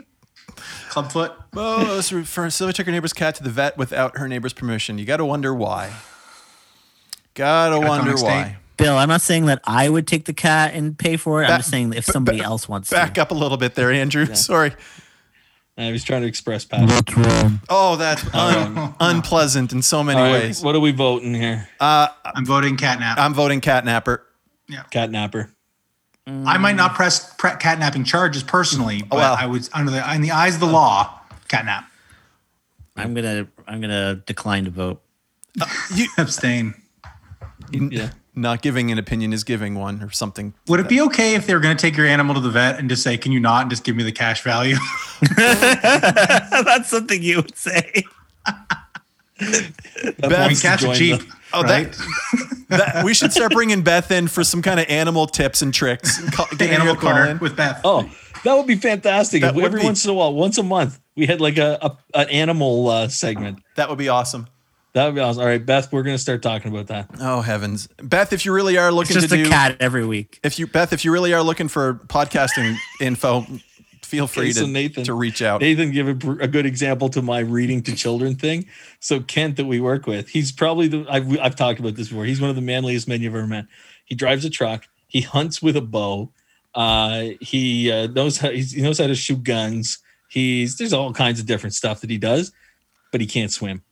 clubfoot. 0.88 1.32
oh, 1.56 2.00
so 2.00 2.24
for 2.24 2.50
Sylvia 2.50 2.72
took 2.72 2.86
her 2.86 2.92
neighbor's 2.92 3.12
cat 3.12 3.34
to 3.36 3.42
the 3.44 3.50
vet 3.50 3.76
without 3.78 4.16
her 4.18 4.26
neighbor's 4.28 4.52
permission. 4.52 4.98
You 4.98 5.04
got 5.04 5.18
to 5.18 5.24
wonder 5.24 5.54
why. 5.54 5.92
Gotta 7.34 7.78
wonder 7.78 8.14
why. 8.16 8.56
State. 8.80 8.84
Bill, 8.84 8.96
I'm 8.96 9.08
not 9.08 9.20
saying 9.20 9.46
that 9.46 9.60
I 9.64 9.88
would 9.88 10.06
take 10.06 10.24
the 10.24 10.32
cat 10.32 10.74
and 10.74 10.98
pay 10.98 11.16
for 11.16 11.42
it. 11.42 11.46
Back- 11.46 11.50
I'm 11.52 11.58
just 11.60 11.70
saying 11.70 11.92
if 11.94 12.04
somebody 12.04 12.40
else 12.40 12.68
wants 12.68 12.90
Back 12.90 13.08
to. 13.08 13.10
Back 13.12 13.18
up 13.18 13.30
a 13.30 13.34
little 13.34 13.56
bit 13.58 13.74
there, 13.74 13.90
Andrew. 13.92 14.26
Sorry. 14.34 14.72
i 15.78 15.90
was 15.90 16.04
trying 16.04 16.22
to 16.22 16.28
express 16.28 16.64
passion 16.64 17.60
Oh, 17.68 17.96
that's 17.96 18.22
un- 18.34 18.94
unpleasant 19.00 19.72
in 19.72 19.80
so 19.82 20.02
many 20.04 20.18
All 20.20 20.26
right, 20.26 20.42
ways. 20.44 20.62
what 20.62 20.74
are 20.74 20.80
we 20.80 20.92
voting 20.92 21.34
here 21.34 21.68
Uh, 21.80 22.08
I'm 22.24 22.44
voting 22.44 22.76
catnap. 22.76 23.14
I'm 23.18 23.32
voting 23.34 23.60
catnapper. 23.60 24.26
Yeah. 24.68 24.82
Catnapper 24.90 25.50
I 26.26 26.58
might 26.58 26.76
not 26.76 26.94
press 26.94 27.34
pre- 27.34 27.50
catnapping 27.52 28.06
charges 28.06 28.42
personally, 28.44 29.02
but 29.02 29.16
well. 29.16 29.36
I 29.38 29.46
would 29.46 29.68
under 29.72 29.90
the 29.90 30.14
in 30.14 30.20
the 30.20 30.30
eyes 30.30 30.54
of 30.54 30.60
the 30.60 30.66
law, 30.66 31.18
catnap. 31.48 31.86
I'm 32.96 33.14
gonna 33.14 33.48
I'm 33.66 33.80
gonna 33.80 34.16
decline 34.26 34.64
to 34.66 34.70
vote. 34.70 35.02
You 35.94 36.06
abstain. 36.18 36.74
yeah 37.72 38.10
Not 38.40 38.62
giving 38.62 38.90
an 38.90 38.96
opinion 38.98 39.34
is 39.34 39.44
giving 39.44 39.74
one 39.74 40.02
or 40.02 40.10
something. 40.10 40.54
Would 40.68 40.80
it 40.80 40.88
be 40.88 41.00
okay 41.02 41.34
if 41.34 41.46
they 41.46 41.52
were 41.52 41.60
going 41.60 41.76
to 41.76 41.80
take 41.80 41.94
your 41.96 42.06
animal 42.06 42.34
to 42.36 42.40
the 42.40 42.48
vet 42.48 42.78
and 42.78 42.88
just 42.88 43.02
say, 43.02 43.18
"Can 43.18 43.32
you 43.32 43.40
not?" 43.40 43.62
and 43.62 43.70
just 43.70 43.84
give 43.84 43.94
me 43.96 44.02
the 44.02 44.12
cash 44.12 44.42
value? 44.42 44.76
That's 45.36 46.88
something 46.88 47.22
you 47.22 47.36
would 47.36 47.56
say. 47.56 48.04
I 48.46 48.64
mean, 49.42 50.12
Beth, 50.20 50.62
cats 50.62 50.82
are 50.82 50.86
join 50.86 50.94
cheap, 50.96 51.20
Oh, 51.52 51.62
right? 51.62 51.92
that- 51.92 52.56
that- 52.68 53.04
we 53.04 53.12
should 53.14 53.32
start 53.32 53.52
bringing 53.52 53.82
Beth 53.82 54.10
in 54.10 54.28
for 54.28 54.44
some 54.44 54.62
kind 54.62 54.78
of 54.80 54.86
animal 54.88 55.26
tips 55.26 55.60
and 55.60 55.74
tricks. 55.74 56.18
and 56.18 56.32
Call, 56.32 56.46
the 56.50 56.56
get 56.56 56.70
animal 56.70 56.94
her 56.94 56.94
to 56.94 57.00
call 57.00 57.10
corner 57.12 57.30
in. 57.32 57.38
with 57.40 57.56
Beth. 57.56 57.80
Oh, 57.84 58.08
that 58.44 58.54
would 58.54 58.66
be 58.66 58.76
fantastic. 58.76 59.42
That 59.42 59.50
if 59.50 59.56
would 59.56 59.64
every 59.66 59.80
be. 59.80 59.84
once 59.86 60.04
in 60.04 60.10
a 60.12 60.14
while, 60.14 60.32
once 60.32 60.56
a 60.56 60.62
month, 60.62 60.98
we 61.16 61.26
had 61.26 61.40
like 61.42 61.58
a, 61.58 61.78
a 61.82 62.18
an 62.18 62.28
animal 62.30 62.88
uh, 62.88 63.08
segment. 63.08 63.58
That 63.76 63.88
would 63.90 63.98
be 63.98 64.08
awesome. 64.08 64.46
That 64.92 65.06
would 65.06 65.14
be 65.14 65.20
awesome. 65.20 65.42
All 65.42 65.46
right, 65.48 65.64
Beth, 65.64 65.92
we're 65.92 66.02
gonna 66.02 66.18
start 66.18 66.42
talking 66.42 66.72
about 66.72 66.88
that. 66.88 67.08
Oh 67.20 67.40
heavens, 67.42 67.88
Beth! 68.02 68.32
If 68.32 68.44
you 68.44 68.52
really 68.52 68.76
are 68.76 68.90
looking 68.90 69.16
It's 69.16 69.22
looking 69.24 69.28
just 69.28 69.34
to 69.34 69.40
a 69.40 69.44
do, 69.44 69.50
cat 69.50 69.76
every 69.80 70.04
week. 70.04 70.40
if 70.42 70.58
you 70.58 70.66
Beth, 70.66 70.92
if 70.92 71.04
you 71.04 71.12
really 71.12 71.32
are 71.32 71.42
looking 71.42 71.68
for 71.68 71.94
podcasting 72.08 72.76
info, 73.00 73.46
feel 74.02 74.26
free 74.26 74.46
Okay, 74.46 74.52
so 74.52 74.62
to 74.62 74.66
Nathan- 74.70 75.04
to 75.04 75.14
reach 75.14 75.42
out. 75.42 75.60
Nathan 75.60 75.92
give 75.92 76.08
a, 76.08 76.30
a 76.42 76.48
good 76.48 76.66
example 76.66 77.08
to 77.10 77.22
my 77.22 77.38
reading 77.38 77.82
to 77.84 77.94
children 77.94 78.34
thing. 78.34 78.66
So 78.98 79.20
Kent 79.20 79.56
that 79.58 79.66
we 79.66 79.78
work 79.80 80.06
with, 80.08 80.28
he's 80.28 80.50
probably 80.50 80.88
the 80.88 81.06
I've, 81.08 81.38
I've 81.38 81.54
talked 81.56 81.78
about 81.78 81.94
this 81.94 82.08
before. 82.08 82.24
He's 82.24 82.40
one 82.40 82.50
of 82.50 82.56
the 82.56 82.62
manliest 82.62 83.06
men 83.06 83.20
you've 83.22 83.34
ever 83.34 83.46
met. 83.46 83.66
He 84.06 84.16
drives 84.16 84.44
a 84.44 84.50
truck. 84.50 84.88
He 85.06 85.20
hunts 85.20 85.62
with 85.62 85.76
a 85.76 85.80
bow. 85.82 86.32
Uh, 86.74 87.26
he 87.40 87.90
uh, 87.92 88.08
knows 88.08 88.38
how 88.38 88.50
he's, 88.50 88.72
he 88.72 88.82
knows 88.82 88.98
how 88.98 89.06
to 89.06 89.14
shoot 89.14 89.44
guns. 89.44 89.98
He's 90.28 90.78
there's 90.78 90.92
all 90.92 91.12
kinds 91.12 91.38
of 91.38 91.46
different 91.46 91.74
stuff 91.74 92.00
that 92.00 92.10
he 92.10 92.18
does, 92.18 92.50
but 93.12 93.20
he 93.20 93.26
can't 93.28 93.52
swim. 93.52 93.82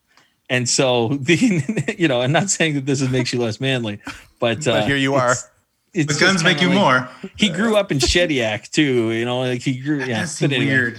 And 0.50 0.68
so 0.68 1.08
the 1.20 1.94
you 1.98 2.08
know, 2.08 2.20
I'm 2.22 2.32
not 2.32 2.50
saying 2.50 2.74
that 2.74 2.86
this 2.86 3.00
is, 3.00 3.08
makes 3.10 3.32
you 3.32 3.40
less 3.40 3.60
manly, 3.60 4.00
but, 4.40 4.66
uh, 4.66 4.80
But 4.80 4.86
here 4.86 4.96
you 4.96 5.14
are. 5.14 5.32
it's- 5.32 5.48
it's 5.94 6.18
the 6.18 6.24
guns 6.24 6.44
make 6.44 6.60
you 6.60 6.68
like- 6.68 6.76
more. 6.76 7.08
He 7.36 7.48
grew 7.48 7.74
up 7.76 7.90
in 7.90 7.98
Shediac 7.98 8.70
too, 8.70 9.10
you 9.12 9.24
know, 9.24 9.40
like 9.40 9.62
he 9.62 9.78
grew. 9.78 9.98
Yeah, 10.00 10.20
That's 10.20 10.38
but 10.40 10.52
anyway. 10.52 10.94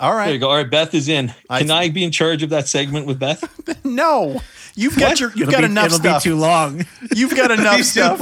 Weird. 0.00 0.10
All 0.12 0.16
There 0.18 0.32
you 0.32 0.38
go. 0.38 0.48
All 0.50 0.56
right, 0.56 0.70
Beth 0.70 0.94
is 0.94 1.08
in. 1.08 1.32
I- 1.50 1.60
Can 1.60 1.70
I, 1.70 1.88
be 1.90 2.04
in 2.04 2.10
charge 2.12 2.42
of 2.42 2.50
that 2.50 2.68
segment 2.68 3.06
with 3.06 3.18
Beth? 3.18 3.44
No, 3.84 4.40
you've 4.74 4.96
got 4.98 5.18
your 5.18 5.30
you've 5.30 5.48
It'll 5.48 5.52
got 5.52 5.58
be, 5.60 5.64
enough 5.66 5.86
it'll 5.86 5.98
stuff. 5.98 6.22
be 6.22 6.30
too 6.30 6.36
long. 6.36 6.84
You've 7.14 7.34
got 7.34 7.50
enough 7.58 7.80
stuff. 7.82 8.20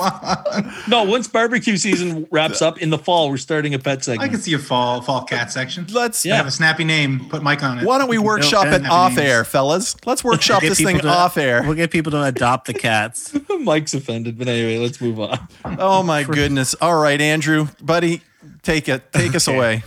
No, 0.89 1.03
once 1.05 1.27
barbecue 1.29 1.77
season 1.77 2.27
wraps 2.31 2.63
up 2.63 2.79
in 2.81 2.91
the 2.91 2.99
fall, 2.99 3.29
we're 3.31 3.37
starting 3.37 3.75
a 3.75 3.79
pet 3.79 4.05
segment. 4.05 4.29
I 4.29 4.33
can 4.33 4.41
see 4.41 4.53
a 4.55 4.59
fall 4.59 5.01
fall 5.03 5.25
cat 5.25 5.51
section. 5.53 5.87
Let's. 5.93 6.25
Yeah. 6.25 6.37
Have 6.37 6.47
a 6.47 6.51
snappy 6.53 6.85
name. 6.85 7.29
Put 7.29 7.43
Mike 7.43 7.63
on 7.65 7.79
it. 7.79 7.85
Why 7.85 7.99
don't 7.99 8.09
we 8.09 8.19
workshop 8.19 8.67
No, 8.67 8.73
it 8.75 8.87
off 8.87 9.17
names. 9.17 9.29
air, 9.29 9.45
fellas? 9.45 9.97
Let's 10.07 10.23
workshop 10.23 10.63
Get 10.63 10.69
this 10.71 10.81
thing 10.81 10.99
to- 11.01 11.09
off 11.09 11.37
air. 11.37 11.63
We'll 11.65 11.75
get 11.75 11.91
people 11.91 12.13
to 12.13 12.23
adopt 12.23 12.67
the 12.67 12.75
cats. 12.75 13.35
Mike's 13.61 13.95
offended, 13.95 14.39
but 14.39 14.47
anyway, 14.49 14.79
let's 14.79 15.01
move 15.01 15.19
on. 15.21 15.39
Oh 15.65 16.03
my 16.05 16.23
goodness! 16.23 16.75
All 16.81 16.97
right, 17.01 17.21
Andrew, 17.21 17.69
buddy, 17.83 18.23
take 18.63 18.89
it. 18.89 19.13
Take 19.13 19.35
us 19.35 19.49
away. 19.49 19.83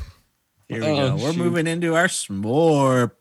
Here 0.70 0.82
we 0.82 0.88
Oh, 0.88 1.18
go. 1.18 1.24
We're 1.24 1.34
shoot. 1.34 1.38
moving 1.40 1.68
into 1.68 1.96
our 1.96 2.08
smorp. 2.08 3.14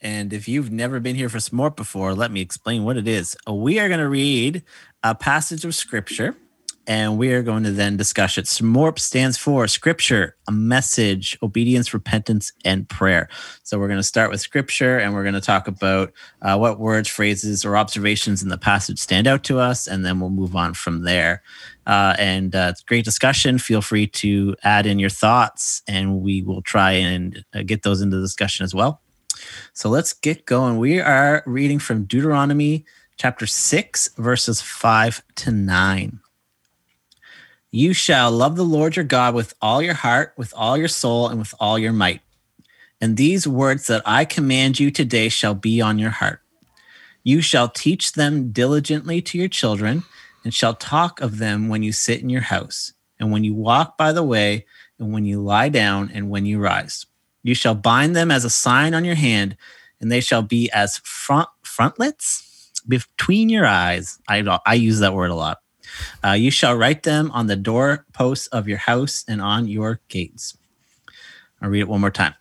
And 0.00 0.32
if 0.32 0.48
you've 0.48 0.72
never 0.72 1.00
been 1.00 1.16
here 1.16 1.28
for 1.28 1.38
smorp 1.38 1.76
before, 1.76 2.14
let 2.14 2.32
me 2.32 2.40
explain 2.40 2.84
what 2.84 2.96
it 2.96 3.08
is. 3.08 3.36
We 3.50 3.78
are 3.80 3.88
going 3.88 4.00
to 4.00 4.08
read 4.08 4.64
a 5.04 5.14
passage 5.14 5.64
of 5.64 5.74
scripture 5.76 6.36
and 6.88 7.16
we 7.16 7.32
are 7.32 7.44
going 7.44 7.62
to 7.62 7.70
then 7.70 7.96
discuss 7.96 8.36
it. 8.38 8.46
Smorp 8.46 8.98
stands 8.98 9.38
for 9.38 9.68
scripture, 9.68 10.36
a 10.48 10.52
message, 10.52 11.38
obedience, 11.40 11.94
repentance, 11.94 12.52
and 12.64 12.88
prayer. 12.88 13.28
So 13.62 13.78
we're 13.78 13.86
going 13.86 14.00
to 14.00 14.04
start 14.04 14.32
with 14.32 14.40
scripture 14.40 14.98
and 14.98 15.14
we're 15.14 15.22
going 15.22 15.34
to 15.34 15.40
talk 15.40 15.68
about 15.68 16.12
uh, 16.42 16.58
what 16.58 16.80
words, 16.80 17.08
phrases, 17.08 17.64
or 17.64 17.76
observations 17.76 18.42
in 18.42 18.48
the 18.48 18.58
passage 18.58 18.98
stand 18.98 19.28
out 19.28 19.44
to 19.44 19.60
us, 19.60 19.86
and 19.86 20.04
then 20.04 20.18
we'll 20.18 20.30
move 20.30 20.56
on 20.56 20.74
from 20.74 21.04
there. 21.04 21.42
Uh, 21.86 22.14
and 22.18 22.54
uh, 22.54 22.68
it's 22.70 22.82
great 22.82 23.04
discussion. 23.04 23.58
Feel 23.58 23.82
free 23.82 24.06
to 24.06 24.54
add 24.62 24.86
in 24.86 24.98
your 24.98 25.10
thoughts, 25.10 25.82
and 25.88 26.20
we 26.20 26.42
will 26.42 26.62
try 26.62 26.92
and 26.92 27.44
uh, 27.54 27.62
get 27.64 27.82
those 27.82 28.00
into 28.00 28.16
the 28.16 28.22
discussion 28.22 28.64
as 28.64 28.74
well. 28.74 29.00
So 29.72 29.88
let's 29.88 30.12
get 30.12 30.46
going. 30.46 30.78
We 30.78 31.00
are 31.00 31.42
reading 31.46 31.78
from 31.78 32.04
Deuteronomy 32.04 32.84
chapter 33.16 33.46
6, 33.46 34.10
verses 34.16 34.60
5 34.60 35.22
to 35.36 35.50
9. 35.50 36.20
You 37.70 37.94
shall 37.94 38.30
love 38.30 38.56
the 38.56 38.64
Lord 38.64 38.96
your 38.96 39.04
God 39.04 39.34
with 39.34 39.54
all 39.62 39.80
your 39.80 39.94
heart, 39.94 40.34
with 40.36 40.52
all 40.54 40.76
your 40.76 40.88
soul, 40.88 41.28
and 41.28 41.38
with 41.38 41.54
all 41.58 41.78
your 41.78 41.92
might. 41.92 42.20
And 43.00 43.16
these 43.16 43.48
words 43.48 43.86
that 43.86 44.02
I 44.04 44.24
command 44.24 44.78
you 44.78 44.90
today 44.90 45.28
shall 45.28 45.54
be 45.54 45.80
on 45.80 45.98
your 45.98 46.10
heart. 46.10 46.40
You 47.24 47.40
shall 47.40 47.68
teach 47.68 48.12
them 48.12 48.52
diligently 48.52 49.22
to 49.22 49.38
your 49.38 49.48
children, 49.48 50.04
and 50.44 50.52
shall 50.52 50.74
talk 50.74 51.20
of 51.20 51.38
them 51.38 51.68
when 51.68 51.82
you 51.82 51.92
sit 51.92 52.20
in 52.20 52.28
your 52.28 52.42
house, 52.42 52.92
and 53.18 53.30
when 53.30 53.44
you 53.44 53.54
walk 53.54 53.96
by 53.96 54.12
the 54.12 54.22
way, 54.22 54.66
and 54.98 55.12
when 55.12 55.24
you 55.24 55.40
lie 55.40 55.68
down, 55.68 56.10
and 56.12 56.30
when 56.30 56.46
you 56.46 56.58
rise. 56.58 57.06
You 57.42 57.54
shall 57.54 57.74
bind 57.74 58.14
them 58.14 58.30
as 58.30 58.44
a 58.44 58.50
sign 58.50 58.94
on 58.94 59.04
your 59.04 59.16
hand, 59.16 59.56
and 60.00 60.10
they 60.10 60.20
shall 60.20 60.42
be 60.42 60.70
as 60.70 60.98
front 60.98 61.48
frontlets 61.62 62.70
between 62.86 63.48
your 63.48 63.66
eyes. 63.66 64.18
I 64.28 64.58
I 64.66 64.74
use 64.74 65.00
that 65.00 65.14
word 65.14 65.30
a 65.30 65.34
lot. 65.34 65.60
Uh, 66.24 66.32
you 66.32 66.50
shall 66.50 66.76
write 66.76 67.02
them 67.02 67.30
on 67.32 67.46
the 67.46 67.56
doorposts 67.56 68.46
of 68.48 68.68
your 68.68 68.78
house 68.78 69.24
and 69.28 69.40
on 69.40 69.68
your 69.68 70.00
gates. 70.08 70.56
I'll 71.60 71.68
read 71.68 71.80
it 71.80 71.88
one 71.88 72.00
more 72.00 72.10
time. 72.10 72.34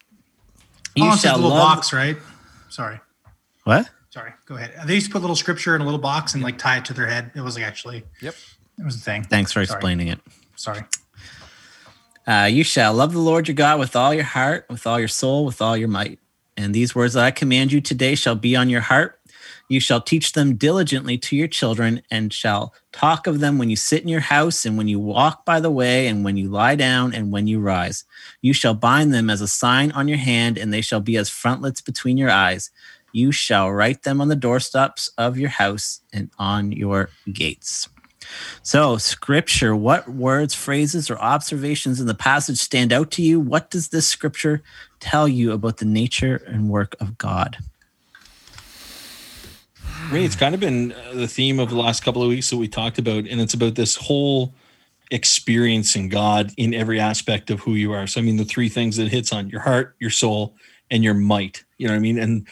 You 0.96 1.06
oh, 1.06 1.14
it's 1.14 1.22
shall 1.22 1.36
a 1.36 1.38
little 1.38 1.52
love. 1.52 1.76
box, 1.76 1.94
right? 1.94 2.18
Sorry. 2.70 3.00
What? 3.64 3.90
Sorry. 4.12 4.34
Go 4.46 4.56
ahead. 4.56 4.74
They 4.86 4.96
used 4.96 5.08
to 5.08 5.12
put 5.14 5.20
a 5.20 5.22
little 5.22 5.38
scripture 5.38 5.74
in 5.74 5.82
a 5.82 5.86
little 5.86 6.00
box 6.00 6.34
and 6.34 6.44
like 6.44 6.58
tie 6.58 6.78
it 6.78 6.86
to 6.86 6.94
their 6.94 7.08
head. 7.08 7.32
It 7.34 7.42
was 7.42 7.56
like 7.56 7.66
actually. 7.66 8.04
Yep. 8.22 8.36
It 8.78 8.84
was 8.84 8.96
a 8.96 9.00
thing. 9.00 9.24
Thanks 9.24 9.54
for 9.54 9.66
Sorry. 9.66 9.78
explaining 9.78 10.10
it. 10.10 10.20
Sorry. 10.58 10.82
Uh, 12.28 12.50
you 12.52 12.64
shall 12.64 12.94
love 12.94 13.14
the 13.14 13.20
Lord 13.20 13.48
your 13.48 13.56
God 13.56 13.80
with 13.80 13.96
all 13.96 14.14
your 14.14 14.26
heart, 14.26 14.66
with 14.70 14.86
all 14.86 15.00
your 15.00 15.08
soul, 15.08 15.46
with 15.46 15.62
all 15.62 15.78
your 15.78 15.88
might. 15.88 16.20
And 16.58 16.76
these 16.76 16.94
words 16.94 17.14
that 17.14 17.24
I 17.24 17.32
command 17.32 17.72
you 17.72 17.80
today 17.80 18.16
shall 18.16 18.36
be 18.36 18.54
on 18.56 18.70
your 18.70 18.82
heart. 18.82 19.18
You 19.70 19.80
shall 19.80 20.02
teach 20.02 20.34
them 20.34 20.56
diligently 20.56 21.18
to 21.20 21.36
your 21.38 21.48
children, 21.48 22.02
and 22.12 22.34
shall 22.34 22.74
talk 22.92 23.26
of 23.26 23.40
them 23.40 23.58
when 23.58 23.70
you 23.70 23.78
sit 23.78 24.02
in 24.02 24.10
your 24.10 24.20
house, 24.20 24.66
and 24.66 24.78
when 24.78 24.90
you 24.90 25.00
walk 25.00 25.46
by 25.46 25.62
the 25.62 25.72
way, 25.72 26.08
and 26.08 26.26
when 26.26 26.36
you 26.36 26.50
lie 26.50 26.76
down, 26.76 27.14
and 27.14 27.32
when 27.32 27.48
you 27.48 27.62
rise. 27.62 28.04
You 28.42 28.52
shall 28.52 28.74
bind 28.74 29.14
them 29.14 29.30
as 29.30 29.40
a 29.40 29.48
sign 29.48 29.92
on 29.94 30.10
your 30.10 30.18
hand, 30.18 30.58
and 30.58 30.74
they 30.74 30.82
shall 30.82 31.00
be 31.00 31.16
as 31.16 31.30
frontlets 31.30 31.80
between 31.80 32.18
your 32.18 32.30
eyes. 32.30 32.70
You 33.12 33.32
shall 33.32 33.72
write 33.72 34.04
them 34.04 34.22
on 34.22 34.28
the 34.28 34.36
doorsteps 34.36 35.10
of 35.18 35.38
your 35.38 35.50
house 35.50 36.02
and 36.14 36.30
on 36.38 36.72
your 36.72 37.10
gates. 37.32 37.90
So, 38.64 38.98
scripture, 38.98 39.76
what 39.76 40.08
words, 40.08 40.54
phrases, 40.54 41.10
or 41.10 41.18
observations 41.18 42.00
in 42.00 42.08
the 42.08 42.14
passage 42.14 42.60
stand 42.60 42.94
out 42.94 43.12
to 43.12 43.22
you? 43.22 43.40
What 43.40 43.70
does 43.70 43.90
this 43.90 44.08
scripture 44.08 44.62
tell 45.00 45.28
you 45.28 45.52
about 45.52 45.78
the 45.78 45.86
nature 45.86 46.42
and 46.48 46.70
work 46.70 46.96
of 47.00 47.18
God? 47.18 47.58
I 49.84 50.14
mean, 50.14 50.24
it's 50.24 50.36
kind 50.36 50.54
of 50.54 50.60
been 50.60 50.92
uh, 50.92 51.14
the 51.14 51.28
theme 51.28 51.60
of 51.60 51.70
the 51.70 51.78
last 51.78 52.04
couple 52.04 52.22
of 52.22 52.30
weeks 52.30 52.50
that 52.50 52.58
we 52.58 52.68
talked 52.68 53.00
about, 53.00 53.28
and 53.28 53.42
it's 53.42 53.54
about 53.54 53.76
this 53.76 53.96
whole 53.96 54.54
experiencing 55.10 56.10
God 56.10 56.52
in 56.58 56.74
every 56.74 57.00
aspect 57.00 57.50
of 57.50 57.60
who 57.60 57.74
you 57.74 57.92
are. 57.94 58.08
So, 58.08 58.22
I 58.22 58.24
mean, 58.24 58.38
the 58.38 58.46
three 58.46 58.70
things 58.70 58.98
that 58.98 59.10
hits 59.10 59.34
on 59.34 59.50
your 59.50 59.62
heart, 59.62 59.96
your 60.00 60.10
soul, 60.10 60.56
and 60.90 61.04
your 61.04 61.14
might. 61.14 61.64
You 61.78 61.88
know 61.88 61.94
what 61.94 61.98
I 61.98 62.02
mean? 62.02 62.20
And 62.20 62.48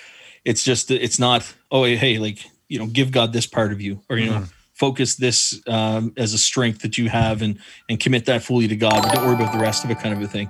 it's 0.45 0.63
just, 0.63 0.91
it's 0.91 1.19
not, 1.19 1.53
oh, 1.71 1.83
hey, 1.83 2.17
like, 2.17 2.39
you 2.67 2.79
know, 2.79 2.85
give 2.85 3.11
God 3.11 3.33
this 3.33 3.47
part 3.47 3.71
of 3.71 3.81
you, 3.81 4.01
or, 4.09 4.17
you 4.17 4.29
know, 4.29 4.45
focus 4.73 5.15
this 5.15 5.61
um, 5.67 6.13
as 6.15 6.33
a 6.33 6.37
strength 6.37 6.83
that 6.83 6.97
you 6.97 7.09
have 7.09 7.41
and 7.41 7.59
and 7.89 7.99
commit 7.99 8.25
that 8.25 8.41
fully 8.41 8.67
to 8.67 8.75
God. 8.77 9.01
But 9.03 9.13
don't 9.13 9.25
worry 9.25 9.35
about 9.35 9.51
the 9.51 9.59
rest 9.59 9.83
of 9.83 9.91
it, 9.91 9.99
kind 9.99 10.15
of 10.15 10.21
a 10.21 10.27
thing. 10.27 10.49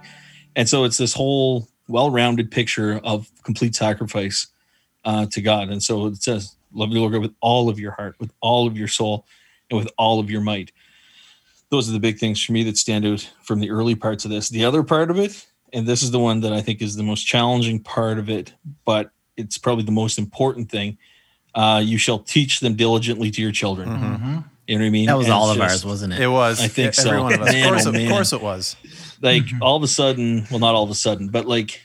And 0.56 0.69
so 0.69 0.84
it's 0.84 0.97
this 0.97 1.13
whole 1.13 1.67
well-rounded 1.88 2.52
picture 2.52 3.02
of 3.04 3.28
complete 3.43 3.73
sacrifice 3.73 4.47
uh, 5.04 5.25
to 5.28 5.41
God. 5.41 5.69
And 5.69 5.82
so 5.82 6.08
it 6.08 6.21
says, 6.21 6.56
"Love 6.73 6.91
the 6.91 6.99
Lord 6.99 7.13
God 7.13 7.21
with 7.21 7.34
all 7.41 7.69
of 7.69 7.80
your 7.80 7.93
heart, 7.93 8.15
with 8.19 8.32
all 8.41 8.67
of 8.67 8.78
your 8.78 8.88
soul, 8.88 9.25
and 9.71 9.80
with 9.80 9.89
all 9.97 10.19
of 10.19 10.30
your 10.30 10.41
might." 10.41 10.71
Those 11.71 11.89
are 11.89 11.93
the 11.93 11.99
big 11.99 12.19
things 12.19 12.43
for 12.43 12.52
me 12.52 12.63
that 12.63 12.78
stand 12.78 13.06
out 13.06 13.28
from 13.41 13.60
the 13.60 13.71
early 13.71 13.95
parts 13.95 14.25
of 14.25 14.32
this. 14.32 14.49
The 14.49 14.65
other 14.65 14.84
part 14.84 15.10
of 15.10 15.17
it, 15.17 15.47
and 15.71 15.88
this 15.88 16.04
is 16.04 16.12
the 16.12 16.19
one 16.19 16.41
that 16.41 16.54
I 16.54 16.62
think 16.62 16.82
is 16.82 16.95
the 16.95 17.04
most 17.04 17.23
challenging 17.23 17.80
part 17.80 18.19
of 18.19 18.30
it, 18.30 18.54
but 18.86 19.12
it's 19.39 19.58
probably 19.58 19.84
the 19.86 19.91
most 19.91 20.17
important 20.19 20.69
thing. 20.69 20.97
Uh, 21.56 21.82
you 21.84 21.97
shall 21.97 22.19
teach 22.19 22.60
them 22.60 22.75
diligently 22.75 23.32
to 23.32 23.41
your 23.41 23.52
children. 23.52 23.89
Mm-hmm. 23.89 24.38
You 24.67 24.78
know 24.78 24.84
what 24.84 24.88
I 24.88 24.89
mean? 24.91 25.08
That 25.08 25.17
was 25.17 25.25
And 25.28 25.34
all 25.34 25.49
of 25.49 25.58
just- 25.58 25.71
ours, 25.71 25.86
wasn't 25.86 26.13
it? 26.13 26.21
It 26.21 26.28
was. 26.28 26.62
I 26.62 26.67
think 26.67 26.89
Every 26.99 27.04
so. 27.12 27.28
of. 27.28 27.39
Man, 27.39 27.67
course, 27.69 27.86
oh, 27.86 27.89
it- 27.89 27.93
man. 27.93 28.06
of 28.06 28.12
course 28.12 28.34
it 28.34 28.41
was. 28.41 28.75
like 29.21 29.43
Mhm. 29.45 29.62
all 29.62 29.75
of 29.75 29.84
a 29.84 29.88
sudden 29.88 30.45
well 30.49 30.60
not 30.60 30.75
all 30.75 30.84
of 30.84 30.89
a 30.89 30.95
sudden 30.95 31.28
but 31.28 31.45
like 31.45 31.82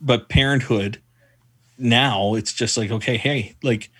but 0.00 0.28
parenthood 0.30 0.98
now 1.76 2.34
it's 2.34 2.52
just 2.52 2.76
like 2.78 2.90
okay 2.90 3.16
hey 3.18 3.54
like 3.62 3.90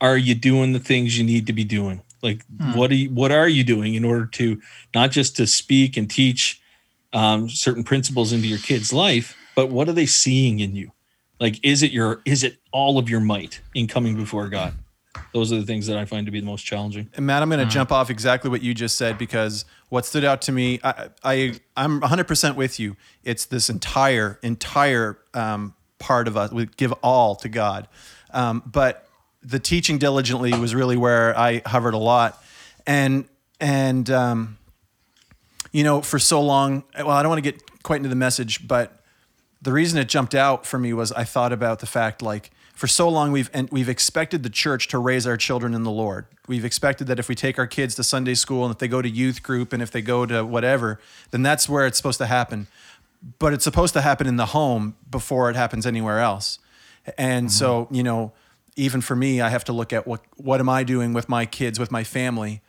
are 0.00 0.16
you 0.16 0.34
doing 0.34 0.72
the 0.72 0.78
things 0.78 1.18
you 1.18 1.24
need 1.24 1.46
to 1.46 1.52
be 1.52 1.62
doing 1.64 2.00
like 2.22 2.42
Hmm. 2.58 2.72
what 2.74 2.90
are 2.90 2.94
you 2.94 3.10
what 3.10 3.30
are 3.32 3.48
you 3.48 3.64
doing 3.64 3.94
in 3.94 4.02
order 4.04 4.24
to 4.26 4.60
not 4.94 5.10
just 5.10 5.36
to 5.36 5.46
speak 5.46 5.96
and 5.98 6.10
teach 6.10 6.60
um, 7.12 7.48
certain 7.50 7.84
principles 7.84 8.32
into 8.32 8.46
your 8.48 8.58
kids 8.58 8.92
life 8.94 9.36
but 9.54 9.68
what 9.70 9.88
are 9.88 9.92
they 9.94 10.06
seeing 10.06 10.58
in 10.60 10.74
you 10.74 10.90
like 11.40 11.58
is 11.62 11.82
it 11.82 11.90
your 11.90 12.20
is 12.24 12.42
it 12.44 12.58
all 12.72 12.98
of 12.98 13.08
your 13.08 13.20
might 13.20 13.60
in 13.74 13.86
coming 13.86 14.16
before 14.16 14.48
god 14.48 14.74
those 15.32 15.52
are 15.52 15.56
the 15.56 15.66
things 15.66 15.86
that 15.86 15.96
i 15.96 16.04
find 16.04 16.26
to 16.26 16.32
be 16.32 16.40
the 16.40 16.46
most 16.46 16.62
challenging 16.64 17.08
And 17.16 17.26
Matt, 17.26 17.42
I'm 17.42 17.48
going 17.50 17.66
to 17.66 17.72
jump 17.72 17.90
off 17.90 18.10
exactly 18.10 18.50
what 18.50 18.62
you 18.62 18.72
just 18.74 18.96
said 18.96 19.18
because 19.18 19.64
what 19.88 20.04
stood 20.04 20.24
out 20.24 20.42
to 20.42 20.52
me, 20.52 20.78
I, 20.84 21.08
I 21.24 21.60
I'm 21.76 22.00
100% 22.00 22.56
with 22.56 22.78
you. 22.78 22.96
It's 23.24 23.46
this 23.46 23.68
entire 23.70 24.38
entire 24.42 25.18
um, 25.34 25.74
part 25.98 26.28
of 26.28 26.36
us. 26.36 26.52
We 26.52 26.66
give 26.76 26.92
all 27.02 27.34
to 27.36 27.48
God, 27.48 27.88
um, 28.32 28.62
but 28.66 29.08
the 29.42 29.58
teaching 29.58 29.98
diligently 29.98 30.52
was 30.58 30.74
really 30.74 30.96
where 30.96 31.36
I 31.38 31.62
hovered 31.64 31.94
a 31.94 31.98
lot, 31.98 32.42
and 32.86 33.24
and 33.60 34.08
um, 34.10 34.58
you 35.72 35.84
know 35.84 36.02
for 36.02 36.18
so 36.18 36.42
long. 36.42 36.84
Well, 36.96 37.10
I 37.10 37.22
don't 37.22 37.30
want 37.30 37.42
to 37.42 37.50
get 37.50 37.82
quite 37.82 37.96
into 37.96 38.10
the 38.10 38.14
message, 38.14 38.68
but 38.68 38.97
the 39.60 39.72
reason 39.72 39.98
it 39.98 40.08
jumped 40.08 40.34
out 40.34 40.66
for 40.66 40.78
me 40.78 40.92
was 40.92 41.12
I 41.12 41.24
thought 41.24 41.52
about 41.52 41.80
the 41.80 41.86
fact 41.86 42.22
like 42.22 42.50
for 42.74 42.86
so 42.86 43.08
long 43.08 43.32
we've 43.32 43.50
and 43.52 43.68
we've 43.70 43.88
expected 43.88 44.44
the 44.44 44.50
church 44.50 44.86
to 44.88 44.98
raise 44.98 45.26
our 45.26 45.36
children 45.36 45.74
in 45.74 45.82
the 45.82 45.90
Lord. 45.90 46.26
We've 46.46 46.64
expected 46.64 47.08
that 47.08 47.18
if 47.18 47.28
we 47.28 47.34
take 47.34 47.58
our 47.58 47.66
kids 47.66 47.94
to 47.96 48.04
Sunday 48.04 48.34
school 48.34 48.64
and 48.64 48.72
if 48.72 48.78
they 48.78 48.88
go 48.88 49.02
to 49.02 49.08
youth 49.08 49.42
group 49.42 49.72
and 49.72 49.82
if 49.82 49.90
they 49.90 50.00
go 50.00 50.26
to 50.26 50.44
whatever, 50.44 51.00
then 51.32 51.42
that's 51.42 51.68
where 51.68 51.86
it's 51.86 51.96
supposed 51.96 52.18
to 52.18 52.26
happen. 52.26 52.68
But 53.40 53.52
it's 53.52 53.64
supposed 53.64 53.94
to 53.94 54.00
happen 54.00 54.28
in 54.28 54.36
the 54.36 54.46
home 54.46 54.94
before 55.10 55.50
it 55.50 55.56
happens 55.56 55.86
anywhere 55.86 56.20
else. 56.20 56.60
And 57.16 57.50
so, 57.50 57.86
mm-hmm. 57.86 57.94
you 57.96 58.02
know, 58.04 58.32
even 58.76 59.00
for 59.00 59.16
me, 59.16 59.40
I 59.40 59.48
have 59.48 59.64
to 59.64 59.72
look 59.72 59.92
at 59.92 60.06
what 60.06 60.20
what 60.36 60.60
am 60.60 60.68
I 60.68 60.84
doing 60.84 61.12
with 61.12 61.28
my 61.28 61.46
kids, 61.46 61.80
with 61.80 61.90
my 61.90 62.04
family, 62.04 62.62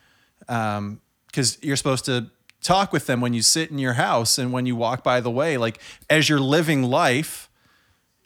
um, 0.48 1.00
because 1.26 1.56
you're 1.62 1.76
supposed 1.76 2.04
to 2.06 2.30
talk 2.62 2.92
with 2.92 3.06
them 3.06 3.20
when 3.20 3.32
you 3.34 3.42
sit 3.42 3.70
in 3.70 3.78
your 3.78 3.94
house 3.94 4.38
and 4.38 4.52
when 4.52 4.66
you 4.66 4.76
walk 4.76 5.02
by 5.02 5.20
the 5.20 5.30
way 5.30 5.56
like 5.56 5.80
as 6.08 6.28
you're 6.28 6.40
living 6.40 6.82
life 6.82 7.48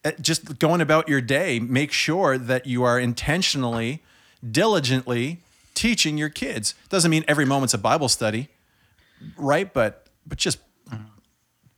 eh, 0.05 0.13
just 0.21 0.59
going 0.59 0.81
about 0.81 1.09
your 1.09 1.21
day 1.21 1.59
make 1.61 1.93
sure 1.93 2.37
that 2.37 2.67
you 2.67 2.83
are 2.83 2.99
intentionally 2.99 4.03
diligently 4.51 5.41
teaching 5.75 6.19
your 6.19 6.29
kids 6.29 6.75
doesn't 6.89 7.11
mean 7.11 7.25
every 7.29 7.45
moment's 7.45 7.75
a 7.75 7.79
bible 7.79 8.09
study 8.09 8.49
right 9.37 9.73
but 9.73 10.07
but 10.27 10.37
just 10.39 10.59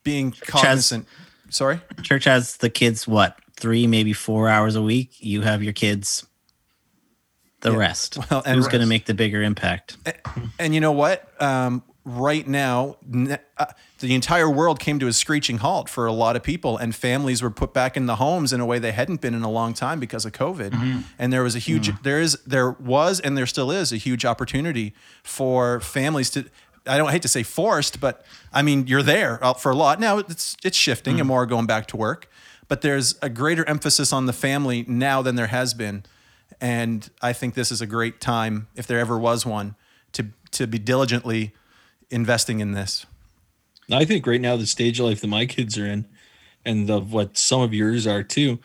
being 0.02 0.32
cognizant 0.46 1.06
sorry 1.50 1.80
Church 2.02 2.24
has 2.24 2.58
the 2.58 2.70
kids, 2.70 3.08
what, 3.08 3.36
three, 3.56 3.86
maybe 3.88 4.12
four 4.12 4.48
hours 4.48 4.76
a 4.76 4.82
week? 4.82 5.14
You 5.18 5.40
have 5.42 5.62
your 5.62 5.72
kids 5.72 6.24
the 7.62 7.72
Yeah. 7.72 7.78
rest. 7.78 8.18
Well, 8.30 8.42
and 8.46 8.54
Who's 8.56 8.68
going 8.68 8.82
to 8.82 8.86
make 8.86 9.06
the 9.06 9.14
bigger 9.14 9.42
impact? 9.42 9.96
And 10.60 10.72
you 10.74 10.80
know 10.80 10.92
what? 10.92 11.28
Um, 11.42 11.82
right 12.06 12.46
now, 12.46 12.96
ne- 13.04 13.36
uh, 13.58 13.66
the 13.98 14.14
entire 14.14 14.48
world 14.48 14.78
came 14.78 15.00
to 15.00 15.08
a 15.08 15.12
screeching 15.12 15.58
halt 15.58 15.88
for 15.88 16.06
a 16.06 16.12
lot 16.12 16.36
of 16.36 16.42
people, 16.42 16.78
and 16.78 16.94
families 16.94 17.42
were 17.42 17.50
put 17.50 17.74
back 17.74 17.96
in 17.96 18.06
the 18.06 18.16
homes 18.16 18.52
in 18.52 18.60
a 18.60 18.64
way 18.64 18.78
they 18.78 18.92
hadn't 18.92 19.20
been 19.20 19.34
in 19.34 19.42
a 19.42 19.50
long 19.50 19.74
time 19.74 19.98
because 19.98 20.24
of 20.24 20.32
COVID. 20.32 21.02
And 21.18 21.32
there 21.32 21.42
was 21.42 21.56
a 21.56 21.58
huge, 21.58 21.90
there 22.02 22.20
is, 22.20 22.38
there 22.46 22.70
was, 22.70 23.18
and 23.18 23.36
there 23.36 23.46
still 23.46 23.72
is 23.72 23.92
a 23.92 23.96
huge 23.96 24.24
opportunity 24.24 24.94
for 25.22 25.80
families 25.80 26.30
to. 26.30 26.44
I 26.88 26.96
don't 26.98 27.08
I 27.08 27.12
hate 27.12 27.22
to 27.22 27.28
say 27.28 27.42
forced, 27.42 27.98
but 28.00 28.24
I 28.52 28.62
mean 28.62 28.86
you're 28.86 29.02
there 29.02 29.44
uh, 29.44 29.54
for 29.54 29.72
a 29.72 29.74
lot 29.74 29.98
now. 29.98 30.18
It's 30.18 30.56
it's 30.62 30.76
shifting 30.76 31.18
and 31.18 31.26
more 31.26 31.42
are 31.42 31.46
going 31.46 31.66
back 31.66 31.88
to 31.88 31.96
work, 31.96 32.30
but 32.68 32.82
there's 32.82 33.16
a 33.20 33.28
greater 33.28 33.68
emphasis 33.68 34.12
on 34.12 34.26
the 34.26 34.32
family 34.32 34.84
now 34.86 35.20
than 35.20 35.34
there 35.34 35.48
has 35.48 35.74
been, 35.74 36.04
and 36.60 37.10
I 37.20 37.32
think 37.32 37.54
this 37.54 37.72
is 37.72 37.80
a 37.80 37.86
great 37.86 38.20
time 38.20 38.68
if 38.76 38.86
there 38.86 39.00
ever 39.00 39.18
was 39.18 39.44
one 39.44 39.74
to 40.12 40.26
to 40.52 40.68
be 40.68 40.78
diligently 40.78 41.52
investing 42.10 42.60
in 42.60 42.72
this. 42.72 43.06
I 43.90 44.04
think 44.04 44.26
right 44.26 44.40
now 44.40 44.56
the 44.56 44.66
stage 44.66 44.98
of 44.98 45.06
life 45.06 45.20
that 45.20 45.28
my 45.28 45.46
kids 45.46 45.78
are 45.78 45.86
in, 45.86 46.06
and 46.64 46.90
of 46.90 47.12
what 47.12 47.38
some 47.38 47.60
of 47.60 47.72
yours 47.72 48.06
are 48.06 48.22
too, 48.22 48.58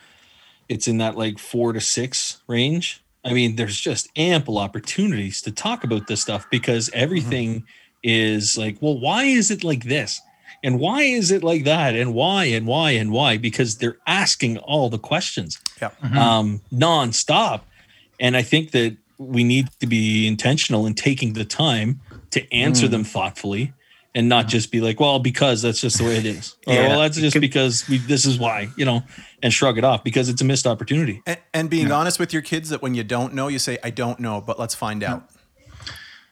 it's 0.68 0.88
in 0.88 0.98
that 0.98 1.16
like 1.18 1.38
four 1.38 1.74
to 1.74 1.80
six 1.82 2.42
range. 2.48 3.04
I 3.24 3.34
mean, 3.34 3.56
there's 3.56 3.80
just 3.80 4.10
ample 4.16 4.58
opportunities 4.58 5.42
to 5.44 5.52
talk 5.52 5.84
about 5.84 6.08
this 6.08 6.22
stuff 6.24 6.50
because 6.50 6.90
everything 6.94 7.64
is 8.02 8.58
like, 8.58 8.78
well, 8.82 9.00
why 9.00 9.26
is 9.26 9.52
it 9.52 9.64
like 9.64 9.84
this? 9.84 10.20
And 10.64 10.80
why 10.80 11.04
is 11.04 11.30
it 11.30 11.44
like 11.44 11.64
that? 11.66 11.96
And 11.96 12.16
why 12.16 12.46
and 12.46 12.66
why 12.66 12.92
and 12.92 13.12
why? 13.12 13.38
Because 13.38 13.78
they're 13.78 13.98
asking 14.08 14.58
all 14.60 14.90
the 14.90 14.98
questions 14.98 15.60
Yeah. 15.80 15.92
um, 16.18 16.62
nonstop. 16.74 17.62
And 18.20 18.36
I 18.36 18.42
think 18.42 18.72
that 18.72 18.98
we 19.20 19.44
need 19.44 19.70
to 19.82 19.88
be 19.88 20.26
intentional 20.28 20.88
in 20.88 20.96
taking 20.96 21.34
the 21.34 21.46
time 21.46 22.00
to 22.32 22.54
answer 22.54 22.88
them 22.88 23.04
thoughtfully 23.04 23.74
and 24.14 24.28
not 24.28 24.48
just 24.48 24.72
be 24.72 24.82
like, 24.82 25.00
well, 25.00 25.20
because 25.20 25.62
that's 25.62 25.80
just 25.80 25.98
the 25.98 26.04
way 26.04 26.18
it 26.18 26.26
is. 26.26 26.56
Or, 26.68 26.74
Yeah. 26.74 26.88
well, 26.90 27.00
that's 27.02 27.18
just 27.18 27.40
because 27.40 27.88
we, 27.88 27.98
this 27.98 28.26
is 28.26 28.38
why, 28.38 28.68
you 28.76 28.84
know, 28.84 29.04
and 29.42 29.54
shrug 29.54 29.78
it 29.78 29.84
off 29.86 30.04
because 30.04 30.28
it's 30.28 30.42
a 30.42 30.46
missed 30.46 30.68
opportunity. 30.68 31.22
And, 31.26 31.38
and 31.54 31.70
being 31.70 31.92
honest 31.92 32.20
with 32.20 32.34
your 32.34 32.42
kids 32.42 32.70
that 32.70 32.82
when 32.82 32.94
you 32.94 33.04
don't 33.06 33.34
know, 33.34 33.48
you 33.48 33.58
say, 33.60 33.78
"I 33.84 33.90
don't 33.90 34.20
know, 34.20 34.42
but 34.42 34.60
let's 34.60 34.76
find 34.76 35.02
out." 35.04 35.30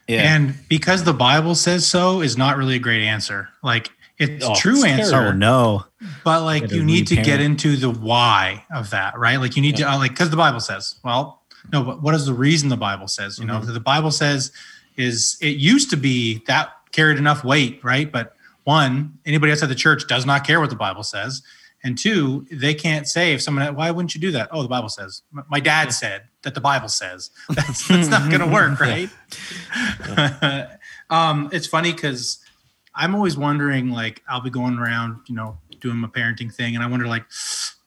Yeah. 0.07 0.35
And 0.35 0.55
because 0.67 1.03
the 1.03 1.13
Bible 1.13 1.53
says 1.55 1.85
so 1.85 2.21
is 2.21 2.35
not 2.37 2.57
really 2.57 2.75
a 2.75 2.79
great 2.79 3.03
answer. 3.05 3.49
Like 3.63 3.91
it's 4.17 4.43
Oh, 4.45 4.55
true 4.55 4.75
it's 4.75 4.83
answer, 4.85 5.15
oh, 5.27 5.31
no. 5.31 5.85
but 6.25 6.43
like 6.43 6.63
Gotta 6.63 6.75
you 6.75 6.83
need 6.83 7.07
to 7.07 7.15
get 7.15 7.39
into 7.39 7.75
the 7.77 7.89
why 7.91 8.65
of 8.73 8.89
that, 8.89 9.17
right? 9.17 9.37
Like 9.37 9.55
you 9.55 9.61
need 9.61 9.77
to 9.77 9.83
uh, 9.83 9.97
like 9.97 10.11
because 10.11 10.31
the 10.31 10.35
Bible 10.37 10.59
says, 10.59 10.95
well, 11.03 11.43
no, 11.71 11.83
but 11.83 12.01
what 12.01 12.15
is 12.15 12.25
the 12.25 12.33
reason 12.33 12.69
the 12.69 12.77
Bible 12.77 13.07
says? 13.07 13.37
You 13.37 13.45
Mm-hmm. 13.45 13.67
know, 13.67 13.73
the 13.73 13.79
Bible 13.79 14.11
says 14.11 14.51
is 14.99 15.37
it 15.39 15.57
used 15.57 15.89
to 15.91 15.97
be 15.97 16.43
that 16.45 16.73
carried 16.91 17.17
enough 17.17 17.43
weight, 17.43 17.79
right? 17.83 18.11
But 18.11 18.35
one, 18.65 19.17
anybody 19.25 19.51
outside 19.51 19.67
the 19.67 19.75
church 19.75 20.07
does 20.07 20.25
not 20.25 20.45
care 20.45 20.59
what 20.59 20.69
the 20.69 20.75
Bible 20.75 21.03
says. 21.03 21.41
And 21.83 21.97
two, 21.97 22.45
they 22.51 22.73
can't 22.73 23.07
say 23.07 23.33
if 23.33 23.41
someone, 23.41 23.73
why 23.73 23.89
wouldn't 23.91 24.13
you 24.13 24.19
do 24.19 24.31
that? 24.31 24.49
Oh, 24.51 24.61
the 24.61 24.67
Bible 24.67 24.89
says. 24.89 25.21
My 25.49 25.61
dad 25.61 25.93
said 25.93 26.23
that 26.41 26.53
the 26.53 26.59
Bible 26.59 26.89
says. 26.89 27.31
That's, 27.49 27.87
that's 27.87 28.09
not 28.09 28.29
going 28.29 28.41
to 28.41 28.47
work, 28.47 28.81
right? 28.81 29.09
um, 31.09 31.49
it's 31.53 31.67
funny 31.67 31.93
because 31.93 32.39
I'm 32.93 33.15
always 33.15 33.37
wondering, 33.37 33.91
like, 33.91 34.21
I'll 34.27 34.41
be 34.41 34.49
going 34.49 34.77
around, 34.77 35.21
you 35.27 35.35
know, 35.35 35.57
doing 35.79 35.95
my 35.95 36.09
parenting 36.09 36.53
thing, 36.53 36.75
and 36.75 36.83
I 36.83 36.87
wonder, 36.87 37.07
like, 37.07 37.23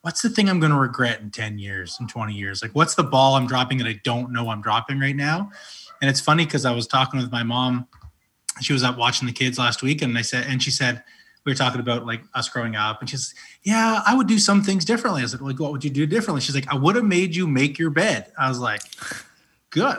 what's 0.00 0.22
the 0.22 0.30
thing 0.30 0.48
I'm 0.48 0.58
going 0.60 0.72
to 0.72 0.78
regret 0.78 1.20
in 1.20 1.30
10 1.30 1.58
years, 1.58 1.98
in 2.00 2.08
20 2.08 2.32
years? 2.32 2.62
Like, 2.62 2.74
what's 2.74 2.94
the 2.94 3.02
ball 3.02 3.34
I'm 3.34 3.46
dropping 3.46 3.76
that 3.78 3.86
I 3.86 4.00
don't 4.04 4.32
know 4.32 4.48
I'm 4.48 4.62
dropping 4.62 4.98
right 4.98 5.16
now? 5.16 5.50
And 6.02 6.10
it's 6.10 6.20
funny 6.20 6.44
because 6.44 6.66
I 6.66 6.72
was 6.72 6.88
talking 6.88 7.20
with 7.20 7.30
my 7.30 7.44
mom. 7.44 7.86
She 8.60 8.72
was 8.72 8.82
out 8.82 8.98
watching 8.98 9.26
the 9.26 9.32
kids 9.32 9.56
last 9.56 9.82
week, 9.82 10.02
and 10.02 10.18
I 10.18 10.22
said, 10.22 10.46
and 10.48 10.60
she 10.60 10.72
said, 10.72 11.02
we 11.44 11.52
were 11.52 11.56
talking 11.56 11.80
about 11.80 12.04
like 12.06 12.22
us 12.34 12.48
growing 12.48 12.74
up, 12.74 13.00
and 13.00 13.08
she's, 13.08 13.34
yeah, 13.62 14.02
I 14.04 14.14
would 14.14 14.26
do 14.26 14.38
some 14.38 14.62
things 14.62 14.84
differently. 14.84 15.22
I 15.22 15.26
said, 15.26 15.40
like, 15.40 15.60
what 15.60 15.70
would 15.70 15.84
you 15.84 15.90
do 15.90 16.04
differently? 16.04 16.40
She's 16.40 16.56
like, 16.56 16.70
I 16.72 16.76
would 16.76 16.96
have 16.96 17.04
made 17.04 17.34
you 17.36 17.46
make 17.46 17.78
your 17.78 17.90
bed. 17.90 18.32
I 18.38 18.48
was 18.48 18.58
like, 18.58 18.82
good, 19.70 19.96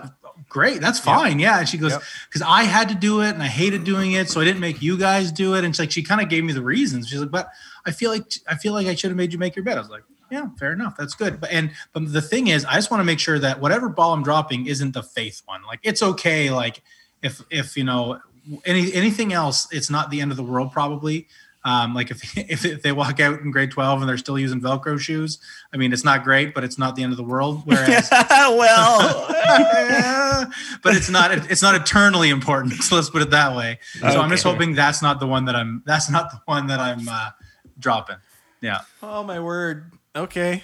great, 0.49 0.81
that's 0.81 0.99
fine, 0.99 1.39
yeah. 1.39 1.59
And 1.59 1.67
she 1.67 1.77
goes, 1.77 1.93
Yep. 1.93 2.01
because 2.29 2.41
I 2.41 2.63
had 2.63 2.89
to 2.89 2.95
do 2.95 3.21
it, 3.21 3.29
and 3.29 3.41
I 3.41 3.47
hated 3.47 3.85
doing 3.85 4.11
it, 4.11 4.29
so 4.29 4.41
I 4.41 4.43
didn't 4.43 4.61
make 4.61 4.81
you 4.81 4.97
guys 4.97 5.31
do 5.31 5.55
it. 5.55 5.63
And 5.63 5.73
she's 5.73 5.79
like, 5.79 5.91
she 5.91 6.03
kind 6.03 6.21
of 6.21 6.27
gave 6.29 6.43
me 6.43 6.51
the 6.51 6.61
reasons. 6.61 7.07
She's 7.07 7.21
like, 7.21 7.31
but 7.31 7.49
I 7.85 7.91
feel 7.91 8.11
like 8.11 8.25
I 8.47 8.55
feel 8.55 8.73
like 8.73 8.87
I 8.87 8.95
should 8.95 9.09
have 9.09 9.17
made 9.17 9.31
you 9.31 9.39
make 9.39 9.55
your 9.55 9.63
bed. 9.63 9.77
I 9.77 9.81
was 9.81 9.89
like, 9.89 10.03
yeah, 10.33 10.47
fair 10.57 10.73
enough. 10.73 10.97
That's 10.97 11.13
good. 11.13 11.39
But 11.39 11.51
and 11.51 11.71
but 11.93 12.11
the 12.11 12.21
thing 12.21 12.47
is, 12.47 12.65
I 12.65 12.73
just 12.73 12.89
want 12.89 13.01
to 13.01 13.05
make 13.05 13.19
sure 13.19 13.37
that 13.37 13.61
whatever 13.61 13.87
ball 13.87 14.13
I'm 14.13 14.23
dropping 14.23 14.65
isn't 14.65 14.93
the 14.93 15.03
faith 15.03 15.43
one. 15.45 15.61
Like 15.63 15.79
it's 15.83 16.01
okay. 16.01 16.49
Like 16.49 16.81
if 17.21 17.43
if 17.51 17.77
you 17.77 17.83
know 17.83 18.19
any 18.65 18.91
anything 18.93 19.31
else, 19.31 19.67
it's 19.71 19.91
not 19.91 20.09
the 20.09 20.21
end 20.21 20.31
of 20.31 20.37
the 20.37 20.43
world 20.43 20.71
probably. 20.71 21.27
Um, 21.65 21.93
like 21.93 22.09
if, 22.09 22.35
if 22.49 22.65
if 22.65 22.81
they 22.81 22.91
walk 22.91 23.19
out 23.19 23.41
in 23.41 23.51
grade 23.51 23.69
12 23.69 24.01
and 24.01 24.09
they're 24.09 24.17
still 24.17 24.39
using 24.39 24.59
Velcro 24.59 24.99
shoes, 24.99 25.37
I 25.71 25.77
mean 25.77 25.93
it's 25.93 26.03
not 26.03 26.23
great, 26.23 26.55
but 26.55 26.63
it's 26.63 26.79
not 26.79 26.95
the 26.95 27.03
end 27.03 27.13
of 27.13 27.17
the 27.17 27.23
world. 27.23 27.61
Whereas 27.65 28.09
well, 28.29 29.27
yeah, 29.29 30.45
but 30.83 30.95
it's 30.95 31.11
not 31.11 31.31
it's 31.51 31.61
not 31.61 31.75
eternally 31.75 32.31
important. 32.31 32.73
So 32.81 32.95
let's 32.95 33.11
put 33.11 33.21
it 33.21 33.29
that 33.29 33.55
way. 33.55 33.77
So 33.99 34.19
I'm 34.19 34.31
just 34.31 34.43
hoping 34.43 34.73
that's 34.73 35.03
not 35.03 35.19
the 35.19 35.27
one 35.27 35.45
that 35.45 35.55
I'm 35.55 35.83
that's 35.85 36.09
not 36.09 36.31
the 36.31 36.41
one 36.45 36.65
that 36.67 36.79
I'm 36.79 37.07
uh, 37.07 37.29
dropping. 37.77 38.17
Yeah. 38.61 38.79
Oh 39.03 39.23
my 39.23 39.39
word. 39.39 39.91
Okay. 40.15 40.61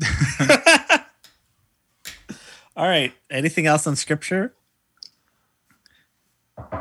all 2.76 2.86
right. 2.88 3.12
Anything 3.30 3.66
else 3.66 3.86
on 3.86 3.96
scripture? 3.96 4.52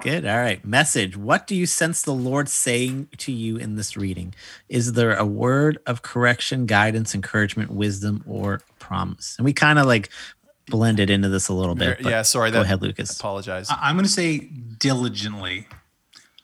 Good. 0.02 0.26
All 0.26 0.38
right. 0.38 0.64
Message. 0.66 1.16
What 1.16 1.48
do 1.48 1.56
you 1.56 1.66
sense 1.66 2.02
the 2.02 2.14
Lord 2.14 2.50
saying 2.50 3.10
to 3.18 3.32
you 3.32 3.58
in 3.58 3.76
this 3.76 3.96
reading? 3.96 4.34
Is 4.70 4.94
there 4.94 5.16
a 5.16 5.26
word 5.26 5.80
of 5.86 6.02
correction, 6.02 6.66
guidance, 6.66 7.16
encouragement, 7.16 7.72
wisdom, 7.72 8.24
or 8.28 8.62
promise? 8.80 9.36
And 9.38 9.46
we 9.46 9.54
kind 9.54 9.80
of 9.80 9.86
like 9.86 10.10
blended 10.68 11.10
into 11.10 11.30
this 11.30 11.48
a 11.48 11.54
little 11.54 11.76
bit. 11.76 12.02
yeah, 12.02 12.22
sorry. 12.22 12.52
Go 12.52 12.58
That, 12.60 12.66
ahead, 12.66 12.82
Lucas. 12.82 13.18
Apologize. 13.18 13.70
I- 13.70 13.80
I'm 13.90 13.96
going 13.96 14.06
to 14.06 14.12
say 14.12 14.40
diligently. 14.40 15.68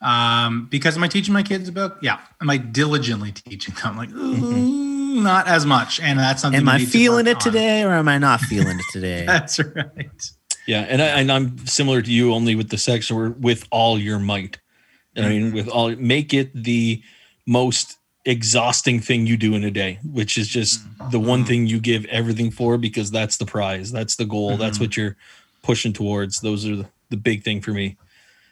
Um, 0.01 0.67
because 0.69 0.95
am 0.95 1.03
I 1.03 1.07
teaching 1.07 1.33
my 1.33 1.43
kids 1.43 1.67
about? 1.67 1.97
Yeah. 2.03 2.19
Am 2.41 2.49
I 2.49 2.57
diligently 2.57 3.31
teaching 3.31 3.73
them? 3.83 3.97
Like, 3.97 4.11
"Ooh, 4.11 4.86
not 5.23 5.47
as 5.47 5.65
much. 5.65 5.99
And 5.99 6.19
that's 6.19 6.41
something. 6.41 6.61
Am 6.61 6.69
I 6.69 6.77
need 6.77 6.85
to 6.85 6.91
feeling 6.91 7.27
it 7.27 7.35
on." 7.35 7.41
today 7.41 7.83
or 7.83 7.91
am 7.91 8.07
I 8.07 8.17
not 8.17 8.39
feeling 8.51 8.79
it 8.79 8.85
today? 8.91 9.25
That's 9.25 9.59
right. 9.59 10.31
Yeah, 10.65 10.81
and 10.81 11.01
I, 11.01 11.05
and 11.05 11.31
I'm 11.31 11.65
similar 11.65 12.01
to 12.01 12.11
you, 12.11 12.33
only 12.33 12.55
with 12.55 12.69
the 12.69 12.77
sex 12.77 13.09
or 13.09 13.29
with 13.29 13.65
all 13.71 13.97
your 13.97 14.19
might. 14.19 14.59
And 15.15 15.25
I 15.25 15.29
mean, 15.29 15.47
mm-hmm. 15.47 15.55
with 15.55 15.69
all, 15.69 15.95
make 15.95 16.33
it 16.33 16.51
the 16.53 17.01
most 17.45 17.97
exhausting 18.25 18.99
thing 18.99 19.25
you 19.25 19.37
do 19.37 19.55
in 19.55 19.63
a 19.63 19.71
day, 19.71 19.99
which 20.03 20.37
is 20.37 20.47
just 20.47 20.81
mm-hmm. 20.81 21.09
the 21.09 21.19
one 21.19 21.45
thing 21.45 21.65
you 21.65 21.79
give 21.79 22.05
everything 22.05 22.51
for 22.51 22.77
because 22.77 23.09
that's 23.09 23.37
the 23.37 23.45
prize, 23.45 23.91
that's 23.91 24.17
the 24.17 24.25
goal, 24.25 24.57
that's 24.57 24.75
mm-hmm. 24.75 24.83
what 24.83 24.97
you're 24.97 25.15
pushing 25.63 25.93
towards. 25.93 26.41
Those 26.41 26.67
are 26.67 26.75
the, 26.75 26.85
the 27.09 27.17
big 27.17 27.43
thing 27.43 27.61
for 27.61 27.71
me. 27.71 27.97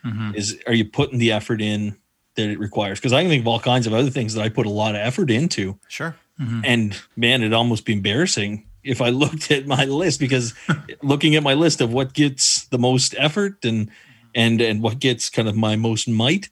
Mhm. 0.05 0.35
Is 0.35 0.57
are 0.67 0.73
you 0.73 0.85
putting 0.85 1.17
the 1.17 1.31
effort 1.31 1.61
in 1.61 1.97
that 2.35 2.49
it 2.49 2.59
requires? 2.59 2.99
Because 2.99 3.13
I 3.13 3.21
can 3.21 3.29
think 3.29 3.41
of 3.41 3.47
all 3.47 3.59
kinds 3.59 3.87
of 3.87 3.93
other 3.93 4.09
things 4.09 4.33
that 4.35 4.43
I 4.43 4.49
put 4.49 4.65
a 4.65 4.69
lot 4.69 4.95
of 4.95 5.01
effort 5.01 5.31
into, 5.31 5.79
sure. 5.87 6.15
Mm-hmm. 6.39 6.61
and 6.65 7.01
man, 7.15 7.41
it'd 7.41 7.53
almost 7.53 7.85
be 7.85 7.93
embarrassing 7.93 8.65
if 8.83 9.01
I 9.01 9.09
looked 9.21 9.51
at 9.51 9.67
my 9.67 9.85
list 9.85 10.19
because 10.19 10.53
looking 11.01 11.35
at 11.35 11.43
my 11.43 11.53
list 11.53 11.81
of 11.81 11.93
what 11.93 12.13
gets 12.13 12.65
the 12.67 12.77
most 12.77 13.15
effort 13.17 13.63
and 13.63 13.87
mm-hmm. 13.87 14.29
and 14.35 14.61
and 14.61 14.81
what 14.81 14.99
gets 14.99 15.29
kind 15.29 15.47
of 15.47 15.55
my 15.55 15.75
most 15.75 16.07
might, 16.07 16.49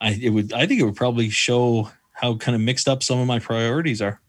I 0.00 0.18
it 0.20 0.30
would 0.30 0.52
I 0.52 0.66
think 0.66 0.80
it 0.80 0.84
would 0.84 0.96
probably 0.96 1.30
show 1.30 1.90
how 2.12 2.36
kind 2.36 2.54
of 2.54 2.60
mixed 2.60 2.88
up 2.88 3.02
some 3.02 3.18
of 3.18 3.26
my 3.26 3.38
priorities 3.38 4.02
are. 4.02 4.20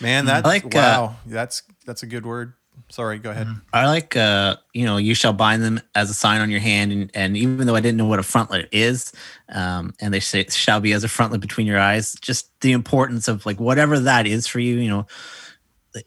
Man, 0.00 0.24
hmm. 0.24 0.28
that's 0.28 0.46
like, 0.46 0.64
uh, 0.64 0.68
wow. 0.78 1.16
that's 1.26 1.62
that's 1.84 2.02
a 2.02 2.06
good 2.06 2.24
word. 2.24 2.54
Sorry, 2.90 3.18
go 3.18 3.30
ahead. 3.30 3.46
Mm-hmm. 3.46 3.58
I 3.72 3.86
like, 3.86 4.16
uh, 4.16 4.56
you 4.74 4.84
know, 4.84 4.96
you 4.96 5.14
shall 5.14 5.32
bind 5.32 5.62
them 5.62 5.80
as 5.94 6.10
a 6.10 6.14
sign 6.14 6.40
on 6.40 6.50
your 6.50 6.60
hand. 6.60 6.92
And, 6.92 7.10
and 7.14 7.36
even 7.36 7.66
though 7.66 7.76
I 7.76 7.80
didn't 7.80 7.96
know 7.98 8.06
what 8.06 8.18
a 8.18 8.22
frontlet 8.22 8.68
is, 8.72 9.12
um, 9.48 9.94
and 10.00 10.12
they 10.12 10.20
say 10.20 10.40
it 10.40 10.52
shall 10.52 10.80
be 10.80 10.92
as 10.92 11.04
a 11.04 11.08
frontlet 11.08 11.40
between 11.40 11.66
your 11.66 11.78
eyes, 11.78 12.14
just 12.20 12.50
the 12.60 12.72
importance 12.72 13.28
of 13.28 13.46
like 13.46 13.60
whatever 13.60 13.98
that 14.00 14.26
is 14.26 14.46
for 14.46 14.58
you, 14.60 14.76
you 14.76 14.90
know, 14.90 15.06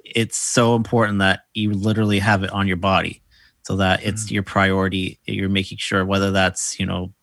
it's 0.03 0.38
so 0.38 0.75
important 0.75 1.19
that 1.19 1.45
you 1.53 1.71
literally 1.71 2.19
have 2.19 2.43
it 2.43 2.51
on 2.51 2.67
your 2.67 2.77
body 2.77 3.21
so 3.63 3.77
that 3.77 4.03
it's 4.03 4.25
mm-hmm. 4.25 4.36
your 4.36 4.43
priority. 4.43 5.19
You're 5.25 5.49
making 5.49 5.77
sure 5.77 6.05
whether 6.05 6.31
that's, 6.31 6.79
you 6.79 6.86
know, 6.86 7.13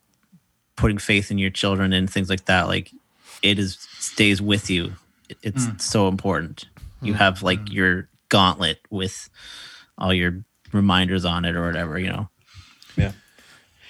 putting 0.77 0.99
faith 0.99 1.31
in 1.31 1.39
your 1.39 1.51
children 1.51 1.93
and 1.93 2.09
things 2.09 2.31
like 2.31 2.47
that, 2.47 2.67
like 2.67 2.91
it 3.43 3.59
is 3.59 3.87
stays 3.99 4.41
with 4.41 4.71
you. 4.71 4.95
It- 5.29 5.39
It's 5.43 5.67
mm. 5.67 5.81
so 5.81 6.09
important. 6.09 6.67
You 7.03 7.13
mm. 7.15 7.17
have 7.17 7.43
like 7.43 7.61
mm. 7.61 7.73
your 7.73 8.09
gauntlet 8.31 8.79
with 8.91 9.29
all 9.99 10.15
your 10.15 10.45
reminders 10.73 11.25
on 11.27 11.45
it 11.45 11.55
or 11.55 11.67
whatever, 11.67 11.99
you 11.99 12.09
know. 12.09 12.29
Yeah. 12.97 13.13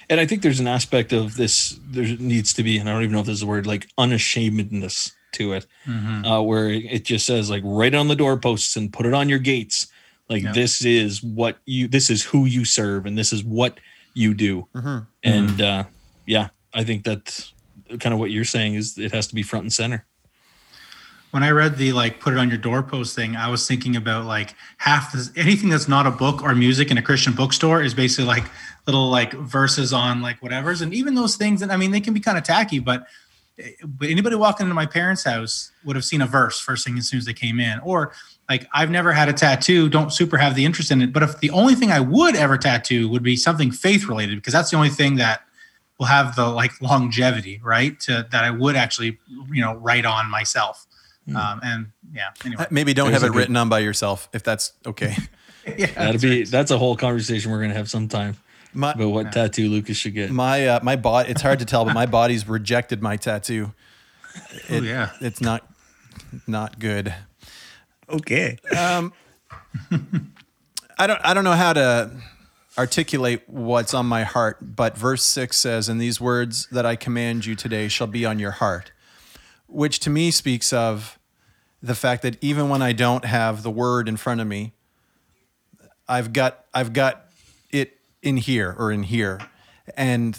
And 0.08 0.18
I 0.18 0.26
think 0.26 0.42
there's 0.42 0.58
an 0.58 0.66
aspect 0.66 1.12
of 1.12 1.36
this. 1.36 1.78
There 1.88 2.04
needs 2.18 2.52
to 2.54 2.64
be, 2.64 2.78
and 2.78 2.88
I 2.88 2.92
don't 2.92 3.02
even 3.02 3.12
know 3.12 3.20
if 3.20 3.26
this 3.26 3.36
is 3.36 3.42
a 3.42 3.46
word, 3.46 3.66
like 3.66 3.86
unashamedness 3.96 5.12
to 5.34 5.52
it, 5.52 5.66
uh, 5.86 6.42
where 6.42 6.68
it 6.68 7.04
just 7.04 7.24
says 7.26 7.48
like 7.48 7.62
right 7.64 7.94
on 7.94 8.08
the 8.08 8.16
doorposts 8.16 8.76
and 8.76 8.92
put 8.92 9.06
it 9.06 9.14
on 9.14 9.28
your 9.28 9.38
gates. 9.38 9.86
Like 10.28 10.42
Yeah. 10.42 10.52
this 10.52 10.84
is 10.84 11.22
what 11.22 11.58
you, 11.66 11.86
this 11.86 12.10
is 12.10 12.24
who 12.24 12.44
you 12.46 12.64
serve, 12.64 13.06
and 13.06 13.16
this 13.16 13.32
is 13.32 13.44
what 13.44 13.78
you 14.14 14.34
do. 14.34 14.66
Mhm. 14.74 15.06
And 15.22 15.60
uh, 15.60 15.84
yeah, 16.26 16.48
I 16.74 16.82
think 16.82 17.04
that's 17.04 17.52
kind 18.00 18.12
of 18.12 18.18
what 18.18 18.30
you're 18.32 18.44
saying 18.44 18.74
is 18.74 18.98
it 18.98 19.12
has 19.12 19.28
to 19.28 19.34
be 19.34 19.42
front 19.44 19.64
and 19.64 19.72
center. 19.72 20.06
When 21.30 21.42
I 21.42 21.50
read 21.50 21.76
the 21.76 21.92
like 21.92 22.20
put 22.20 22.32
it 22.32 22.38
on 22.38 22.48
your 22.48 22.58
doorpost 22.58 23.14
thing, 23.14 23.36
I 23.36 23.48
was 23.48 23.66
thinking 23.66 23.96
about 23.96 24.24
like 24.24 24.54
half 24.78 25.12
this 25.12 25.30
anything 25.36 25.68
that's 25.68 25.88
not 25.88 26.06
a 26.06 26.10
book 26.10 26.42
or 26.42 26.54
music 26.54 26.90
in 26.90 26.98
a 26.98 27.02
Christian 27.02 27.32
bookstore 27.32 27.82
is 27.82 27.94
basically 27.94 28.24
like 28.24 28.44
little 28.86 29.10
like 29.10 29.32
verses 29.32 29.92
on 29.92 30.22
like 30.22 30.42
whatever's. 30.42 30.82
And 30.82 30.92
even 30.92 31.14
those 31.14 31.36
things, 31.36 31.62
and 31.62 31.70
I 31.70 31.76
mean, 31.76 31.92
they 31.92 32.00
can 32.00 32.14
be 32.14 32.20
kind 32.20 32.36
of 32.36 32.44
tacky, 32.44 32.80
but 32.80 33.06
eh, 33.58 33.70
but 33.84 34.08
anybody 34.08 34.34
walking 34.34 34.64
into 34.64 34.74
my 34.74 34.86
parents' 34.86 35.24
house 35.24 35.70
would 35.84 35.94
have 35.96 36.04
seen 36.04 36.20
a 36.20 36.26
verse 36.26 36.58
first 36.58 36.84
thing 36.84 36.98
as 36.98 37.08
soon 37.08 37.18
as 37.18 37.26
they 37.26 37.34
came 37.34 37.60
in. 37.60 37.78
Or 37.80 38.12
like 38.48 38.66
I've 38.74 38.90
never 38.90 39.12
had 39.12 39.28
a 39.28 39.32
tattoo, 39.32 39.88
don't 39.88 40.12
super 40.12 40.36
have 40.36 40.56
the 40.56 40.64
interest 40.64 40.90
in 40.90 41.00
it. 41.00 41.12
But 41.12 41.22
if 41.22 41.38
the 41.38 41.50
only 41.50 41.76
thing 41.76 41.92
I 41.92 42.00
would 42.00 42.34
ever 42.34 42.58
tattoo 42.58 43.08
would 43.08 43.22
be 43.22 43.36
something 43.36 43.70
faith 43.70 44.06
related, 44.06 44.36
because 44.36 44.52
that's 44.52 44.70
the 44.70 44.76
only 44.76 44.88
thing 44.88 45.14
that 45.16 45.42
will 46.00 46.06
have 46.06 46.34
the 46.34 46.48
like 46.48 46.80
longevity, 46.80 47.60
right? 47.62 48.00
To 48.00 48.26
that 48.32 48.42
I 48.42 48.50
would 48.50 48.74
actually, 48.74 49.18
you 49.52 49.62
know, 49.62 49.74
write 49.74 50.06
on 50.06 50.28
myself. 50.28 50.86
Um, 51.28 51.60
and 51.62 51.86
yeah, 52.12 52.30
anyway. 52.44 52.64
Uh, 52.64 52.66
Maybe 52.70 52.92
don't 52.94 53.10
There's 53.10 53.22
have 53.22 53.28
it 53.28 53.32
good- 53.32 53.38
written 53.38 53.56
on 53.56 53.68
by 53.68 53.78
yourself 53.80 54.28
if 54.32 54.42
that's 54.42 54.72
okay. 54.84 55.14
yeah, 55.78 55.86
That'd 55.86 56.20
be 56.20 56.44
that's 56.44 56.70
a 56.70 56.78
whole 56.78 56.96
conversation 56.96 57.50
we're 57.52 57.60
gonna 57.60 57.74
have 57.74 57.88
sometime 57.90 58.36
My 58.72 58.92
about 58.92 59.08
what 59.10 59.30
tattoo 59.32 59.68
Lucas 59.68 59.96
should 59.96 60.14
get. 60.14 60.30
my 60.30 60.66
uh, 60.66 60.80
my 60.82 60.96
body. 60.96 61.30
It's 61.30 61.42
hard 61.42 61.58
to 61.60 61.64
tell, 61.64 61.84
but 61.84 61.94
my 61.94 62.06
body's 62.06 62.48
rejected 62.48 63.00
my 63.02 63.16
tattoo. 63.16 63.72
Oh, 64.70 64.80
yeah. 64.80 65.10
it's 65.20 65.40
not 65.40 65.68
not 66.46 66.78
good. 66.78 67.14
Okay. 68.08 68.56
Um, 68.76 69.12
I 70.98 71.06
don't 71.06 71.20
I 71.24 71.34
don't 71.34 71.44
know 71.44 71.52
how 71.52 71.72
to 71.72 72.10
articulate 72.78 73.42
what's 73.48 73.94
on 73.94 74.06
my 74.06 74.24
heart, 74.24 74.58
but 74.76 74.96
verse 74.96 75.22
6 75.24 75.56
says, 75.56 75.88
"And 75.88 76.00
these 76.00 76.20
words 76.20 76.66
that 76.72 76.84
I 76.86 76.96
command 76.96 77.46
you 77.46 77.54
today 77.54 77.88
shall 77.88 78.06
be 78.06 78.24
on 78.24 78.38
your 78.38 78.52
heart." 78.52 78.92
Which 79.70 80.00
to 80.00 80.10
me 80.10 80.30
speaks 80.30 80.72
of 80.72 81.18
the 81.82 81.94
fact 81.94 82.22
that 82.22 82.36
even 82.42 82.68
when 82.68 82.82
I 82.82 82.92
don't 82.92 83.24
have 83.24 83.62
the 83.62 83.70
word 83.70 84.08
in 84.08 84.16
front 84.16 84.40
of 84.40 84.46
me, 84.46 84.72
I've 86.08 86.32
got 86.32 86.64
I've 86.74 86.92
got 86.92 87.26
it 87.70 87.98
in 88.22 88.36
here 88.36 88.74
or 88.78 88.90
in 88.90 89.04
here. 89.04 89.40
And 89.96 90.38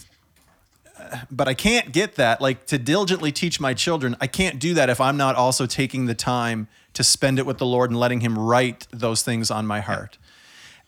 uh, 1.00 1.20
but 1.32 1.48
I 1.48 1.54
can't 1.54 1.92
get 1.92 2.16
that 2.16 2.42
like 2.42 2.68
to 2.68 2.78
diligently 2.78 3.32
teach 3.32 3.60
my 3.60 3.74
children. 3.74 4.16
I 4.20 4.28
can't 4.28 4.60
do 4.60 4.74
that 4.76 4.90
if 4.90 5.02
I'm 5.02 5.18
not 5.18 5.36
also 5.36 5.66
taking 5.66 6.06
the 6.06 6.14
time 6.14 6.68
to 6.94 7.04
spend 7.04 7.40
it 7.40 7.46
with 7.46 7.58
the 7.58 7.66
Lord 7.66 7.90
and 7.90 8.00
letting 8.00 8.20
Him 8.20 8.38
write 8.38 8.86
those 8.92 9.24
things 9.24 9.50
on 9.50 9.66
my 9.66 9.80
heart. 9.80 10.18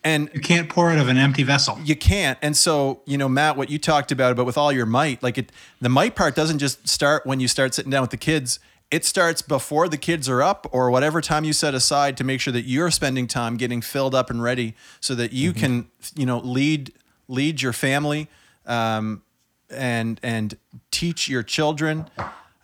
And 0.03 0.29
You 0.33 0.41
can't 0.41 0.69
pour 0.69 0.91
out 0.91 0.99
of 0.99 1.07
an 1.07 1.17
empty 1.17 1.43
vessel. 1.43 1.79
you 1.83 1.95
can't. 1.95 2.37
And 2.41 2.57
so, 2.57 3.01
you 3.05 3.17
know, 3.17 3.29
Matt, 3.29 3.55
what 3.55 3.69
you 3.69 3.79
talked 3.79 4.11
about, 4.11 4.35
but 4.35 4.45
with 4.45 4.57
all 4.57 4.71
your 4.71 4.85
might, 4.85 5.23
like 5.23 5.37
it, 5.37 5.51
the 5.79 5.89
might 5.89 6.15
part 6.15 6.35
doesn't 6.35 6.59
just 6.59 6.87
start 6.87 7.25
when 7.25 7.39
you 7.39 7.47
start 7.47 7.73
sitting 7.73 7.91
down 7.91 8.01
with 8.01 8.11
the 8.11 8.17
kids. 8.17 8.59
It 8.91 9.05
starts 9.05 9.41
before 9.41 9.87
the 9.87 9.97
kids 9.97 10.27
are 10.27 10.43
up 10.43 10.67
or 10.71 10.91
whatever 10.91 11.21
time 11.21 11.45
you 11.45 11.53
set 11.53 11.73
aside 11.73 12.17
to 12.17 12.23
make 12.23 12.41
sure 12.41 12.51
that 12.53 12.63
you're 12.63 12.91
spending 12.91 13.27
time 13.27 13.57
getting 13.57 13.81
filled 13.81 14.13
up 14.13 14.29
and 14.29 14.43
ready 14.43 14.75
so 14.99 15.15
that 15.15 15.31
you 15.31 15.53
can, 15.53 15.87
you 16.15 16.25
know, 16.25 16.39
lead, 16.39 16.91
lead 17.27 17.61
your 17.61 17.73
family, 17.73 18.27
um, 18.65 19.23
and, 19.69 20.19
and 20.21 20.57
teach 20.91 21.27
your 21.27 21.43
children. 21.43 22.07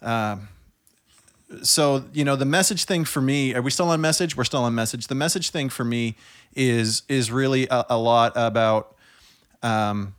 Um, 0.02 0.50
so 1.64 2.04
you 2.14 2.24
know 2.24 2.36
the 2.36 2.46
message 2.46 2.86
thing 2.86 3.04
for 3.04 3.22
me 3.22 3.56
are 3.56 3.62
we 3.62 3.72
still 3.72 3.90
on 3.90 4.00
message 4.00 4.38
we're 4.38 4.44
still 4.44 4.64
on 4.64 4.76
message 4.76 5.08
the 5.08 5.16
message 5.16 5.50
thing 5.50 5.68
for 5.68 5.84
me 5.84 6.16
is 6.56 7.04
is 7.10 7.32
really 7.32 7.68
a, 7.70 7.86
a 7.90 7.98
lot 7.98 8.34
about 8.36 8.96
um, 9.64 10.16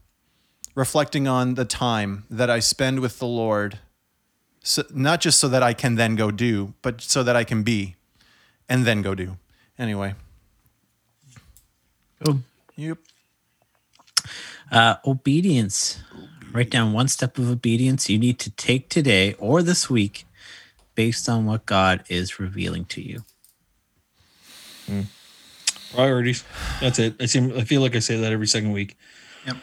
reflecting 0.74 1.28
on 1.28 1.54
the 1.54 1.64
time 1.64 2.24
that 2.30 2.50
i 2.50 2.60
spend 2.60 3.00
with 3.00 3.18
the 3.18 3.26
lord 3.26 3.78
so, 4.62 4.82
not 4.92 5.20
just 5.20 5.40
so 5.40 5.48
that 5.48 5.62
i 5.62 5.72
can 5.74 5.96
then 5.96 6.16
go 6.16 6.30
do 6.30 6.74
but 6.82 7.00
so 7.00 7.22
that 7.22 7.36
i 7.36 7.44
can 7.44 7.62
be 7.62 7.96
and 8.68 8.84
then 8.86 9.02
go 9.02 9.14
do 9.14 9.36
anyway 9.78 10.14
Oh. 12.28 12.40
yep 12.76 12.98
Uh, 14.70 14.96
obedience. 15.06 16.00
Write 16.52 16.70
down 16.70 16.92
one 16.92 17.08
step 17.08 17.38
of 17.38 17.50
obedience 17.50 18.08
you 18.10 18.18
need 18.18 18.38
to 18.40 18.50
take 18.50 18.88
today 18.88 19.34
or 19.38 19.62
this 19.62 19.90
week 19.90 20.26
based 20.94 21.28
on 21.28 21.46
what 21.46 21.66
God 21.66 22.04
is 22.08 22.38
revealing 22.40 22.84
to 22.86 23.02
you. 23.02 23.24
Priorities. 25.94 26.44
That's 26.80 26.98
it. 26.98 27.14
I 27.20 27.26
seem 27.26 27.56
I 27.56 27.64
feel 27.64 27.80
like 27.80 27.96
I 27.96 27.98
say 28.00 28.20
that 28.20 28.32
every 28.32 28.46
second 28.46 28.72
week. 28.72 28.96
Yep. 29.46 29.56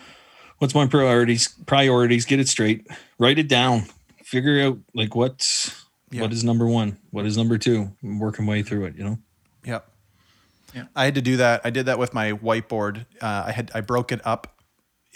What's 0.60 0.76
my 0.76 0.86
priorities? 0.88 1.48
Priorities. 1.66 2.26
Get 2.26 2.40
it 2.40 2.48
straight. 2.48 2.88
Write 3.20 3.40
it 3.40 3.48
down. 3.48 3.86
Figure 4.24 4.62
out 4.62 4.80
like 4.94 5.16
what's 5.16 5.86
Yeah. 6.12 6.22
what 6.22 6.34
is 6.34 6.44
number 6.44 6.68
one. 6.68 6.98
What 7.12 7.26
is 7.26 7.38
number 7.38 7.58
two? 7.58 7.92
I'm 8.04 8.20
working 8.20 8.46
way 8.46 8.64
through 8.64 8.86
it. 8.86 8.96
You 8.98 9.04
know. 9.04 9.20
Yep. 9.66 9.90
Yeah. 10.74 10.84
I 10.96 11.06
had 11.06 11.16
to 11.16 11.22
do 11.22 11.38
that. 11.38 11.62
I 11.64 11.70
did 11.70 11.86
that 11.86 11.98
with 12.00 12.14
my 12.14 12.34
whiteboard. 12.34 13.06
Uh, 13.22 13.44
I 13.48 13.52
had 13.52 13.72
I 13.74 13.82
broke 13.82 14.12
it 14.12 14.20
up, 14.26 14.60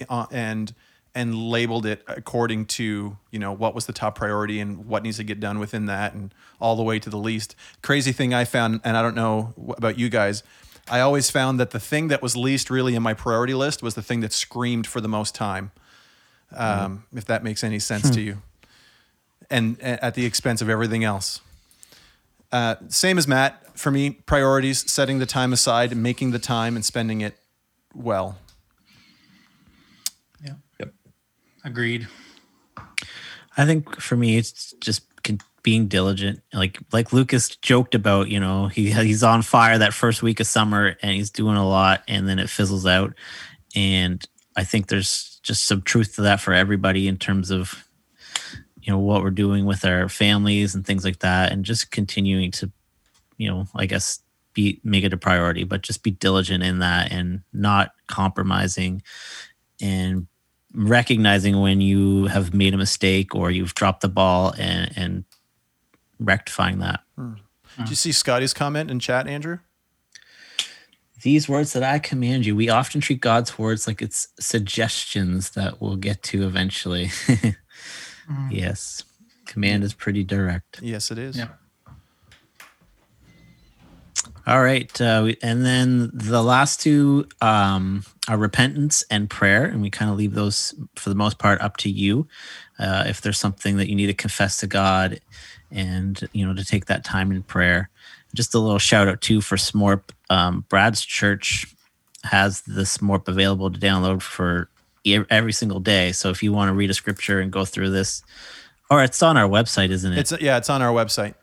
uh, 0.09 0.25
and 0.31 0.73
and 1.13 1.35
labeled 1.35 1.85
it 1.85 2.01
according 2.07 2.65
to 2.65 3.17
you 3.31 3.39
know 3.39 3.51
what 3.51 3.75
was 3.75 3.85
the 3.85 3.91
top 3.91 4.15
priority 4.15 4.61
and 4.61 4.85
what 4.85 5.03
needs 5.03 5.17
to 5.17 5.25
get 5.25 5.41
done 5.41 5.59
within 5.59 5.87
that, 5.87 6.13
and 6.13 6.33
all 6.61 6.77
the 6.77 6.83
way 6.83 6.99
to 6.99 7.09
the 7.09 7.17
least. 7.17 7.53
Crazy 7.81 8.13
thing 8.13 8.33
I 8.33 8.45
found, 8.45 8.79
and 8.85 8.95
I 8.95 9.01
don't 9.01 9.15
know 9.15 9.53
about 9.77 9.99
you 9.99 10.07
guys. 10.07 10.41
I 10.89 10.99
always 10.99 11.29
found 11.29 11.59
that 11.59 11.71
the 11.71 11.79
thing 11.79 12.07
that 12.09 12.21
was 12.21 12.35
least 12.35 12.69
really 12.69 12.95
in 12.95 13.03
my 13.03 13.13
priority 13.13 13.53
list 13.53 13.81
was 13.83 13.95
the 13.95 14.01
thing 14.01 14.19
that 14.21 14.33
screamed 14.33 14.87
for 14.87 14.99
the 15.01 15.07
most 15.07 15.35
time. 15.35 15.71
Um, 16.55 17.05
If 17.15 17.25
that 17.25 17.43
makes 17.43 17.63
any 17.63 17.79
sense 17.79 18.09
to 18.09 18.19
you, 18.21 18.41
and 19.49 19.77
a- 19.79 20.03
at 20.03 20.15
the 20.15 20.25
expense 20.25 20.61
of 20.61 20.69
everything 20.69 21.03
else. 21.03 21.39
Uh, 22.51 22.75
same 22.89 23.17
as 23.17 23.25
Matt, 23.27 23.77
for 23.79 23.89
me, 23.91 24.09
priorities, 24.11 24.89
setting 24.91 25.19
the 25.19 25.25
time 25.25 25.53
aside, 25.53 25.95
making 25.95 26.31
the 26.31 26.39
time 26.39 26.75
and 26.75 26.83
spending 26.83 27.21
it 27.21 27.37
well. 27.95 28.37
Yeah. 30.43 30.55
Yep. 30.79 30.93
Agreed. 31.63 32.07
I 33.57 33.65
think 33.65 33.99
for 34.01 34.17
me, 34.17 34.37
it's 34.37 34.73
just 34.81 35.03
con- 35.10 35.10
being 35.63 35.87
diligent. 35.87 36.41
Like 36.53 36.79
like 36.91 37.13
Lucas 37.13 37.55
joked 37.57 37.95
about, 37.95 38.29
you 38.29 38.39
know, 38.39 38.67
he 38.67 38.91
he's 38.91 39.23
on 39.23 39.41
fire 39.41 39.77
that 39.77 39.93
first 39.93 40.23
week 40.23 40.39
of 40.39 40.47
summer 40.47 40.95
and 41.01 41.11
he's 41.11 41.29
doing 41.29 41.57
a 41.57 41.67
lot, 41.67 42.03
and 42.07 42.27
then 42.27 42.39
it 42.39 42.49
fizzles 42.49 42.85
out. 42.85 43.13
And 43.75 44.23
I 44.55 44.63
think 44.63 44.87
there's 44.87 45.39
just 45.43 45.65
some 45.65 45.81
truth 45.81 46.15
to 46.15 46.21
that 46.23 46.41
for 46.41 46.53
everybody 46.53 47.07
in 47.07 47.17
terms 47.17 47.51
of, 47.51 47.87
you 48.81 48.91
know, 48.91 48.99
what 48.99 49.23
we're 49.23 49.29
doing 49.29 49.65
with 49.65 49.85
our 49.85 50.09
families 50.09 50.75
and 50.75 50.85
things 50.85 51.05
like 51.05 51.19
that, 51.19 51.51
and 51.51 51.65
just 51.65 51.91
continuing 51.91 52.51
to, 52.51 52.71
you 53.37 53.49
know, 53.49 53.67
I 53.75 53.85
guess 53.85 54.19
be 54.53 54.79
make 54.83 55.03
it 55.03 55.13
a 55.13 55.17
priority, 55.17 55.63
but 55.63 55.81
just 55.81 56.03
be 56.03 56.11
diligent 56.11 56.63
in 56.63 56.79
that 56.79 57.11
and 57.11 57.41
not 57.53 57.91
compromising 58.07 59.01
and 59.81 60.27
recognizing 60.73 61.59
when 61.59 61.81
you 61.81 62.27
have 62.27 62.53
made 62.53 62.73
a 62.73 62.77
mistake 62.77 63.35
or 63.35 63.51
you've 63.51 63.75
dropped 63.75 64.01
the 64.01 64.07
ball 64.07 64.53
and 64.57 64.91
and 64.95 65.25
rectifying 66.21 66.79
that. 66.79 67.01
Did 67.77 67.89
you 67.89 67.95
see 67.95 68.11
Scotty's 68.11 68.53
comment 68.53 68.89
in 68.91 68.99
chat, 68.99 69.27
Andrew? 69.27 69.59
These 71.23 71.47
words 71.49 71.73
that 71.73 71.83
I 71.83 71.99
command 71.99 72.45
you, 72.45 72.55
we 72.55 72.69
often 72.69 72.99
treat 73.01 73.21
God's 73.21 73.57
words 73.59 73.85
like 73.87 74.01
it's 74.01 74.27
suggestions 74.39 75.51
that 75.51 75.79
we'll 75.81 75.95
get 75.97 76.23
to 76.23 76.45
eventually. 76.45 77.09
Yes. 78.49 79.03
Command 79.45 79.83
is 79.83 79.93
pretty 79.93 80.23
direct. 80.23 80.79
Yes, 80.81 81.11
it 81.11 81.17
is. 81.17 81.35
Yeah. 81.37 81.49
All 84.47 84.61
right. 84.63 85.01
Uh, 85.01 85.21
we- 85.25 85.37
and 85.43 85.65
then 85.65 86.09
the 86.13 86.41
last 86.41 86.79
two 86.81 87.27
um, 87.41 88.03
are 88.29 88.37
repentance 88.37 89.03
and 89.11 89.29
prayer. 89.29 89.65
And 89.65 89.81
we 89.81 89.89
kind 89.89 90.09
of 90.09 90.17
leave 90.17 90.33
those, 90.33 90.73
for 90.95 91.09
the 91.09 91.15
most 91.15 91.39
part, 91.39 91.59
up 91.61 91.75
to 91.77 91.89
you. 91.89 92.27
Uh, 92.79 93.03
if 93.07 93.19
there's 93.21 93.39
something 93.39 93.77
that 93.77 93.89
you 93.89 93.95
need 93.95 94.07
to 94.07 94.13
confess 94.13 94.57
to 94.57 94.67
God 94.67 95.19
and, 95.71 96.27
you 96.33 96.45
know, 96.45 96.53
to 96.53 96.65
take 96.65 96.85
that 96.85 97.03
time 97.03 97.31
in 97.31 97.43
prayer. 97.43 97.89
Just 98.33 98.53
a 98.55 98.59
little 98.59 98.79
shout 98.79 99.07
out, 99.07 99.21
too, 99.21 99.41
for 99.41 99.57
SMORP. 99.57 100.03
Um, 100.29 100.65
Brad's 100.69 101.03
church 101.03 101.65
has 102.23 102.61
the 102.61 102.81
SMORP 102.85 103.27
available 103.27 103.71
to 103.71 103.79
download 103.79 104.21
for 104.21 104.69
every 105.05 105.53
single 105.53 105.79
day. 105.79 106.11
So 106.11 106.29
if 106.29 106.43
you 106.43 106.53
want 106.53 106.69
to 106.69 106.73
read 106.73 106.89
a 106.89 106.93
scripture 106.93 107.39
and 107.39 107.51
go 107.51 107.65
through 107.65 107.89
this, 107.89 108.23
or 108.89 109.03
it's 109.03 109.21
on 109.23 109.37
our 109.37 109.49
website, 109.49 109.89
isn't 109.89 110.13
it? 110.13 110.19
It's 110.19 110.41
yeah, 110.41 110.57
it's 110.57 110.69
on 110.69 110.81
our 110.81 110.93
website. 110.93 111.33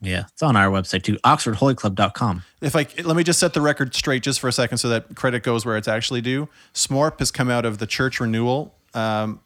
yeah, 0.00 0.24
it's 0.32 0.42
on 0.42 0.56
our 0.56 0.70
website 0.70 1.02
too, 1.02 1.16
oxfordholyclub.com. 1.18 2.42
If 2.60 2.74
I 2.74 2.86
let 3.04 3.16
me 3.16 3.22
just 3.22 3.38
set 3.38 3.52
the 3.52 3.60
record 3.60 3.94
straight 3.94 4.22
just 4.22 4.40
for 4.40 4.48
a 4.48 4.52
second, 4.52 4.78
so 4.78 4.88
that 4.88 5.14
credit 5.14 5.42
goes 5.42 5.64
where 5.64 5.76
it's 5.76 5.88
actually 5.88 6.22
due. 6.22 6.48
SMORP 6.74 7.18
has 7.20 7.30
come 7.30 7.50
out 7.50 7.64
of 7.64 7.78
the 7.78 7.86
church 7.86 8.20
renewal 8.20 8.74
um, 8.94 9.40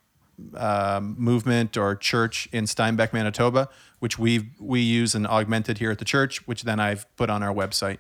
um, 0.55 1.15
movement 1.19 1.77
or 1.77 1.97
church 1.97 2.49
in 2.53 2.67
Steinbach, 2.67 3.13
Manitoba, 3.13 3.69
which 3.99 4.19
we 4.19 4.51
we 4.61 4.81
use 4.81 5.15
and 5.15 5.27
augmented 5.27 5.79
here 5.79 5.91
at 5.91 5.99
the 5.99 6.05
church, 6.05 6.47
which 6.47 6.63
then 6.65 6.81
I've 6.81 7.07
put 7.17 7.31
on 7.31 7.43
our 7.43 7.55
website. 7.55 7.99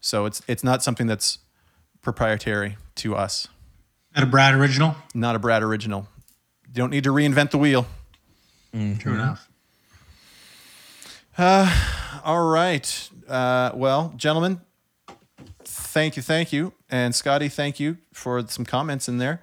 So 0.00 0.26
it's 0.26 0.42
it's 0.46 0.64
not 0.64 0.82
something 0.82 1.06
that's 1.06 1.38
proprietary 2.02 2.76
to 2.96 3.14
us. 3.16 3.48
Not 4.14 4.24
a 4.24 4.26
Brad 4.26 4.54
original. 4.54 4.96
Not 5.14 5.36
a 5.36 5.38
Brad 5.38 5.62
original. 5.62 6.08
You 6.68 6.74
don't 6.74 6.90
need 6.90 7.04
to 7.04 7.10
reinvent 7.10 7.50
the 7.50 7.58
wheel. 7.58 7.86
True 8.72 9.14
enough. 9.14 9.48
All 11.38 12.48
right. 12.48 13.10
Uh, 13.28 13.70
well, 13.74 14.12
gentlemen, 14.16 14.60
thank 15.64 16.16
you, 16.16 16.22
thank 16.22 16.52
you, 16.52 16.72
and 16.88 17.14
Scotty, 17.14 17.48
thank 17.48 17.80
you 17.80 17.98
for 18.12 18.46
some 18.48 18.64
comments 18.64 19.08
in 19.08 19.18
there. 19.18 19.42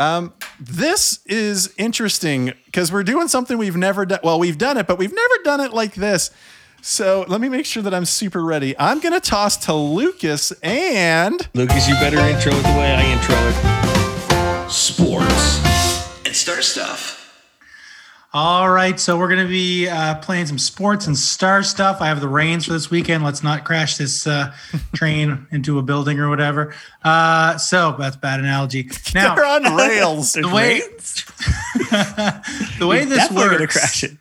Um, 0.00 0.32
this 0.58 1.20
is 1.26 1.74
interesting 1.76 2.54
because 2.64 2.90
we're 2.90 3.02
doing 3.02 3.28
something 3.28 3.58
we've 3.58 3.76
never 3.76 4.06
done. 4.06 4.20
Well, 4.24 4.38
we've 4.38 4.56
done 4.56 4.78
it, 4.78 4.86
but 4.86 4.98
we've 4.98 5.12
never 5.12 5.34
done 5.44 5.60
it 5.60 5.74
like 5.74 5.94
this. 5.94 6.30
So 6.80 7.26
let 7.28 7.42
me 7.42 7.50
make 7.50 7.66
sure 7.66 7.82
that 7.82 7.92
I'm 7.92 8.06
super 8.06 8.42
ready. 8.42 8.74
I'm 8.78 9.00
gonna 9.00 9.20
toss 9.20 9.58
to 9.66 9.74
Lucas 9.74 10.52
and 10.62 11.46
Lucas, 11.52 11.86
you 11.86 11.94
better 11.96 12.18
intro 12.18 12.52
it 12.52 12.62
the 12.62 12.78
way 12.78 12.94
I 12.94 13.04
intro 13.12 13.34
it. 13.36 14.70
sports, 14.70 15.58
and 16.24 16.34
star 16.34 16.62
stuff. 16.62 17.19
All 18.32 18.70
right, 18.70 19.00
so 19.00 19.18
we're 19.18 19.26
going 19.26 19.44
to 19.44 19.48
be 19.48 19.88
uh, 19.88 20.14
playing 20.20 20.46
some 20.46 20.58
sports 20.58 21.08
and 21.08 21.18
star 21.18 21.64
stuff. 21.64 22.00
I 22.00 22.06
have 22.06 22.20
the 22.20 22.28
reins 22.28 22.64
for 22.64 22.72
this 22.72 22.88
weekend. 22.88 23.24
Let's 23.24 23.42
not 23.42 23.64
crash 23.64 23.96
this 23.96 24.24
uh, 24.24 24.54
train 24.94 25.48
into 25.50 25.80
a 25.80 25.82
building 25.82 26.20
or 26.20 26.28
whatever. 26.28 26.72
Uh, 27.02 27.58
so 27.58 27.96
that's 27.98 28.14
bad 28.14 28.38
analogy. 28.38 28.88
Now, 29.16 29.34
they're 29.34 29.44
on 29.44 29.74
rails. 29.74 30.32
the 30.34 30.46
way 30.46 30.78
the 32.78 32.86
way 32.86 33.04
this 33.04 33.28
works, 33.32 33.76
crash 33.76 34.04
it. 34.04 34.16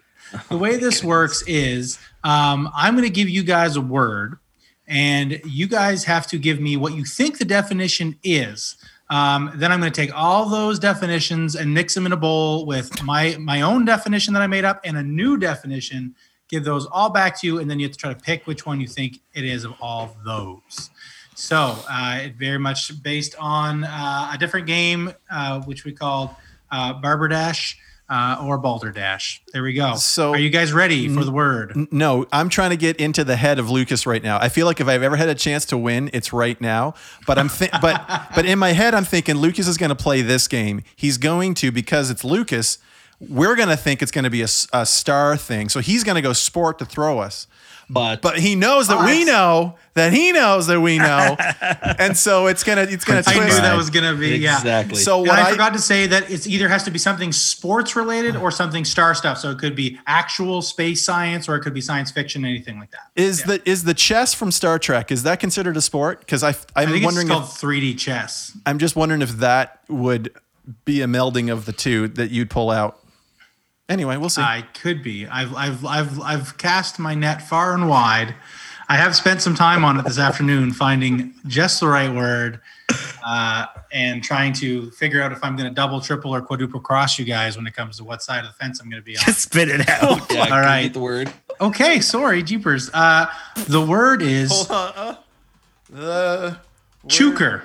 the 0.49 0.57
way 0.57 0.77
this 0.77 1.03
works 1.03 1.43
is 1.45 1.99
um, 2.23 2.67
I'm 2.75 2.95
going 2.95 3.07
to 3.07 3.13
give 3.13 3.29
you 3.29 3.43
guys 3.43 3.75
a 3.75 3.81
word, 3.81 4.39
and 4.87 5.39
you 5.45 5.67
guys 5.67 6.05
have 6.05 6.25
to 6.27 6.39
give 6.39 6.59
me 6.59 6.77
what 6.77 6.95
you 6.95 7.05
think 7.05 7.37
the 7.37 7.45
definition 7.45 8.17
is. 8.23 8.75
Um, 9.09 9.51
then 9.55 9.71
I'm 9.71 9.79
going 9.79 9.91
to 9.91 10.01
take 10.01 10.15
all 10.15 10.47
those 10.47 10.77
definitions 10.77 11.55
and 11.55 11.73
mix 11.73 11.95
them 11.95 12.05
in 12.05 12.11
a 12.11 12.17
bowl 12.17 12.65
with 12.65 13.01
my 13.03 13.35
my 13.39 13.61
own 13.61 13.85
definition 13.85 14.33
that 14.35 14.41
I 14.41 14.47
made 14.47 14.65
up 14.65 14.81
and 14.83 14.97
a 14.97 15.03
new 15.03 15.37
definition. 15.37 16.15
Give 16.47 16.63
those 16.63 16.85
all 16.87 17.09
back 17.09 17.39
to 17.41 17.47
you, 17.47 17.59
and 17.59 17.69
then 17.69 17.79
you 17.79 17.85
have 17.85 17.93
to 17.93 17.97
try 17.97 18.13
to 18.13 18.19
pick 18.19 18.47
which 18.47 18.65
one 18.65 18.79
you 18.79 18.87
think 18.87 19.19
it 19.33 19.45
is 19.45 19.65
of 19.65 19.73
all 19.81 20.15
those. 20.25 20.89
So 21.35 21.75
uh, 21.89 22.19
it 22.23 22.35
very 22.35 22.57
much 22.57 23.01
based 23.01 23.35
on 23.39 23.83
uh, 23.83 24.31
a 24.33 24.37
different 24.37 24.67
game, 24.67 25.13
uh, 25.31 25.61
which 25.61 25.85
we 25.85 25.93
called 25.93 26.31
uh, 26.71 26.93
Barber 26.93 27.27
Dash. 27.27 27.77
Uh, 28.09 28.41
or 28.43 28.57
balderdash. 28.57 29.41
There 29.53 29.61
we 29.63 29.73
go. 29.73 29.95
So- 29.95 30.31
are 30.33 30.37
you 30.39 30.49
guys 30.49 30.73
ready 30.73 31.07
for 31.13 31.23
the 31.23 31.31
word? 31.31 31.73
N- 31.75 31.87
No, 31.91 32.25
I'm 32.31 32.49
trying 32.49 32.71
to 32.71 32.77
get 32.77 32.97
into 32.97 33.23
the 33.23 33.35
head 33.35 33.59
of 33.59 33.69
Lucas 33.69 34.05
right 34.07 34.23
now. 34.23 34.37
I 34.41 34.49
feel 34.49 34.65
like 34.65 34.79
if 34.79 34.87
I've 34.87 35.03
ever 35.03 35.15
had 35.15 35.29
a 35.29 35.35
chance 35.35 35.65
to 35.65 35.77
win, 35.77 36.09
it's 36.13 36.33
right 36.33 36.59
now. 36.59 36.95
But 37.27 37.37
I'm 37.37 37.49
thi- 37.49 37.69
but 37.81 38.03
but 38.35 38.45
in 38.45 38.57
my 38.59 38.71
head, 38.71 38.93
I'm 38.93 39.05
thinking 39.05 39.35
Lucas 39.37 39.67
is 39.67 39.77
going 39.77 39.89
to 39.89 39.95
play 39.95 40.21
this 40.21 40.47
game. 40.47 40.81
He's 40.95 41.17
going 41.17 41.53
to 41.55 41.71
because 41.71 42.09
it's 42.09 42.23
Lucas. 42.23 42.79
We're 43.19 43.55
going 43.57 43.67
to 43.69 43.75
think 43.77 44.01
it's 44.01 44.11
going 44.11 44.23
to 44.23 44.29
be 44.29 44.41
a, 44.43 44.47
a 44.71 44.85
star 44.85 45.35
thing. 45.35 45.67
So 45.67 45.81
he's 45.81 46.05
going 46.05 46.15
to 46.15 46.21
go 46.21 46.31
sport 46.31 46.79
to 46.79 46.85
throw 46.85 47.19
us. 47.19 47.47
But, 47.89 48.21
But 48.21 48.37
he 48.37 48.55
knows 48.55 48.87
that 48.87 49.03
we 49.05 49.25
know 49.25 49.75
that 49.95 50.13
he 50.13 50.31
knows 50.31 50.67
that 50.67 50.79
we 50.79 50.99
know, 50.99 51.35
and 51.99 52.15
so 52.15 52.45
it's 52.47 52.63
gonna 52.63 52.83
it's 52.83 53.03
gonna 53.03 53.23
I 53.25 53.33
knew 53.33 53.41
twist. 53.41 53.57
that 53.57 53.75
was 53.75 53.89
gonna 53.89 54.15
be 54.15 54.37
yeah. 54.37 54.57
exactly. 54.57 54.95
So 54.97 55.19
And 55.19 55.27
what 55.27 55.39
I, 55.39 55.47
I, 55.47 55.51
forgot 55.51 55.73
to 55.73 55.79
say 55.79 56.05
that 56.07 56.29
it's 56.29 56.45
either 56.45 56.69
has 56.69 56.83
to 56.83 56.91
be 56.91 56.99
something 56.99 57.31
sports 57.31 57.95
related 57.95 58.35
or 58.35 58.51
something 58.51 58.85
star 58.85 59.15
stuff. 59.15 59.39
So 59.39 59.49
it 59.49 59.57
could 59.57 59.75
be 59.75 59.99
actual 60.05 60.61
space 60.61 61.03
science 61.03 61.49
or 61.49 61.55
it 61.55 61.61
could 61.61 61.73
be 61.73 61.81
science 61.81 62.11
fiction, 62.11 62.45
anything 62.45 62.79
like 62.79 62.91
that. 62.91 63.09
is 63.15 63.43
the 63.43 63.67
is 63.67 63.83
the 63.83 63.95
chess 63.95 64.33
from 64.33 64.51
Star 64.51 64.77
Trek 64.77 65.11
is 65.11 65.23
that 65.23 65.39
considered 65.39 65.75
a 65.75 65.81
sport? 65.81 66.19
Because 66.19 66.43
I 66.43 66.49
I 66.75 66.83
I'm 66.83 66.89
think 66.91 67.03
wondering 67.03 67.27
it's 67.27 67.35
if, 67.35 67.61
called 67.61 67.73
3D 67.73 67.97
chess. 67.97 68.55
I'm 68.65 68.77
just 68.77 68.95
wondering 68.95 69.21
if 69.21 69.31
that 69.37 69.81
would 69.89 70.31
be 70.85 71.01
a 71.01 71.07
melding 71.07 71.51
of 71.51 71.65
the 71.65 71.73
two 71.73 72.07
that 72.09 72.29
you'd 72.29 72.49
pull 72.49 72.69
out. 72.69 72.99
Anyway, 73.89 74.15
we'll 74.17 74.29
see. 74.29 74.41
I 74.41 74.61
could 74.73 75.01
be. 75.03 75.25
I've 75.27 75.53
I've 75.55 75.83
I've 75.85 76.21
I've 76.21 76.57
cast 76.57 76.99
my 76.99 77.15
net 77.15 77.41
far 77.41 77.73
and 77.73 77.89
wide. 77.89 78.35
I 78.87 78.95
have 78.95 79.15
spent 79.15 79.41
some 79.41 79.53
time 79.55 79.83
on 79.85 79.99
it 79.99 80.05
this 80.05 80.17
afternoon, 80.17 80.71
finding 80.71 81.33
just 81.45 81.79
the 81.79 81.87
right 81.87 82.11
word, 82.11 82.59
uh, 83.23 83.65
and 83.91 84.23
trying 84.23 84.51
to 84.53 84.89
figure 84.91 85.21
out 85.21 85.31
if 85.31 85.43
I'm 85.43 85.55
going 85.55 85.69
to 85.69 85.73
double, 85.75 86.01
triple, 86.01 86.33
or 86.33 86.41
quadruple 86.41 86.79
cross 86.79 87.19
you 87.19 87.25
guys 87.25 87.55
when 87.55 87.67
it 87.67 87.75
comes 87.75 87.97
to 87.97 88.03
what 88.03 88.23
side 88.23 88.39
of 88.45 88.47
the 88.51 88.53
fence 88.53 88.79
I'm 88.79 88.89
going 88.89 89.01
to 89.01 89.05
be 89.05 89.15
on. 89.15 89.23
Spit 89.33 89.69
it 89.69 89.87
out. 89.89 90.31
yeah, 90.31 90.39
All 90.41 90.47
can 90.49 90.77
you 90.77 90.83
get 90.85 90.93
the 90.93 90.99
word. 90.99 91.31
Okay, 91.61 91.99
sorry, 91.99 92.41
jeepers. 92.41 92.89
Uh, 92.93 93.27
the 93.67 93.81
word 93.81 94.21
is 94.23 94.51
Hold 94.51 94.71
on. 94.71 94.87
uh, 94.97 95.15
the 95.91 96.57
chukker. 97.07 97.63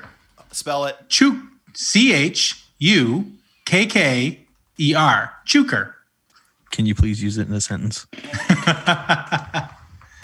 spell 0.53 0.85
it. 0.87 0.97
Chuk. 1.09 1.37
C 1.75 2.13
H 2.13 2.65
U 2.79 3.33
K 3.65 3.87
K 3.87 4.41
E 4.79 4.95
R. 4.95 5.33
Chukker. 5.47 5.95
Can 6.75 6.87
you 6.87 6.95
please 6.97 7.23
use 7.23 7.39
it 7.39 7.47
in 7.47 7.55
a 7.55 7.61
sentence? 7.61 8.09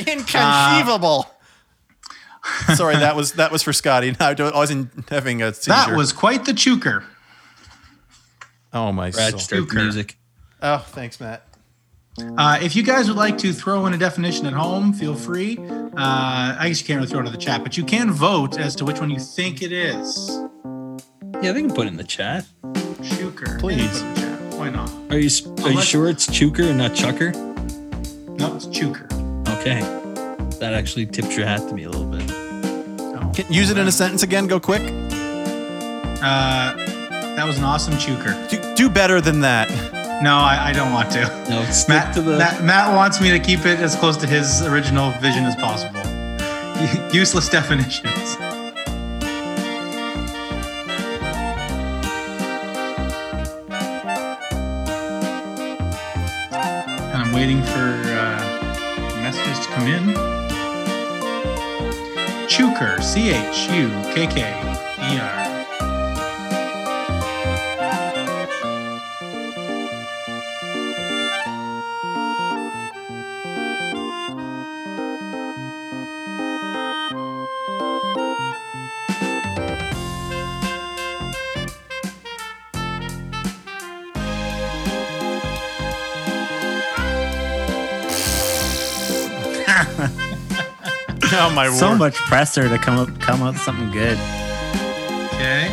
Inconceivable. 0.04 1.30
Sorry, 2.74 2.96
that 2.96 3.14
was 3.14 3.34
that 3.34 3.52
was 3.52 3.62
for 3.62 3.72
Scotty. 3.72 4.16
I 4.20 4.34
wasn't 4.34 4.90
having 5.08 5.42
a 5.42 5.54
seizure. 5.54 5.70
That 5.70 5.96
was 5.96 6.12
quite 6.12 6.46
the 6.46 6.50
chukker. 6.52 7.04
oh 8.72 8.90
my 8.90 9.12
Brad, 9.12 9.30
soul. 9.30 9.38
start 9.38 9.60
the 9.60 9.66
Euchre. 9.66 9.78
music. 9.80 10.18
Oh, 10.60 10.78
thanks, 10.78 11.20
Matt. 11.20 11.46
Uh, 12.36 12.58
if 12.60 12.74
you 12.74 12.82
guys 12.82 13.06
would 13.06 13.16
like 13.16 13.38
to 13.38 13.52
throw 13.52 13.86
in 13.86 13.94
a 13.94 13.98
definition 13.98 14.44
at 14.46 14.52
home, 14.52 14.92
feel 14.92 15.14
free. 15.14 15.56
Uh, 15.56 16.56
I 16.58 16.64
guess 16.66 16.80
you 16.80 16.86
can't 16.88 16.98
really 16.98 17.08
throw 17.08 17.20
it 17.20 17.26
in 17.26 17.32
the 17.32 17.38
chat, 17.38 17.62
but 17.62 17.76
you 17.76 17.84
can 17.84 18.10
vote 18.10 18.58
as 18.58 18.74
to 18.76 18.84
which 18.84 18.98
one 18.98 19.10
you 19.10 19.20
think 19.20 19.62
it 19.62 19.70
is. 19.70 20.28
Yeah, 21.42 21.52
they 21.52 21.60
can 21.62 21.72
put 21.72 21.86
it 21.86 21.90
in 21.90 21.96
the 21.96 22.02
chat. 22.02 22.44
Chukker. 22.64 23.60
Please. 23.60 24.02
Put 24.60 24.66
it 24.66 24.74
in 24.74 24.76
the 24.76 24.86
chat. 24.86 25.00
Why 25.08 25.08
not? 25.08 25.12
Are 25.12 25.18
you 25.18 25.30
are 25.64 25.70
you 25.70 25.82
sure 25.82 26.08
it's 26.08 26.26
Chukker 26.26 26.68
and 26.68 26.78
not 26.78 26.94
Chucker? 26.94 27.32
No, 28.36 28.54
it's 28.56 28.66
Chukker. 28.66 29.06
Okay, 29.58 29.80
that 30.58 30.74
actually 30.74 31.06
tips 31.06 31.36
your 31.36 31.46
hat 31.46 31.66
to 31.68 31.74
me 31.74 31.84
a 31.84 31.90
little 31.90 32.06
bit. 32.06 32.30
Oh. 32.30 33.32
Can, 33.34 33.52
use 33.52 33.70
it 33.70 33.78
in 33.78 33.88
a 33.88 33.92
sentence 33.92 34.22
again. 34.22 34.46
Go 34.46 34.60
quick. 34.60 34.82
Uh, 36.22 36.76
that 36.76 37.46
was 37.46 37.58
an 37.58 37.64
awesome 37.64 37.94
Chukker. 37.94 38.48
Do, 38.50 38.74
do 38.74 38.90
better 38.90 39.20
than 39.20 39.40
that. 39.40 39.70
No, 40.22 40.36
I, 40.36 40.68
I 40.68 40.72
don't 40.72 40.92
want 40.92 41.10
to. 41.12 41.20
No, 41.48 41.64
stick 41.70 41.88
Matt, 41.88 42.14
to 42.14 42.20
the. 42.20 42.36
Matt, 42.36 42.62
Matt 42.62 42.94
wants 42.94 43.20
me 43.20 43.30
to 43.30 43.38
keep 43.38 43.60
it 43.60 43.78
as 43.78 43.96
close 43.96 44.18
to 44.18 44.26
his 44.26 44.62
original 44.62 45.10
vision 45.12 45.44
as 45.44 45.56
possible. 45.56 46.00
Useless 47.14 47.48
definitions. 47.48 48.36
Waiting 57.40 57.62
for 57.62 58.02
uh, 58.04 59.16
messages 59.22 59.58
to 59.60 59.72
come 59.72 59.86
in. 59.86 60.04
Chukker, 62.46 63.02
C 63.02 63.30
H 63.30 63.70
U 63.70 63.88
K 64.12 64.26
K 64.26 64.40
E 65.00 65.18
R. 65.18 65.39
Oh 91.42 91.50
my 91.54 91.68
so 91.70 91.94
much 91.96 92.14
pressure 92.16 92.68
to 92.68 92.76
come 92.78 92.98
up 92.98 93.18
come 93.20 93.42
up 93.42 93.54
with 93.54 93.62
something 93.62 93.90
good. 93.90 94.18
Okay. 95.34 95.68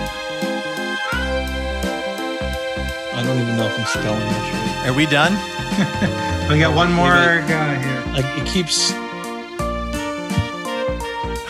I 3.14 3.22
don't 3.24 3.40
even 3.40 3.56
know 3.58 3.66
if 3.66 3.78
I'm 3.80 3.86
spelling 3.86 4.20
this 4.20 4.54
right. 4.54 4.88
Are 4.88 4.94
we 4.94 5.06
done? 5.06 5.34
We 6.50 6.60
got 6.60 6.74
one 6.74 6.94
more 6.94 7.14
Maybe- 7.14 7.48
guy 7.50 7.76
here. 7.76 8.02
Like 8.14 8.26
it 8.42 8.48
keeps. 8.48 8.94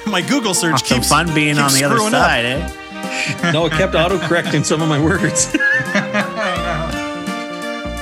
My 0.07 0.21
Google 0.27 0.55
search 0.55 0.81
Some 0.83 0.97
keeps 0.97 1.09
fun 1.09 1.31
being 1.35 1.59
on 1.59 1.71
the 1.71 1.83
other 1.83 1.97
screwing 1.97 2.15
up. 2.15 2.21
side, 2.23 2.45
eh? 2.45 3.51
No, 3.51 3.65
it 3.67 3.73
kept 3.73 3.93
autocorrecting 3.93 4.65
some 4.65 4.81
of 4.81 4.89
my 4.89 4.97
words. 4.99 5.53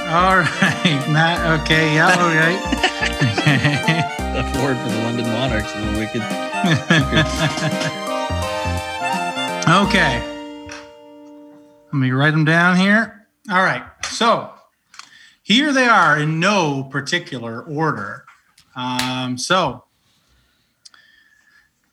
All 0.08 0.38
right, 0.38 1.06
Matt. 1.12 1.42
Okay, 1.62 1.94
yeah, 1.96 2.16
all 2.18 2.34
right. 2.34 2.60
that 4.36 4.56
word 4.58 4.76
for 4.76 4.90
the 4.90 4.98
London 5.04 5.26
Monarchs 5.28 5.74
is 5.74 5.86
a 5.86 5.92
wicked. 5.98 6.22
okay. 9.88 10.22
Let 11.86 11.94
me 11.94 12.12
write 12.12 12.32
them 12.32 12.44
down 12.44 12.76
here. 12.76 13.30
All 13.50 13.64
right. 13.64 13.86
So 14.04 14.52
here 15.42 15.72
they 15.72 15.86
are 15.86 16.20
in 16.20 16.42
no 16.42 16.84
particular 16.84 17.62
order. 17.62 18.26
Um, 18.76 19.38
so, 19.38 19.86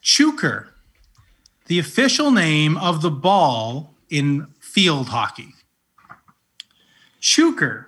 Chukker, 0.03 0.67
the 1.67 1.79
official 1.79 2.29
name 2.29 2.75
of 2.75 3.01
the 3.01 3.11
ball 3.11 3.93
in 4.09 4.47
field 4.59 5.07
hockey. 5.07 5.53
Chukker, 7.21 7.85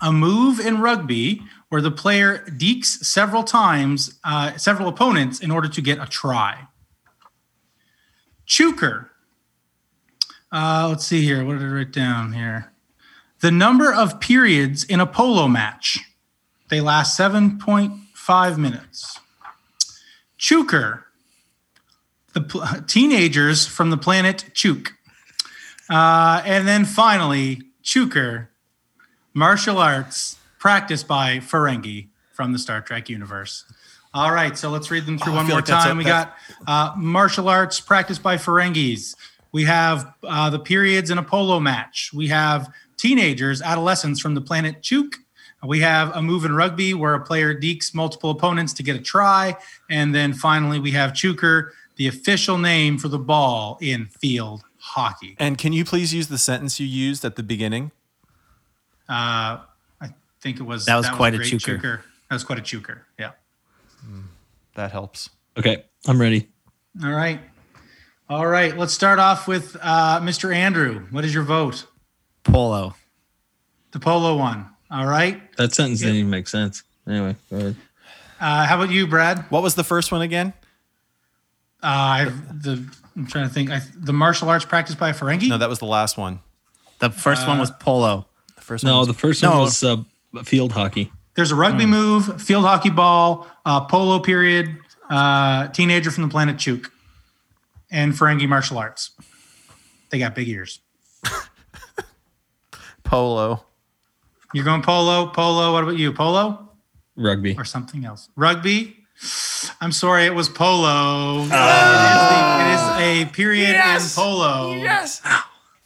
a 0.00 0.10
move 0.10 0.60
in 0.60 0.80
rugby 0.80 1.42
where 1.70 1.80
the 1.80 1.90
player 1.90 2.44
dekes 2.48 3.04
several 3.04 3.44
times, 3.44 4.18
uh, 4.24 4.56
several 4.56 4.88
opponents 4.88 5.40
in 5.40 5.50
order 5.50 5.68
to 5.68 5.80
get 5.80 5.98
a 5.98 6.06
try. 6.06 6.66
Chukker. 8.46 9.08
Uh, 10.52 10.86
let's 10.90 11.06
see 11.06 11.22
here. 11.22 11.44
What 11.44 11.58
did 11.58 11.62
I 11.62 11.70
write 11.72 11.92
down 11.92 12.32
here? 12.32 12.72
The 13.38 13.52
number 13.52 13.94
of 13.94 14.20
periods 14.20 14.82
in 14.82 14.98
a 14.98 15.06
polo 15.06 15.46
match. 15.46 15.98
They 16.68 16.80
last 16.80 17.18
7.5 17.18 18.58
minutes. 18.58 19.20
Chukker. 20.38 21.04
The 22.32 22.40
pl- 22.40 22.66
teenagers 22.88 23.66
from 23.68 23.90
the 23.90 23.96
planet 23.96 24.50
Chuk. 24.54 24.92
Uh, 25.88 26.42
and 26.44 26.66
then 26.66 26.84
finally, 26.84 27.62
Chukker, 27.84 28.48
martial 29.32 29.78
arts 29.78 30.36
practiced 30.60 31.08
by 31.08 31.38
Ferengi 31.38 32.06
from 32.32 32.52
the 32.52 32.58
Star 32.58 32.80
Trek 32.80 33.08
universe. 33.08 33.64
All 34.14 34.30
right, 34.32 34.56
so 34.56 34.70
let's 34.70 34.90
read 34.90 35.06
them 35.06 35.18
through 35.18 35.32
Oh, 35.32 35.36
I 35.36 35.38
one 35.38 35.46
feel 35.46 35.54
more 35.54 35.58
like 35.58 35.66
that's 35.66 35.84
a- 35.84 35.88
time. 35.88 35.96
we 35.98 36.04
got 36.04 36.36
uh, 36.68 36.92
martial 36.96 37.48
arts 37.48 37.80
practiced 37.80 38.22
by 38.22 38.36
Ferengis. 38.36 39.16
We 39.52 39.64
have 39.64 40.12
uh, 40.22 40.50
the 40.50 40.58
periods 40.60 41.10
in 41.10 41.18
a 41.18 41.22
polo 41.24 41.58
match. 41.58 42.10
We 42.14 42.28
have 42.28 42.72
teenagers, 42.96 43.60
adolescents 43.62 44.20
from 44.20 44.34
the 44.34 44.40
planet 44.40 44.82
Chuk. 44.82 45.16
We 45.66 45.80
have 45.80 46.14
a 46.16 46.22
move 46.22 46.44
in 46.44 46.54
rugby 46.54 46.94
where 46.94 47.14
a 47.14 47.20
player 47.20 47.54
dekes 47.54 47.94
multiple 47.94 48.30
opponents 48.30 48.72
to 48.74 48.82
get 48.82 48.96
a 48.96 49.00
try. 49.00 49.56
And 49.90 50.14
then 50.14 50.32
finally, 50.32 50.78
we 50.80 50.92
have 50.92 51.12
Chukker, 51.12 51.70
the 51.96 52.06
official 52.08 52.56
name 52.58 52.96
for 52.96 53.08
the 53.08 53.18
ball 53.18 53.76
in 53.82 54.06
field 54.06 54.62
hockey. 54.78 55.36
And 55.38 55.58
can 55.58 55.72
you 55.72 55.84
please 55.84 56.14
use 56.14 56.28
the 56.28 56.38
sentence 56.38 56.80
you 56.80 56.86
used 56.86 57.24
at 57.24 57.36
the 57.36 57.42
beginning? 57.42 57.90
Uh, 59.08 59.58
think 60.40 60.58
it 60.60 60.62
was 60.62 60.86
That 60.86 60.96
was 60.96 61.08
quite 61.10 61.34
a 61.34 61.38
great 61.38 61.52
chukker. 61.52 62.00
That 62.28 62.34
was 62.34 62.44
quite 62.44 62.58
a 62.58 62.62
chukker. 62.62 63.00
Yeah. 63.18 63.32
That 64.74 64.90
helps. 64.92 65.30
Okay, 65.58 65.84
I'm 66.06 66.20
ready. 66.20 66.48
All 67.02 67.10
right. 67.10 67.40
All 68.28 68.46
right. 68.46 68.76
Let's 68.76 68.92
start 68.94 69.18
off 69.18 69.48
with 69.48 69.76
uh, 69.80 70.20
Mr. 70.20 70.54
Andrew. 70.54 71.06
What 71.10 71.24
is 71.24 71.34
your 71.34 71.42
vote? 71.42 71.86
Polo. 72.44 72.94
The 73.90 73.98
polo 73.98 74.36
one. 74.36 74.66
All 74.90 75.06
right. 75.06 75.40
That 75.56 75.74
sentence 75.74 76.00
didn't 76.00 76.16
even 76.16 76.30
make 76.30 76.48
sense. 76.48 76.82
Anyway, 77.06 77.34
go 77.50 77.56
ahead. 77.56 77.76
Uh, 78.40 78.64
how 78.66 78.76
about 78.80 78.90
you, 78.92 79.06
Brad? 79.06 79.44
What 79.50 79.62
was 79.62 79.74
the 79.74 79.84
first 79.84 80.12
one 80.12 80.22
again? 80.22 80.52
Uh, 81.82 81.86
I've, 81.86 82.62
the 82.62 82.88
I'm 83.16 83.26
trying 83.26 83.48
to 83.48 83.52
think. 83.52 83.70
I, 83.70 83.80
the 83.96 84.12
martial 84.12 84.48
arts 84.48 84.64
practiced 84.64 84.98
by 84.98 85.12
Ferengi. 85.12 85.48
No, 85.48 85.58
that 85.58 85.68
was 85.68 85.78
the 85.80 85.86
last 85.86 86.16
one. 86.16 86.40
The 87.00 87.10
first 87.10 87.46
one 87.48 87.58
was 87.58 87.70
polo. 87.70 88.26
The 88.54 88.60
first 88.62 88.84
one. 88.84 88.92
No, 88.92 88.98
was- 89.00 89.08
the 89.08 89.14
first 89.14 89.42
No. 89.42 89.50
one 89.50 89.60
was 89.60 89.82
uh, 89.82 89.96
field 90.44 90.72
hockey. 90.72 91.12
There's 91.34 91.50
a 91.52 91.54
rugby 91.56 91.86
move, 91.86 92.40
field 92.42 92.64
hockey 92.64 92.90
ball, 92.90 93.46
uh, 93.64 93.82
polo 93.86 94.18
period, 94.18 94.76
uh, 95.08 95.68
teenager 95.68 96.10
from 96.10 96.24
the 96.24 96.28
planet 96.28 96.58
Chuk, 96.58 96.90
and 97.90 98.12
Ferengi 98.12 98.48
martial 98.48 98.78
arts. 98.78 99.12
They 100.10 100.18
got 100.18 100.34
big 100.34 100.48
ears. 100.48 100.80
polo. 103.04 103.64
You're 104.52 104.64
going 104.64 104.82
polo, 104.82 105.26
polo. 105.28 105.72
What 105.72 105.84
about 105.84 105.96
you? 105.98 106.12
Polo 106.12 106.68
Rugby. 107.16 107.54
or 107.56 107.64
something 107.64 108.04
else? 108.04 108.28
Rugby. 108.36 108.96
I'm 109.80 109.92
sorry, 109.92 110.24
it 110.26 110.34
was 110.34 110.48
polo. 110.48 111.40
It, 111.40 111.44
is 111.44 111.50
the- 111.50 111.56
it 112.60 112.72
is 112.74 113.28
a 113.28 113.30
period 113.32 113.76
in 113.76 114.00
polo. 114.14 114.74
Yes. 114.74 115.20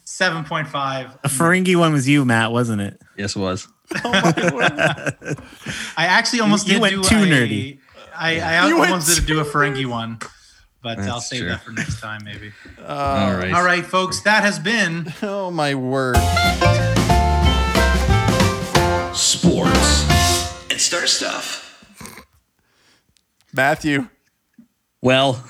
7.5. 0.06 1.22
The 1.22 1.28
Ferengi 1.28 1.76
one 1.76 1.92
was 1.92 2.08
you, 2.08 2.24
Matt, 2.24 2.52
wasn't 2.52 2.80
it? 2.80 3.00
Yes, 3.16 3.34
it 3.34 3.40
was. 3.40 3.66
I 3.94 5.26
actually 5.96 6.40
almost 6.40 6.66
You 6.66 6.74
did 6.74 6.82
went 6.82 6.94
do 6.94 7.02
too 7.02 7.16
a, 7.16 7.26
nerdy. 7.26 7.78
I, 8.16 8.40
I 8.40 8.68
You 8.68 8.78
went 8.78 8.92
almost 8.92 9.14
did 9.16 9.26
do 9.26 9.40
a 9.40 9.44
Ferengi 9.44 9.86
one, 9.86 10.18
but 10.82 10.98
I'll 11.00 11.20
save 11.20 11.40
true. 11.40 11.48
that 11.50 11.62
for 11.62 11.72
next 11.72 12.00
time, 12.00 12.22
maybe. 12.24 12.52
All 12.78 13.34
right. 13.34 13.52
All 13.52 13.62
right, 13.64 13.84
folks, 13.84 14.20
that 14.22 14.42
has 14.42 14.58
been 14.58 15.12
Oh 15.22 15.50
my 15.50 15.74
word. 15.74 16.16
Sports 19.14 20.70
and 20.70 20.80
star 20.80 21.06
stuff. 21.06 21.86
Matthew. 23.52 24.08
Well, 25.02 25.44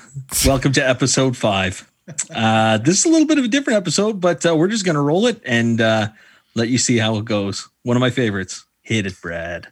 welcome 0.45 0.73
to 0.73 0.87
episode 0.87 1.35
five. 1.37 1.89
Uh, 2.29 2.77
this 2.79 2.99
is 2.99 3.05
a 3.05 3.09
little 3.09 3.25
bit 3.25 3.39
of 3.39 3.45
a 3.45 3.47
different 3.47 3.77
episode, 3.77 4.19
but 4.21 4.45
uh, 4.45 4.55
we're 4.55 4.67
just 4.67 4.85
going 4.85 4.95
to 4.95 5.01
roll 5.01 5.25
it 5.25 5.41
and 5.45 5.81
uh, 5.81 6.09
let 6.55 6.69
you 6.69 6.77
see 6.77 6.97
how 6.97 7.17
it 7.17 7.25
goes. 7.25 7.69
One 7.83 7.97
of 7.97 8.01
my 8.01 8.09
favorites. 8.09 8.65
Hit 8.81 9.05
it, 9.05 9.19
Brad. 9.21 9.67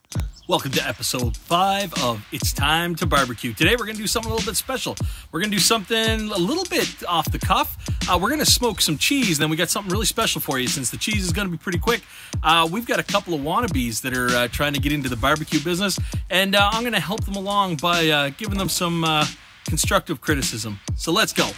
Welcome 0.49 0.71
to 0.71 0.85
episode 0.85 1.37
five 1.37 1.93
of 2.03 2.27
It's 2.33 2.51
Time 2.51 2.93
to 2.95 3.05
Barbecue. 3.05 3.53
Today 3.53 3.71
we're 3.71 3.85
going 3.85 3.95
to 3.95 4.01
do 4.01 4.07
something 4.07 4.29
a 4.29 4.35
little 4.35 4.51
bit 4.51 4.57
special. 4.57 4.97
We're 5.31 5.39
going 5.39 5.51
to 5.51 5.55
do 5.55 5.61
something 5.61 6.29
a 6.29 6.37
little 6.37 6.65
bit 6.65 6.89
off 7.07 7.31
the 7.31 7.39
cuff. 7.39 7.77
Uh, 8.09 8.19
we're 8.21 8.27
going 8.27 8.43
to 8.43 8.51
smoke 8.51 8.81
some 8.81 8.97
cheese. 8.97 9.37
Then 9.37 9.49
we 9.49 9.55
got 9.55 9.69
something 9.69 9.91
really 9.93 10.05
special 10.05 10.41
for 10.41 10.59
you 10.59 10.67
since 10.67 10.89
the 10.89 10.97
cheese 10.97 11.23
is 11.23 11.31
going 11.31 11.47
to 11.47 11.51
be 11.51 11.57
pretty 11.57 11.77
quick. 11.77 12.03
Uh, 12.43 12.67
we've 12.69 12.85
got 12.85 12.99
a 12.99 13.03
couple 13.03 13.33
of 13.33 13.39
wannabes 13.39 14.01
that 14.01 14.17
are 14.17 14.35
uh, 14.35 14.47
trying 14.49 14.73
to 14.73 14.81
get 14.81 14.91
into 14.91 15.07
the 15.07 15.15
barbecue 15.15 15.61
business, 15.61 15.97
and 16.29 16.53
uh, 16.53 16.69
I'm 16.73 16.81
going 16.81 16.93
to 16.93 16.99
help 16.99 17.23
them 17.23 17.35
along 17.35 17.77
by 17.77 18.09
uh, 18.09 18.31
giving 18.35 18.57
them 18.57 18.67
some 18.67 19.05
uh, 19.05 19.25
constructive 19.63 20.19
criticism. 20.19 20.81
So 20.97 21.13
let's 21.13 21.31
go. 21.31 21.49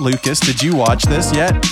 Lucas, 0.00 0.40
did 0.40 0.62
you 0.62 0.74
watch 0.74 1.02
this 1.02 1.34
yet? 1.34 1.62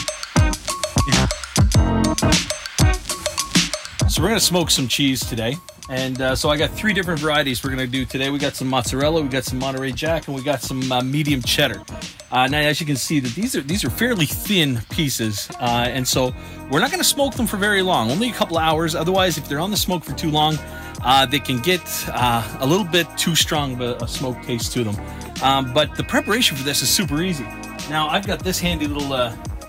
So 4.08 4.20
we're 4.20 4.28
gonna 4.28 4.40
smoke 4.40 4.70
some 4.70 4.88
cheese 4.88 5.24
today, 5.24 5.56
and 5.88 6.20
uh, 6.20 6.36
so 6.36 6.50
I 6.50 6.58
got 6.58 6.70
three 6.70 6.92
different 6.92 7.20
varieties 7.20 7.64
we're 7.64 7.70
gonna 7.70 7.86
do 7.86 8.04
today. 8.04 8.28
We 8.28 8.38
got 8.38 8.54
some 8.54 8.68
mozzarella, 8.68 9.22
we 9.22 9.28
got 9.28 9.44
some 9.44 9.58
Monterey 9.58 9.92
Jack, 9.92 10.28
and 10.28 10.36
we 10.36 10.42
got 10.42 10.60
some 10.60 10.92
uh, 10.92 11.00
medium 11.02 11.40
cheddar. 11.40 11.82
Uh, 12.30 12.46
now, 12.48 12.58
as 12.58 12.78
you 12.80 12.86
can 12.86 12.96
see, 12.96 13.20
that 13.20 13.34
these 13.34 13.56
are 13.56 13.62
these 13.62 13.84
are 13.84 13.90
fairly 13.90 14.26
thin 14.26 14.80
pieces, 14.90 15.50
uh, 15.60 15.86
and 15.88 16.06
so 16.06 16.34
we're 16.70 16.80
not 16.80 16.90
gonna 16.90 17.02
smoke 17.02 17.34
them 17.34 17.46
for 17.46 17.56
very 17.56 17.80
long, 17.80 18.10
only 18.10 18.28
a 18.28 18.32
couple 18.34 18.58
hours. 18.58 18.94
Otherwise, 18.94 19.38
if 19.38 19.48
they're 19.48 19.60
on 19.60 19.70
the 19.70 19.76
smoke 19.76 20.04
for 20.04 20.12
too 20.12 20.30
long, 20.30 20.58
uh, 21.02 21.24
they 21.24 21.40
can 21.40 21.60
get 21.60 21.80
uh, 22.08 22.58
a 22.60 22.66
little 22.66 22.84
bit 22.86 23.06
too 23.16 23.34
strong 23.34 23.72
of 23.72 23.80
a, 23.80 24.04
a 24.04 24.08
smoke 24.08 24.40
taste 24.42 24.72
to 24.74 24.84
them. 24.84 24.96
Um, 25.42 25.72
but 25.72 25.96
the 25.96 26.04
preparation 26.04 26.56
for 26.56 26.64
this 26.64 26.82
is 26.82 26.90
super 26.90 27.22
easy. 27.22 27.44
Now, 27.88 28.08
I've 28.08 28.26
got 28.26 28.40
this 28.40 28.60
handy 28.60 28.86
little 28.86 29.14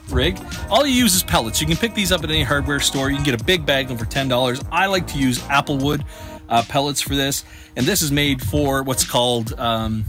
rig. 0.09 0.39
All 0.69 0.85
you 0.85 0.93
use 0.93 1.15
is 1.15 1.23
pellets. 1.23 1.61
You 1.61 1.67
can 1.67 1.77
pick 1.77 1.93
these 1.93 2.11
up 2.11 2.23
at 2.23 2.29
any 2.29 2.43
hardware 2.43 2.79
store. 2.79 3.09
You 3.09 3.15
can 3.15 3.25
get 3.25 3.39
a 3.39 3.43
big 3.43 3.65
bag 3.65 3.85
of 3.85 3.89
them 3.89 3.97
for 3.97 4.05
ten 4.05 4.27
dollars. 4.27 4.61
I 4.71 4.87
like 4.87 5.07
to 5.07 5.17
use 5.17 5.39
Applewood 5.39 6.03
uh, 6.49 6.63
pellets 6.67 7.01
for 7.01 7.15
this, 7.15 7.43
and 7.75 7.85
this 7.85 8.01
is 8.01 8.11
made 8.11 8.41
for 8.41 8.83
what's 8.83 9.09
called 9.09 9.57
um, 9.59 10.05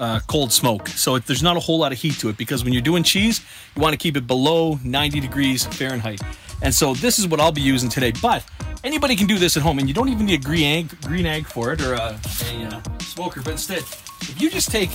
uh, 0.00 0.20
cold 0.26 0.52
smoke. 0.52 0.88
So 0.88 1.18
there's 1.18 1.42
not 1.42 1.56
a 1.56 1.60
whole 1.60 1.78
lot 1.78 1.92
of 1.92 1.98
heat 1.98 2.14
to 2.20 2.28
it 2.28 2.36
because 2.36 2.64
when 2.64 2.72
you're 2.72 2.82
doing 2.82 3.02
cheese, 3.02 3.40
you 3.74 3.82
want 3.82 3.92
to 3.92 3.98
keep 3.98 4.16
it 4.16 4.26
below 4.26 4.78
90 4.84 5.20
degrees 5.20 5.64
Fahrenheit. 5.64 6.20
And 6.62 6.74
so 6.74 6.94
this 6.94 7.18
is 7.18 7.26
what 7.26 7.40
I'll 7.40 7.52
be 7.52 7.60
using 7.60 7.88
today. 7.88 8.12
But 8.20 8.44
anybody 8.84 9.16
can 9.16 9.26
do 9.26 9.38
this 9.38 9.56
at 9.56 9.62
home, 9.62 9.78
and 9.78 9.88
you 9.88 9.94
don't 9.94 10.08
even 10.08 10.26
need 10.26 10.40
a 10.40 10.44
green 10.44 10.64
egg, 10.64 11.00
green 11.02 11.26
egg 11.26 11.46
for 11.46 11.72
it 11.72 11.80
or 11.80 11.94
a, 11.94 11.98
a 11.98 12.64
uh, 12.64 12.98
smoker. 13.00 13.42
But 13.42 13.52
instead, 13.52 13.78
if 13.78 14.40
you 14.40 14.50
just 14.50 14.70
take 14.70 14.90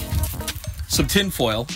some 0.87 1.07
tin 1.07 1.31
foil, 1.31 1.67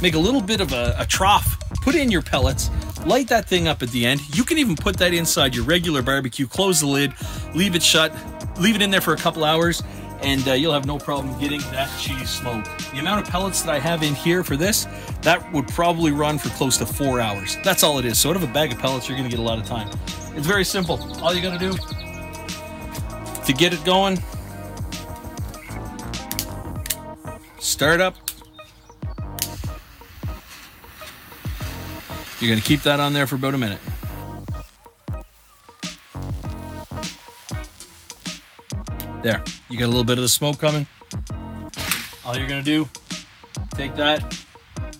make 0.00 0.14
a 0.14 0.18
little 0.18 0.40
bit 0.40 0.60
of 0.60 0.72
a, 0.72 0.94
a 0.98 1.04
trough, 1.04 1.58
put 1.82 1.94
in 1.94 2.10
your 2.10 2.22
pellets, 2.22 2.70
light 3.04 3.28
that 3.28 3.46
thing 3.46 3.68
up 3.68 3.82
at 3.82 3.90
the 3.90 4.06
end. 4.06 4.20
You 4.36 4.44
can 4.44 4.58
even 4.58 4.76
put 4.76 4.96
that 4.98 5.12
inside 5.12 5.54
your 5.54 5.64
regular 5.64 6.02
barbecue, 6.02 6.46
close 6.46 6.80
the 6.80 6.86
lid, 6.86 7.12
leave 7.54 7.74
it 7.74 7.82
shut, 7.82 8.12
leave 8.58 8.76
it 8.76 8.82
in 8.82 8.90
there 8.90 9.00
for 9.00 9.12
a 9.12 9.16
couple 9.16 9.44
hours, 9.44 9.82
and 10.22 10.46
uh, 10.48 10.52
you'll 10.52 10.72
have 10.72 10.86
no 10.86 10.98
problem 10.98 11.38
getting 11.40 11.60
that 11.72 11.90
cheese 11.98 12.30
smoked. 12.30 12.68
The 12.92 12.98
amount 12.98 13.26
of 13.26 13.32
pellets 13.32 13.62
that 13.62 13.74
I 13.74 13.78
have 13.78 14.02
in 14.02 14.14
here 14.14 14.44
for 14.44 14.56
this, 14.56 14.86
that 15.22 15.52
would 15.52 15.66
probably 15.68 16.12
run 16.12 16.38
for 16.38 16.48
close 16.50 16.76
to 16.78 16.86
four 16.86 17.20
hours. 17.20 17.56
That's 17.64 17.82
all 17.82 17.98
it 17.98 18.04
is. 18.04 18.18
So 18.18 18.30
out 18.30 18.36
of 18.36 18.42
a 18.42 18.46
bag 18.48 18.72
of 18.72 18.78
pellets, 18.78 19.08
you're 19.08 19.16
gonna 19.16 19.28
get 19.28 19.40
a 19.40 19.42
lot 19.42 19.58
of 19.58 19.66
time. 19.66 19.88
It's 20.34 20.46
very 20.46 20.64
simple. 20.64 20.98
All 21.22 21.34
you 21.34 21.42
gotta 21.42 21.58
do 21.58 21.76
to 23.44 23.52
get 23.52 23.72
it 23.72 23.84
going, 23.84 24.22
start 27.58 28.00
up, 28.00 28.14
You're 32.42 32.48
going 32.48 32.60
to 32.60 32.66
keep 32.66 32.82
that 32.82 32.98
on 32.98 33.12
there 33.12 33.28
for 33.28 33.36
about 33.36 33.54
a 33.54 33.58
minute. 33.58 33.78
There, 39.22 39.44
you 39.70 39.78
got 39.78 39.84
a 39.84 39.86
little 39.86 40.02
bit 40.02 40.18
of 40.18 40.22
the 40.22 40.28
smoke 40.28 40.58
coming. 40.58 40.88
All 42.24 42.36
you're 42.36 42.48
going 42.48 42.64
to 42.64 42.64
do, 42.64 42.88
take 43.76 43.94
that, 43.94 44.36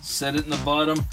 set 0.01 0.37
it 0.37 0.45
in 0.45 0.51
the 0.51 0.61
bottom, 0.65 1.05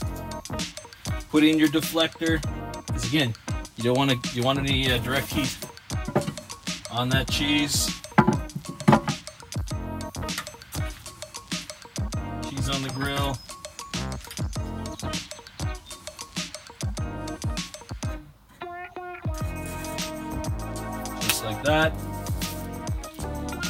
put 1.31 1.43
in 1.43 1.57
your 1.57 1.69
deflector. 1.69 2.39
Because 2.85 3.07
again, 3.07 3.33
you 3.77 3.85
don't 3.85 3.97
want 3.97 4.11
to, 4.11 4.35
you 4.35 4.43
want 4.43 4.59
any 4.59 4.91
uh, 4.91 4.99
direct 4.99 5.29
heat 5.29 5.57
on 6.91 7.09
that 7.09 7.27
cheese. 7.27 7.87
Cheese 12.47 12.69
on 12.69 12.83
the 12.83 12.91
grill. 12.93 13.35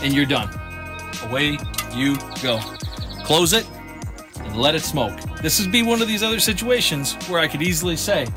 And 0.01 0.13
you're 0.13 0.25
done. 0.25 0.49
Away 1.23 1.57
you 1.93 2.17
go. 2.41 2.59
Close 3.23 3.53
it 3.53 3.67
and 4.37 4.55
let 4.55 4.75
it 4.75 4.81
smoke. 4.81 5.19
This 5.41 5.59
would 5.59 5.71
be 5.71 5.83
one 5.83 6.01
of 6.01 6.07
these 6.07 6.23
other 6.23 6.39
situations 6.39 7.13
where 7.27 7.39
I 7.39 7.47
could 7.47 7.61
easily 7.61 7.95
say, 7.95 8.27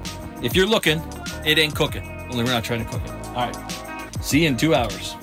if 0.43 0.57
you're 0.57 0.67
looking, 0.67 1.01
it 1.45 1.59
ain't 1.59 1.75
cooking. 1.75 2.09
Only 2.31 2.45
we're 2.45 2.51
not 2.51 2.65
trying 2.65 2.85
to 2.85 2.91
cook 2.91 3.03
it. 3.05 3.11
All 3.29 3.51
right. 3.51 3.73
See 4.21 4.43
you 4.43 4.49
in 4.49 4.57
two 4.57 4.75
hours. 4.75 5.15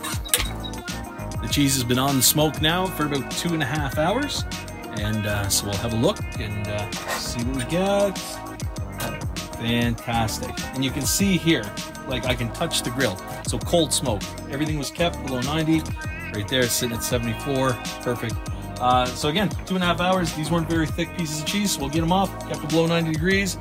The 1.42 1.50
cheese 1.52 1.74
has 1.76 1.84
been 1.84 2.00
on 2.00 2.16
the 2.16 2.22
smoke 2.22 2.62
now 2.62 2.86
for 2.86 3.06
about 3.06 3.30
two 3.32 3.54
and 3.54 3.62
a 3.62 3.66
half 3.66 3.98
hours. 3.98 4.44
And 4.98 5.26
uh, 5.26 5.48
so 5.50 5.66
we'll 5.66 5.76
have 5.76 5.94
a 5.94 5.98
look 5.98 6.20
and 6.40 6.68
uh, 6.68 6.92
see 6.92 7.44
what 7.44 7.56
we 7.58 7.64
got. 7.72 8.18
Fantastic. 9.60 10.52
And 10.74 10.86
you 10.86 10.92
can 10.92 11.02
see 11.02 11.38
here, 11.38 11.64
like 12.08 12.26
I 12.26 12.34
can 12.34 12.52
touch 12.54 12.82
the 12.82 12.92
grill. 12.92 13.18
So 13.46 13.60
cold 13.60 13.92
smoke. 13.92 14.22
Everything 14.50 14.78
was 14.78 14.90
kept 14.90 15.22
below 15.26 15.42
90. 15.42 15.82
Right 16.34 16.48
there, 16.48 16.64
sitting 16.64 16.96
at 16.96 17.04
74. 17.04 17.74
Perfect. 18.02 18.36
Uh, 18.80 19.06
so 19.06 19.28
again, 19.30 19.50
two 19.66 19.76
and 19.76 19.84
a 19.84 19.88
half 19.88 20.00
hours. 20.00 20.34
These 20.34 20.52
weren't 20.52 20.70
very 20.70 20.88
thick 20.88 21.16
pieces 21.18 21.42
of 21.42 21.46
cheese, 21.46 21.72
so 21.72 21.82
we'll 21.82 21.90
get 21.90 22.02
them 22.02 22.12
off. 22.12 22.30
Kept 22.48 22.64
it 22.64 22.70
below 22.70 22.86
90 22.88 23.12
degrees. 23.12 23.58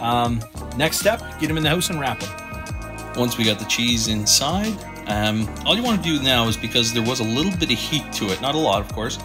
Um, 0.00 0.42
next 0.76 0.98
step, 0.98 1.20
get 1.40 1.48
them 1.48 1.56
in 1.56 1.62
the 1.62 1.70
house 1.70 1.90
and 1.90 2.00
wrap 2.00 2.20
them. 2.20 3.14
Once 3.16 3.38
we 3.38 3.44
got 3.44 3.58
the 3.58 3.64
cheese 3.64 4.08
inside, 4.08 4.76
um, 5.08 5.48
all 5.64 5.74
you 5.74 5.82
want 5.82 6.02
to 6.02 6.08
do 6.08 6.22
now 6.22 6.48
is 6.48 6.56
because 6.56 6.92
there 6.92 7.02
was 7.02 7.20
a 7.20 7.24
little 7.24 7.52
bit 7.58 7.72
of 7.72 7.78
heat 7.78 8.12
to 8.14 8.26
it, 8.26 8.40
not 8.40 8.54
a 8.54 8.58
lot, 8.58 8.80
of 8.80 8.92
course. 8.92 9.18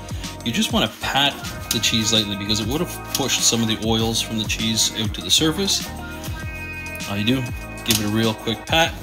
You 0.45 0.51
just 0.51 0.73
want 0.73 0.89
to 0.89 0.99
pat 0.99 1.33
the 1.71 1.79
cheese 1.79 2.13
lightly 2.13 2.35
because 2.35 2.59
it 2.59 2.67
would 2.67 2.81
have 2.81 3.13
pushed 3.15 3.41
some 3.41 3.61
of 3.61 3.67
the 3.67 3.77
oils 3.87 4.21
from 4.21 4.37
the 4.37 4.45
cheese 4.45 4.91
out 4.99 5.13
to 5.13 5.21
the 5.21 5.31
surface. 5.31 5.87
All 7.09 7.17
you 7.17 7.25
do, 7.25 7.41
give 7.85 7.99
it 7.99 8.05
a 8.05 8.07
real 8.07 8.33
quick 8.33 8.65
pat, 8.65 8.93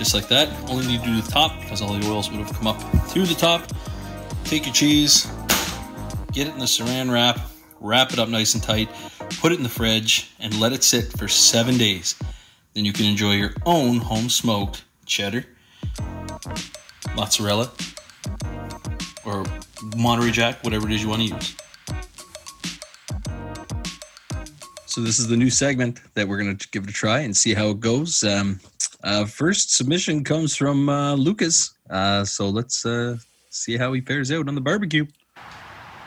just 0.00 0.14
like 0.14 0.28
that. 0.28 0.48
Only 0.70 0.86
need 0.86 1.00
to 1.00 1.06
do 1.06 1.20
the 1.20 1.30
top 1.30 1.60
because 1.60 1.82
all 1.82 1.92
the 1.92 2.08
oils 2.08 2.30
would 2.30 2.40
have 2.40 2.50
come 2.56 2.66
up 2.66 2.80
through 3.08 3.26
the 3.26 3.34
top. 3.34 3.70
Take 4.44 4.64
your 4.64 4.72
cheese, 4.74 5.30
get 6.32 6.48
it 6.48 6.54
in 6.54 6.58
the 6.58 6.64
saran 6.64 7.12
wrap, 7.12 7.38
wrap 7.80 8.10
it 8.10 8.18
up 8.18 8.30
nice 8.30 8.54
and 8.54 8.62
tight, 8.62 8.88
put 9.42 9.52
it 9.52 9.56
in 9.56 9.62
the 9.62 9.68
fridge, 9.68 10.30
and 10.38 10.58
let 10.58 10.72
it 10.72 10.82
sit 10.82 11.12
for 11.18 11.28
seven 11.28 11.76
days. 11.76 12.16
then 12.72 12.86
you 12.86 12.94
can 12.94 13.04
enjoy 13.04 13.34
your 13.34 13.52
own 13.66 13.98
home 13.98 14.30
smoked 14.30 14.84
cheddar, 15.04 15.44
mozzarella, 17.14 17.70
or 19.26 19.44
Monterey 19.98 20.30
Jack, 20.30 20.64
whatever 20.64 20.88
it 20.88 20.94
is 20.94 21.02
you 21.02 21.10
want 21.10 21.28
to 21.28 21.34
use. 21.34 21.56
So 24.86 25.02
this 25.02 25.18
is 25.18 25.28
the 25.28 25.36
new 25.36 25.50
segment 25.50 26.00
that 26.14 26.26
we're 26.26 26.38
gonna 26.38 26.54
give 26.54 26.84
it 26.84 26.88
a 26.88 26.92
try 26.92 27.20
and 27.20 27.36
see 27.36 27.52
how 27.52 27.68
it 27.68 27.80
goes. 27.80 28.24
Um, 28.24 28.60
uh, 29.02 29.24
first 29.24 29.74
submission 29.76 30.24
comes 30.24 30.56
from 30.56 30.88
uh, 30.88 31.14
Lucas. 31.14 31.74
Uh, 31.88 32.24
so 32.24 32.48
let's 32.48 32.84
uh, 32.86 33.16
see 33.50 33.76
how 33.76 33.92
he 33.92 34.00
fares 34.00 34.30
out 34.30 34.48
on 34.48 34.54
the 34.54 34.60
barbecue. 34.60 35.06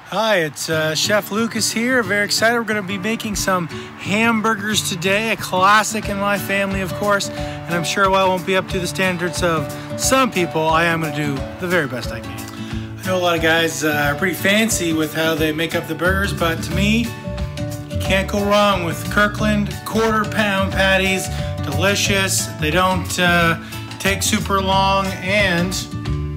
Hi, 0.07 0.41
it's 0.41 0.69
uh, 0.69 0.93
Chef 0.93 1.31
Lucas 1.31 1.71
here. 1.71 2.03
Very 2.03 2.23
excited. 2.23 2.55
We're 2.55 2.65
going 2.65 2.81
to 2.81 2.87
be 2.87 2.99
making 2.99 3.35
some 3.35 3.65
hamburgers 3.67 4.87
today, 4.87 5.31
a 5.31 5.35
classic 5.35 6.07
in 6.07 6.17
my 6.17 6.37
family, 6.37 6.81
of 6.81 6.93
course. 6.95 7.29
And 7.29 7.73
I'm 7.73 7.83
sure 7.83 8.09
while 8.11 8.25
I 8.25 8.27
won't 8.27 8.45
be 8.45 8.55
up 8.55 8.67
to 8.69 8.79
the 8.79 8.85
standards 8.85 9.41
of 9.41 9.71
some 9.99 10.29
people, 10.29 10.61
I 10.61 10.85
am 10.85 11.01
going 11.01 11.15
to 11.15 11.17
do 11.17 11.33
the 11.59 11.67
very 11.67 11.87
best 11.87 12.11
I 12.11 12.19
can. 12.19 12.99
I 12.99 13.07
know 13.07 13.17
a 13.17 13.19
lot 13.19 13.35
of 13.35 13.41
guys 13.41 13.83
uh, 13.83 14.11
are 14.13 14.15
pretty 14.15 14.35
fancy 14.35 14.93
with 14.93 15.15
how 15.15 15.33
they 15.33 15.51
make 15.51 15.73
up 15.73 15.87
the 15.87 15.95
burgers, 15.95 16.31
but 16.31 16.61
to 16.61 16.75
me, 16.75 17.07
you 17.89 17.99
can't 17.99 18.29
go 18.29 18.45
wrong 18.45 18.83
with 18.83 19.03
Kirkland 19.11 19.75
quarter 19.83 20.29
pound 20.29 20.73
patties. 20.73 21.27
Delicious. 21.64 22.47
They 22.59 22.72
don't 22.72 23.20
uh, 23.20 23.61
take 23.99 24.22
super 24.24 24.61
long, 24.61 25.05
and 25.07 25.74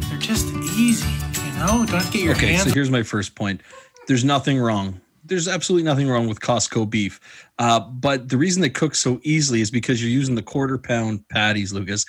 they're 0.04 0.18
just 0.18 0.46
easy. 0.78 1.08
You 1.46 1.52
know, 1.58 1.66
don't 1.86 1.88
have 1.88 2.06
to 2.06 2.12
get 2.12 2.22
your 2.22 2.34
Okay, 2.34 2.52
hands 2.52 2.64
so 2.68 2.70
here's 2.74 2.90
my 2.90 3.02
first 3.02 3.34
point. 3.34 3.60
There's 4.08 4.24
nothing 4.24 4.58
wrong. 4.58 5.00
There's 5.24 5.48
absolutely 5.48 5.84
nothing 5.84 6.08
wrong 6.08 6.28
with 6.28 6.40
Costco 6.40 6.88
beef. 6.88 7.18
Uh, 7.58 7.80
but 7.80 8.28
the 8.28 8.36
reason 8.36 8.62
they 8.62 8.70
cook 8.70 8.94
so 8.94 9.20
easily 9.24 9.60
is 9.60 9.70
because 9.70 10.00
you're 10.00 10.10
using 10.12 10.36
the 10.36 10.42
quarter 10.42 10.78
pound 10.78 11.28
patties, 11.28 11.72
Lucas. 11.72 12.04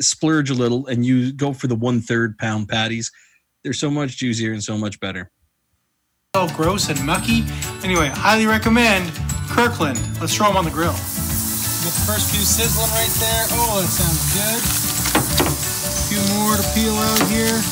Splurge 0.00 0.50
a 0.50 0.54
little 0.54 0.86
and 0.86 1.04
you 1.04 1.32
go 1.32 1.52
for 1.52 1.66
the 1.66 1.74
one 1.74 2.00
third 2.00 2.38
pound 2.38 2.68
patties. 2.68 3.12
They're 3.62 3.72
so 3.74 3.90
much 3.90 4.16
juicier 4.16 4.52
and 4.52 4.62
so 4.64 4.78
much 4.78 4.98
better. 5.00 5.30
all 6.34 6.48
gross 6.54 6.88
and 6.88 7.04
mucky. 7.04 7.44
Anyway, 7.82 8.08
highly 8.08 8.46
recommend 8.46 9.10
Kirkland. 9.48 9.98
Let's 10.20 10.34
throw 10.34 10.48
them 10.48 10.56
on 10.56 10.64
the 10.64 10.70
grill. 10.70 10.94
Get 11.86 11.94
the 11.94 12.10
first 12.18 12.34
few 12.34 12.42
sizzling 12.42 12.90
right 12.98 13.14
there. 13.22 13.46
Oh, 13.62 13.78
that 13.78 13.86
sounds 13.86 14.18
good. 14.34 14.58
A 14.58 16.02
few 16.10 16.18
more 16.34 16.58
to 16.58 16.66
peel 16.74 16.98
out 16.98 17.22
here. 17.30 17.62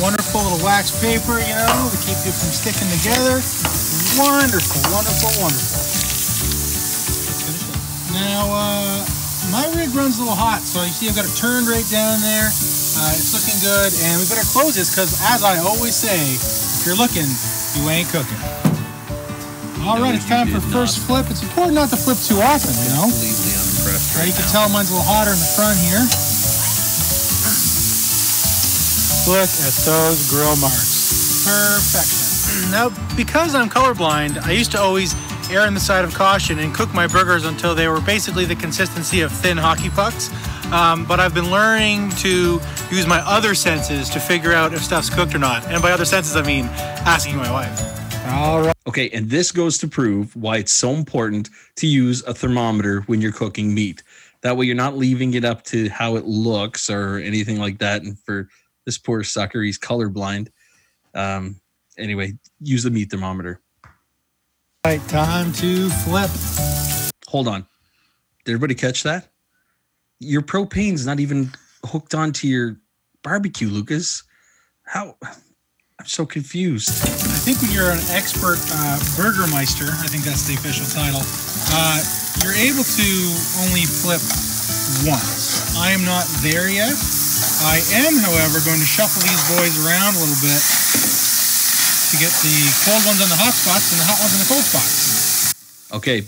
Wonderful 0.00 0.40
little 0.48 0.64
wax 0.64 0.96
paper, 0.96 1.36
you 1.36 1.52
know, 1.52 1.92
to 1.92 1.98
keep 2.00 2.16
you 2.24 2.32
from 2.32 2.56
sticking 2.56 2.88
together. 2.88 3.36
Wonderful, 4.16 4.80
wonderful, 4.88 5.44
wonderful. 5.44 5.76
Now, 8.16 8.48
uh, 8.48 9.04
my 9.52 9.68
rig 9.76 9.92
runs 9.92 10.16
a 10.16 10.24
little 10.24 10.40
hot, 10.40 10.64
so 10.64 10.80
you 10.80 10.96
see 10.96 11.12
I've 11.12 11.20
got 11.20 11.28
it 11.28 11.36
turned 11.36 11.68
right 11.68 11.84
down 11.92 12.16
there. 12.24 12.48
Uh, 12.48 13.12
it's 13.12 13.36
looking 13.36 13.60
good, 13.60 13.92
and 14.08 14.16
we 14.16 14.24
better 14.24 14.48
close 14.56 14.72
this 14.72 14.88
because, 14.88 15.20
as 15.28 15.44
I 15.44 15.60
always 15.60 15.92
say, 15.92 16.16
if 16.16 16.88
you're 16.88 16.96
looking, 16.96 17.28
you 17.76 17.84
ain't 17.92 18.08
cooking. 18.08 18.69
All 19.82 19.98
right, 19.98 20.14
it's 20.14 20.28
time 20.28 20.48
for 20.48 20.60
did 20.60 20.72
first 20.72 20.98
flip. 20.98 21.26
It's 21.30 21.42
important 21.42 21.74
not 21.74 21.88
to 21.90 21.96
flip 21.96 22.18
too 22.18 22.36
often, 22.36 22.76
you 22.84 22.92
know. 22.92 23.08
Completely 23.08 23.56
unimpressed 23.56 24.12
Now, 24.12 24.20
right 24.20 24.28
you 24.28 24.34
can 24.34 24.44
tell 24.52 24.68
mine's 24.68 24.90
a 24.90 24.94
little 24.94 25.08
hotter 25.08 25.32
in 25.32 25.40
the 25.40 25.52
front 25.56 25.80
here. 25.80 26.04
Look 29.24 29.48
at 29.48 29.74
those 29.88 30.28
grill 30.28 30.56
marks. 30.56 31.44
Perfection. 31.44 32.18
Now, 32.70 32.90
because 33.16 33.54
I'm 33.54 33.68
colorblind, 33.68 34.42
I 34.44 34.52
used 34.52 34.72
to 34.72 34.80
always 34.80 35.14
err 35.50 35.62
on 35.62 35.74
the 35.74 35.80
side 35.80 36.04
of 36.04 36.14
caution 36.14 36.58
and 36.58 36.74
cook 36.74 36.92
my 36.92 37.06
burgers 37.06 37.44
until 37.44 37.74
they 37.74 37.88
were 37.88 38.00
basically 38.00 38.44
the 38.44 38.56
consistency 38.56 39.20
of 39.20 39.32
thin 39.32 39.56
hockey 39.56 39.88
pucks. 39.88 40.30
Um, 40.72 41.04
but 41.04 41.20
I've 41.20 41.34
been 41.34 41.50
learning 41.50 42.10
to 42.22 42.60
use 42.90 43.06
my 43.06 43.20
other 43.20 43.54
senses 43.54 44.08
to 44.10 44.20
figure 44.20 44.52
out 44.52 44.74
if 44.74 44.82
stuff's 44.82 45.10
cooked 45.10 45.34
or 45.34 45.38
not. 45.38 45.64
And 45.66 45.80
by 45.80 45.92
other 45.92 46.04
senses, 46.04 46.36
I 46.36 46.42
mean 46.42 46.66
asking 47.06 47.36
my 47.36 47.50
wife. 47.50 47.99
All 48.30 48.62
right. 48.62 48.76
Okay, 48.86 49.10
and 49.10 49.28
this 49.28 49.50
goes 49.50 49.76
to 49.78 49.88
prove 49.88 50.34
why 50.36 50.58
it's 50.58 50.72
so 50.72 50.90
important 50.92 51.50
to 51.76 51.86
use 51.86 52.22
a 52.24 52.34
thermometer 52.34 53.00
when 53.02 53.20
you're 53.20 53.32
cooking 53.32 53.74
meat. 53.74 54.02
That 54.42 54.56
way, 54.56 54.66
you're 54.66 54.76
not 54.76 54.96
leaving 54.96 55.34
it 55.34 55.44
up 55.44 55.64
to 55.64 55.88
how 55.88 56.16
it 56.16 56.24
looks 56.24 56.88
or 56.88 57.18
anything 57.18 57.58
like 57.58 57.78
that. 57.78 58.02
And 58.02 58.18
for 58.18 58.48
this 58.86 58.98
poor 58.98 59.22
sucker, 59.24 59.62
he's 59.62 59.78
colorblind. 59.78 60.48
Um, 61.14 61.60
anyway, 61.98 62.34
use 62.60 62.84
the 62.84 62.90
meat 62.90 63.10
thermometer. 63.10 63.60
All 63.84 64.92
right, 64.92 65.08
time 65.08 65.52
to 65.54 65.90
flip. 65.90 66.30
Hold 67.28 67.48
on. 67.48 67.66
Did 68.44 68.52
everybody 68.52 68.74
catch 68.74 69.02
that? 69.02 69.28
Your 70.20 70.42
propane's 70.42 71.04
not 71.04 71.20
even 71.20 71.50
hooked 71.84 72.14
onto 72.14 72.46
your 72.46 72.76
barbecue, 73.22 73.68
Lucas. 73.68 74.22
How? 74.84 75.16
I'm 75.22 76.06
so 76.06 76.24
confused. 76.24 77.29
Think 77.50 77.66
when 77.66 77.74
you're 77.74 77.90
an 77.90 78.06
expert 78.14 78.62
uh, 78.70 79.02
Burgermeister, 79.18 79.90
I 79.90 80.06
think 80.06 80.22
that's 80.22 80.46
the 80.46 80.54
official 80.54 80.86
title, 80.86 81.18
uh, 81.74 81.98
you're 82.46 82.54
able 82.54 82.86
to 82.86 83.08
only 83.66 83.82
flip 83.90 84.22
once. 85.02 85.74
I 85.74 85.90
am 85.90 86.06
not 86.06 86.30
there 86.46 86.70
yet. 86.70 86.94
I 87.66 87.82
am, 88.06 88.14
however, 88.22 88.62
going 88.62 88.78
to 88.78 88.86
shuffle 88.86 89.26
these 89.26 89.42
boys 89.50 89.74
around 89.82 90.14
a 90.14 90.22
little 90.22 90.38
bit 90.38 90.62
to 90.62 92.14
get 92.22 92.30
the 92.38 92.54
cold 92.86 93.02
ones 93.02 93.18
on 93.18 93.26
the 93.26 93.34
hot 93.34 93.50
spots 93.50 93.90
and 93.90 93.98
the 93.98 94.06
hot 94.06 94.22
ones 94.22 94.30
on 94.30 94.40
the 94.46 94.50
cold 94.54 94.62
spots. 94.62 95.90
Okay, 95.90 96.22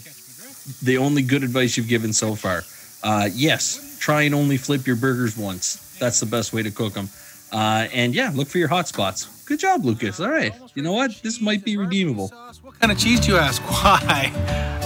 the 0.82 0.98
only 0.98 1.22
good 1.22 1.46
advice 1.46 1.78
you've 1.78 1.86
given 1.86 2.12
so 2.12 2.34
far. 2.34 2.66
Uh, 3.06 3.30
yes, 3.30 3.78
try 4.02 4.22
and 4.22 4.34
only 4.34 4.56
flip 4.58 4.90
your 4.90 4.98
burgers 4.98 5.38
once. 5.38 5.78
That's 6.02 6.18
the 6.18 6.26
best 6.26 6.52
way 6.52 6.64
to 6.64 6.72
cook 6.72 6.94
them. 6.94 7.06
Uh, 7.52 7.86
and 7.94 8.12
yeah, 8.12 8.32
look 8.34 8.48
for 8.48 8.58
your 8.58 8.66
hot 8.66 8.88
spots. 8.88 9.30
Good 9.52 9.60
job, 9.60 9.84
Lucas. 9.84 10.18
All 10.18 10.30
right. 10.30 10.54
You 10.74 10.80
know 10.80 10.94
what? 10.94 11.20
This 11.22 11.38
might 11.38 11.62
be 11.62 11.76
redeemable. 11.76 12.28
What 12.62 12.80
kind 12.80 12.90
of 12.90 12.96
cheese 12.96 13.20
do 13.20 13.32
you 13.32 13.36
ask? 13.36 13.60
Why? 13.84 14.32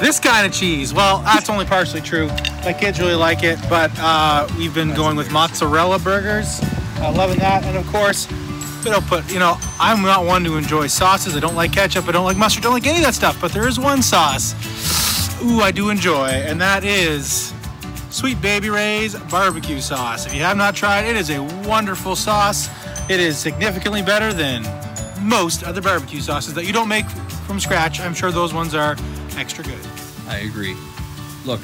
This 0.00 0.18
kind 0.18 0.44
of 0.44 0.52
cheese. 0.52 0.92
Well, 0.92 1.18
that's 1.18 1.48
only 1.48 1.64
partially 1.64 2.00
true. 2.00 2.26
My 2.64 2.72
kids 2.72 2.98
really 2.98 3.14
like 3.14 3.44
it, 3.44 3.60
but 3.70 3.92
uh, 3.96 4.48
we've 4.58 4.74
been 4.74 4.92
going 4.92 5.16
with 5.16 5.30
mozzarella 5.30 6.00
burgers. 6.00 6.58
Uh, 6.98 7.12
loving 7.14 7.38
that. 7.38 7.62
And 7.62 7.76
of 7.76 7.86
course, 7.92 8.28
we 8.84 8.90
don't 8.90 9.06
put, 9.06 9.32
you 9.32 9.38
know, 9.38 9.56
I'm 9.78 10.02
not 10.02 10.26
one 10.26 10.42
to 10.42 10.56
enjoy 10.56 10.88
sauces. 10.88 11.36
I 11.36 11.38
don't 11.38 11.54
like 11.54 11.72
ketchup. 11.72 12.08
I 12.08 12.10
don't 12.10 12.24
like 12.24 12.36
mustard. 12.36 12.62
I 12.62 12.64
don't 12.64 12.74
like 12.74 12.88
any 12.88 12.98
of 12.98 13.04
that 13.04 13.14
stuff. 13.14 13.40
But 13.40 13.52
there 13.52 13.68
is 13.68 13.78
one 13.78 14.02
sauce, 14.02 14.52
ooh, 15.44 15.60
I 15.60 15.70
do 15.70 15.90
enjoy, 15.90 16.26
and 16.26 16.60
that 16.60 16.82
is 16.82 17.54
Sweet 18.10 18.42
Baby 18.42 18.70
Ray's 18.70 19.14
barbecue 19.30 19.78
sauce. 19.78 20.26
If 20.26 20.34
you 20.34 20.40
have 20.40 20.56
not 20.56 20.74
tried, 20.74 21.04
it 21.04 21.14
is 21.14 21.30
a 21.30 21.40
wonderful 21.68 22.16
sauce. 22.16 22.68
It 23.08 23.20
is 23.20 23.38
significantly 23.38 24.02
better 24.02 24.32
than 24.32 24.66
most 25.22 25.62
other 25.62 25.80
barbecue 25.80 26.20
sauces 26.20 26.54
that 26.54 26.66
you 26.66 26.72
don't 26.72 26.88
make 26.88 27.06
from 27.46 27.60
scratch. 27.60 28.00
I'm 28.00 28.14
sure 28.14 28.30
those 28.32 28.52
ones 28.52 28.74
are 28.74 28.96
extra 29.38 29.62
good. 29.62 29.78
I 30.26 30.38
agree. 30.42 30.74
Look, 31.46 31.62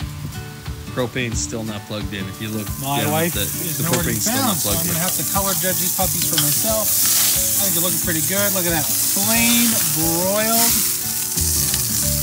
propane's 0.95 1.43
still 1.43 1.65
not 1.65 1.83
plugged 1.91 2.15
in. 2.15 2.23
If 2.31 2.41
you 2.41 2.49
look, 2.49 2.69
My 2.81 3.03
wife 3.11 3.35
the, 3.35 3.43
is 3.43 3.79
the 3.79 3.91
nowhere 3.91 4.07
to 4.07 4.15
be 4.15 4.15
propane's 4.15 4.31
still 4.31 4.39
found, 4.39 4.57
so 4.57 4.71
I'm 4.71 4.87
gonna 4.87 4.95
in. 4.95 5.03
have 5.03 5.17
to 5.19 5.27
color 5.35 5.51
judge 5.59 5.83
these 5.83 5.97
puppies 5.99 6.31
for 6.31 6.39
myself. 6.39 6.87
I 6.87 7.67
think 7.67 7.75
they're 7.75 7.87
looking 7.91 8.05
pretty 8.07 8.23
good. 8.31 8.47
Look 8.55 8.67
at 8.67 8.75
that, 8.75 8.87
plain 9.19 9.67
broiled. 9.99 10.73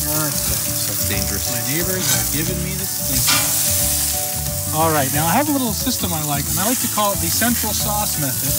Perfect. 0.07 0.63
That's 0.87 1.05
dangerous. 1.11 1.51
My 1.51 1.59
neighbors 1.67 2.07
are 2.07 2.27
giving 2.31 2.55
me 2.63 2.71
the 2.79 2.87
stink. 2.87 3.19
All 4.75 4.91
right, 4.95 5.09
now 5.13 5.25
I 5.25 5.33
have 5.33 5.49
a 5.49 5.51
little 5.51 5.73
system 5.73 6.13
I 6.13 6.23
like, 6.29 6.45
and 6.47 6.55
I 6.59 6.65
like 6.69 6.79
to 6.81 6.91
call 6.95 7.11
it 7.11 7.19
the 7.19 7.27
central 7.27 7.73
sauce 7.73 8.21
method, 8.21 8.53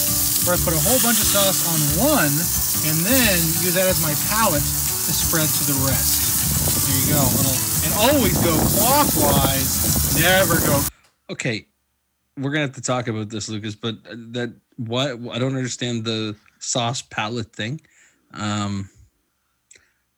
where 0.47 0.57
I 0.57 0.61
put 0.61 0.75
a 0.75 0.83
whole 0.83 1.01
bunch 1.03 1.21
of 1.21 1.29
sauce 1.29 1.65
on 1.69 1.81
one, 2.01 2.35
and 2.89 2.97
then 3.05 3.37
use 3.65 3.75
that 3.75 3.87
as 3.87 4.01
my 4.03 4.15
palette 4.29 4.63
to 4.65 5.13
spread 5.13 5.49
to 5.49 5.63
the 5.69 5.79
rest. 5.87 6.31
There 6.87 6.97
you 6.97 7.07
go, 7.15 7.21
a 7.21 7.33
little, 7.37 7.59
and 7.85 7.93
always 8.09 8.37
go 8.41 8.55
clockwise, 8.77 10.17
never 10.21 10.57
go 10.67 10.83
Okay, 11.31 11.69
we're 12.37 12.51
gonna 12.51 12.63
have 12.67 12.75
to 12.75 12.83
talk 12.83 13.07
about 13.07 13.29
this, 13.29 13.49
Lucas. 13.49 13.77
But 13.77 14.03
that 14.05 14.53
what 14.77 15.11
I 15.31 15.39
don't 15.39 15.55
understand 15.55 16.05
the 16.05 16.35
sauce 16.59 17.03
palette 17.03 17.55
thing. 17.55 17.81
Um, 18.35 18.91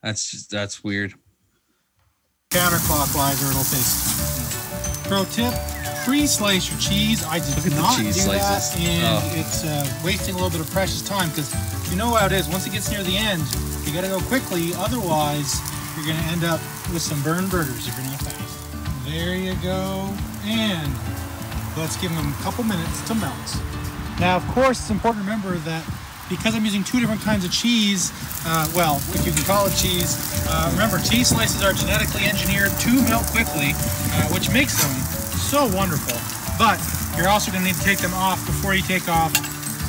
that's 0.02 0.30
just 0.30 0.50
that's 0.50 0.82
weird. 0.82 1.12
counterclockwise 2.50 3.44
or 3.44 3.50
it'll 3.50 3.64
taste. 3.64 5.04
Pro 5.04 5.24
tip: 5.26 5.52
pre-slice 6.04 6.70
your 6.70 6.80
cheese. 6.80 7.24
I 7.24 7.38
did 7.38 7.48
Look 7.56 7.66
at 7.66 7.72
the 7.72 7.76
not 7.76 7.98
cheese 7.98 8.24
do 8.24 8.32
that, 8.32 8.76
and 8.78 9.04
Oh. 9.06 9.32
it's 9.38 9.64
uh, 9.64 9.86
wasting 10.04 10.34
a 10.34 10.38
little 10.38 10.50
bit 10.50 10.60
of 10.60 10.70
precious 10.70 11.02
time 11.02 11.28
because 11.30 11.52
you 11.90 11.96
know 11.96 12.14
how 12.14 12.26
it 12.26 12.32
is. 12.32 12.48
Once 12.48 12.66
it 12.66 12.72
gets 12.72 12.90
near 12.90 13.02
the 13.02 13.16
end, 13.16 13.42
you 13.84 13.92
got 13.92 14.02
to 14.02 14.08
go 14.08 14.20
quickly. 14.26 14.72
Otherwise, 14.76 15.60
you're 15.96 16.06
going 16.06 16.18
to 16.18 16.28
end 16.30 16.44
up 16.44 16.60
with 16.92 17.02
some 17.02 17.20
burned 17.22 17.50
burgers 17.50 17.86
if 17.88 17.94
you're 17.96 18.06
not 18.06 18.20
fast. 18.20 19.04
There 19.06 19.34
you 19.36 19.54
go, 19.62 20.08
and 20.44 20.90
let's 21.76 21.96
give 22.00 22.10
them 22.14 22.28
a 22.32 22.42
couple 22.42 22.64
minutes 22.64 23.02
to 23.08 23.14
melt. 23.14 23.60
Now, 24.20 24.36
of 24.36 24.46
course, 24.48 24.78
it's 24.80 24.90
important 24.90 25.24
to 25.24 25.30
remember 25.30 25.56
that 25.68 25.84
because 26.32 26.56
I'm 26.56 26.64
using 26.64 26.82
two 26.82 26.98
different 26.98 27.20
kinds 27.20 27.44
of 27.44 27.52
cheese, 27.52 28.08
uh, 28.48 28.64
well, 28.74 28.96
if 29.12 29.26
you 29.26 29.32
can 29.32 29.44
call 29.44 29.66
it 29.66 29.76
cheese, 29.76 30.16
uh, 30.48 30.72
remember 30.72 30.96
cheese 30.96 31.28
slices 31.28 31.60
are 31.62 31.76
genetically 31.76 32.24
engineered 32.24 32.72
to 32.72 32.90
melt 33.04 33.28
quickly, 33.28 33.76
uh, 33.76 34.32
which 34.32 34.48
makes 34.48 34.80
them 34.80 34.90
so 35.36 35.68
wonderful. 35.76 36.16
But 36.56 36.80
you're 37.20 37.28
also 37.28 37.52
to 37.52 37.60
need 37.60 37.76
to 37.76 37.84
take 37.84 37.98
them 37.98 38.14
off 38.14 38.40
before 38.46 38.72
you 38.74 38.80
take 38.80 39.08
off 39.12 39.32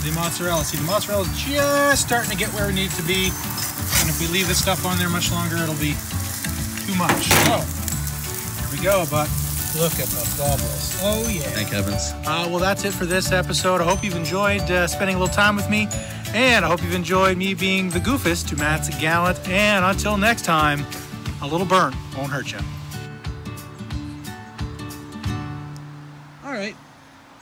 the 0.03 0.11
mozzarella. 0.11 0.67
See, 0.67 0.75
the 0.75 0.83
mozzarella 0.83 1.23
is 1.23 1.31
just 1.39 2.03
starting 2.03 2.29
to 2.29 2.37
get 2.37 2.51
where 2.51 2.69
it 2.69 2.75
needs 2.75 2.97
to 2.97 3.03
be. 3.03 3.31
And 4.03 4.11
if 4.11 4.19
we 4.19 4.27
leave 4.27 4.47
this 4.51 4.59
stuff 4.59 4.85
on 4.85 4.99
there 4.99 5.07
much 5.07 5.31
longer, 5.31 5.55
it'll 5.55 5.79
be 5.79 5.95
too 6.83 6.95
much. 6.99 7.31
So, 7.47 7.63
here 7.63 8.69
we 8.75 8.83
go, 8.83 9.07
but 9.07 9.31
look 9.76 9.93
at 9.93 10.07
the 10.07 10.36
bubbles. 10.38 10.99
Oh, 11.01 11.28
yeah. 11.30 11.41
Thank 11.41 11.69
heavens. 11.69 12.13
Uh, 12.28 12.47
well, 12.49 12.59
that's 12.59 12.86
it 12.86 12.93
for 12.93 13.05
this 13.05 13.32
episode. 13.32 13.82
I 13.82 13.86
hope 13.86 14.03
you've 14.03 14.15
enjoyed 14.15 14.61
uh, 14.61 14.88
spending 14.88 15.15
a 15.15 15.19
little 15.19 15.34
time 15.34 15.55
with 15.55 15.69
me, 15.69 15.88
and 16.34 16.63
I 16.63 16.67
hope 16.67 16.84
you've 16.84 16.93
enjoyed 16.93 17.38
me 17.38 17.53
being 17.53 17.89
the 17.89 17.99
goofus 17.99 18.47
to 18.49 18.55
Matt's 18.55 18.89
gallant. 18.99 19.47
And 19.49 19.84
until 19.84 20.17
next 20.17 20.45
time, 20.45 20.86
a 21.41 21.47
little 21.47 21.65
burn 21.65 21.95
won't 22.15 22.32
hurt 22.32 22.51
you. 22.51 22.59
All 26.45 26.51
right. 26.51 26.76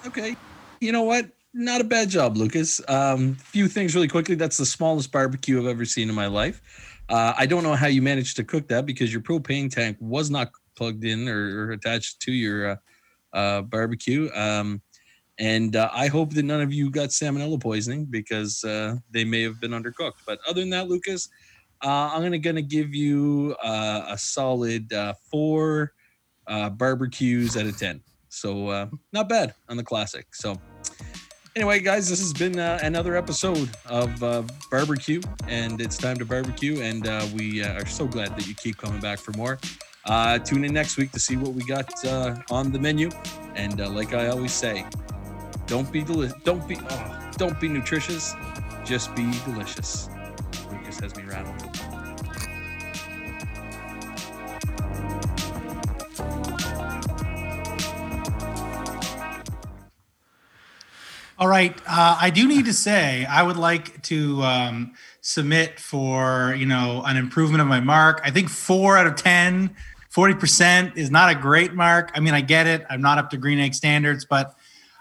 Okay. 0.08 0.36
You 0.80 0.92
know 0.92 1.04
what? 1.04 1.28
Not 1.54 1.82
a 1.82 1.84
bad 1.84 2.10
job, 2.10 2.38
Lucas. 2.38 2.80
Um, 2.88 3.36
few 3.36 3.68
things 3.68 3.94
really 3.94 4.08
quickly. 4.08 4.36
That's 4.36 4.58
the 4.58 4.66
smallest 4.66 5.12
barbecue 5.12 5.60
I've 5.60 5.68
ever 5.68 5.84
seen 5.84 6.08
in 6.08 6.16
my 6.16 6.28
life. 6.28 6.62
Uh, 7.10 7.34
I 7.38 7.46
don't 7.46 7.64
know 7.64 7.74
how 7.74 7.88
you 7.88 8.02
managed 8.02 8.38
to 8.38 8.44
cook 8.46 8.70
that 8.70 8.86
because 8.86 9.12
your 9.12 9.22
propane 9.22 9.70
tank 9.70 9.98
was 10.00 10.30
not 10.30 10.54
plugged 10.76 11.04
in 11.04 11.28
or, 11.28 11.68
or 11.68 11.72
attached 11.72 12.22
to 12.22 12.32
your 12.32 12.72
uh, 12.72 12.76
uh, 13.34 13.62
barbecue. 13.62 14.30
Um, 14.34 14.82
and 15.40 15.76
uh, 15.76 15.90
I 15.94 16.08
hope 16.08 16.34
that 16.34 16.44
none 16.44 16.62
of 16.62 16.74
you 16.74 16.90
got 16.92 17.10
salmonella 17.10 17.60
poisoning 17.62 18.06
because 18.06 18.62
they 19.12 19.24
may 19.24 19.42
have 19.42 19.60
been 19.60 19.72
undercooked. 19.72 20.20
But 20.26 20.40
other 20.48 20.62
than 20.62 20.70
that, 20.72 20.88
Lucas, 20.88 21.30
I'm 21.82 22.22
gonna 22.22 22.38
gonna 22.38 22.62
give 22.62 22.94
you 22.94 23.56
a 23.64 24.16
solid 24.20 24.94
four 25.32 25.94
barbecues 26.48 27.58
out 27.58 27.66
of 27.66 27.78
ten. 27.78 28.02
So 28.30 28.90
not 29.14 29.30
bad 29.30 29.56
on 29.68 29.78
the 29.78 29.84
classic. 29.84 30.36
So 30.36 30.60
anyway, 31.56 31.80
guys, 31.80 32.10
this 32.10 32.20
has 32.20 32.34
been 32.34 32.60
uh, 32.60 32.80
another 32.82 33.16
episode 33.16 33.70
of 33.86 34.24
uh, 34.24 34.44
barbecue, 34.70 35.22
and 35.48 35.82
it's 35.82 35.98
time 35.98 36.18
to 36.18 36.26
barbecue. 36.26 36.82
And 36.82 37.08
uh, 37.08 37.26
we 37.34 37.64
are 37.64 37.86
so 37.86 38.08
glad 38.08 38.36
that 38.38 38.48
you 38.48 38.56
keep 38.56 38.78
coming 38.78 39.00
back 39.00 39.20
for 39.20 39.32
more. 39.34 39.60
Uh, 40.06 40.40
tune 40.40 40.66
in 40.66 40.74
next 40.74 40.98
week 40.98 41.12
to 41.12 41.20
see 41.20 41.38
what 41.38 41.54
we 41.54 41.64
got 41.64 41.90
uh, 42.06 42.36
on 42.50 42.72
the 42.72 42.80
menu. 42.80 43.10
And 43.56 43.82
uh, 43.82 43.90
like 43.90 44.14
I 44.14 44.28
always 44.30 44.54
say, 44.54 44.86
don't 45.68 45.92
be 45.92 46.04
deli- 46.04 46.32
don't 46.44 46.68
be 46.68 46.78
oh, 46.90 47.32
don't 47.38 47.60
be 47.60 47.68
nutritious, 47.68 48.34
just 48.84 49.16
be 49.16 49.32
delicious. 49.46 50.10
Lucas 50.72 51.00
has 51.00 51.16
me 51.16 51.24
rattled. 51.24 51.92
All 61.42 61.48
right. 61.48 61.76
Uh, 61.88 62.18
I 62.22 62.30
do 62.30 62.48
need 62.48 62.66
to 62.66 62.74
say 62.74 63.26
I 63.26 63.42
would 63.42 63.58
like 63.58 64.04
to 64.04 64.44
um, 64.44 64.94
submit 65.22 65.80
for 65.80 66.54
you 66.56 66.68
know 66.68 67.02
an 67.04 67.18
improvement 67.18 67.62
of 67.62 67.68
my 67.68 67.80
mark. 67.80 68.22
I 68.24 68.30
think 68.30 68.48
four 68.50 68.96
out 68.96 69.08
of 69.08 69.16
10, 69.16 69.76
40 70.12 70.36
percent 70.36 70.98
is 70.98 71.10
not 71.10 71.32
a 71.32 71.36
great 71.36 71.74
mark. 71.74 72.12
I 72.14 72.20
mean, 72.20 72.34
I 72.34 72.42
get 72.42 72.68
it. 72.68 72.86
I'm 72.90 73.02
not 73.02 73.18
up 73.18 73.30
to 73.32 73.38
green 73.38 73.60
egg 73.60 73.74
standards, 73.74 74.26
but 74.26 74.56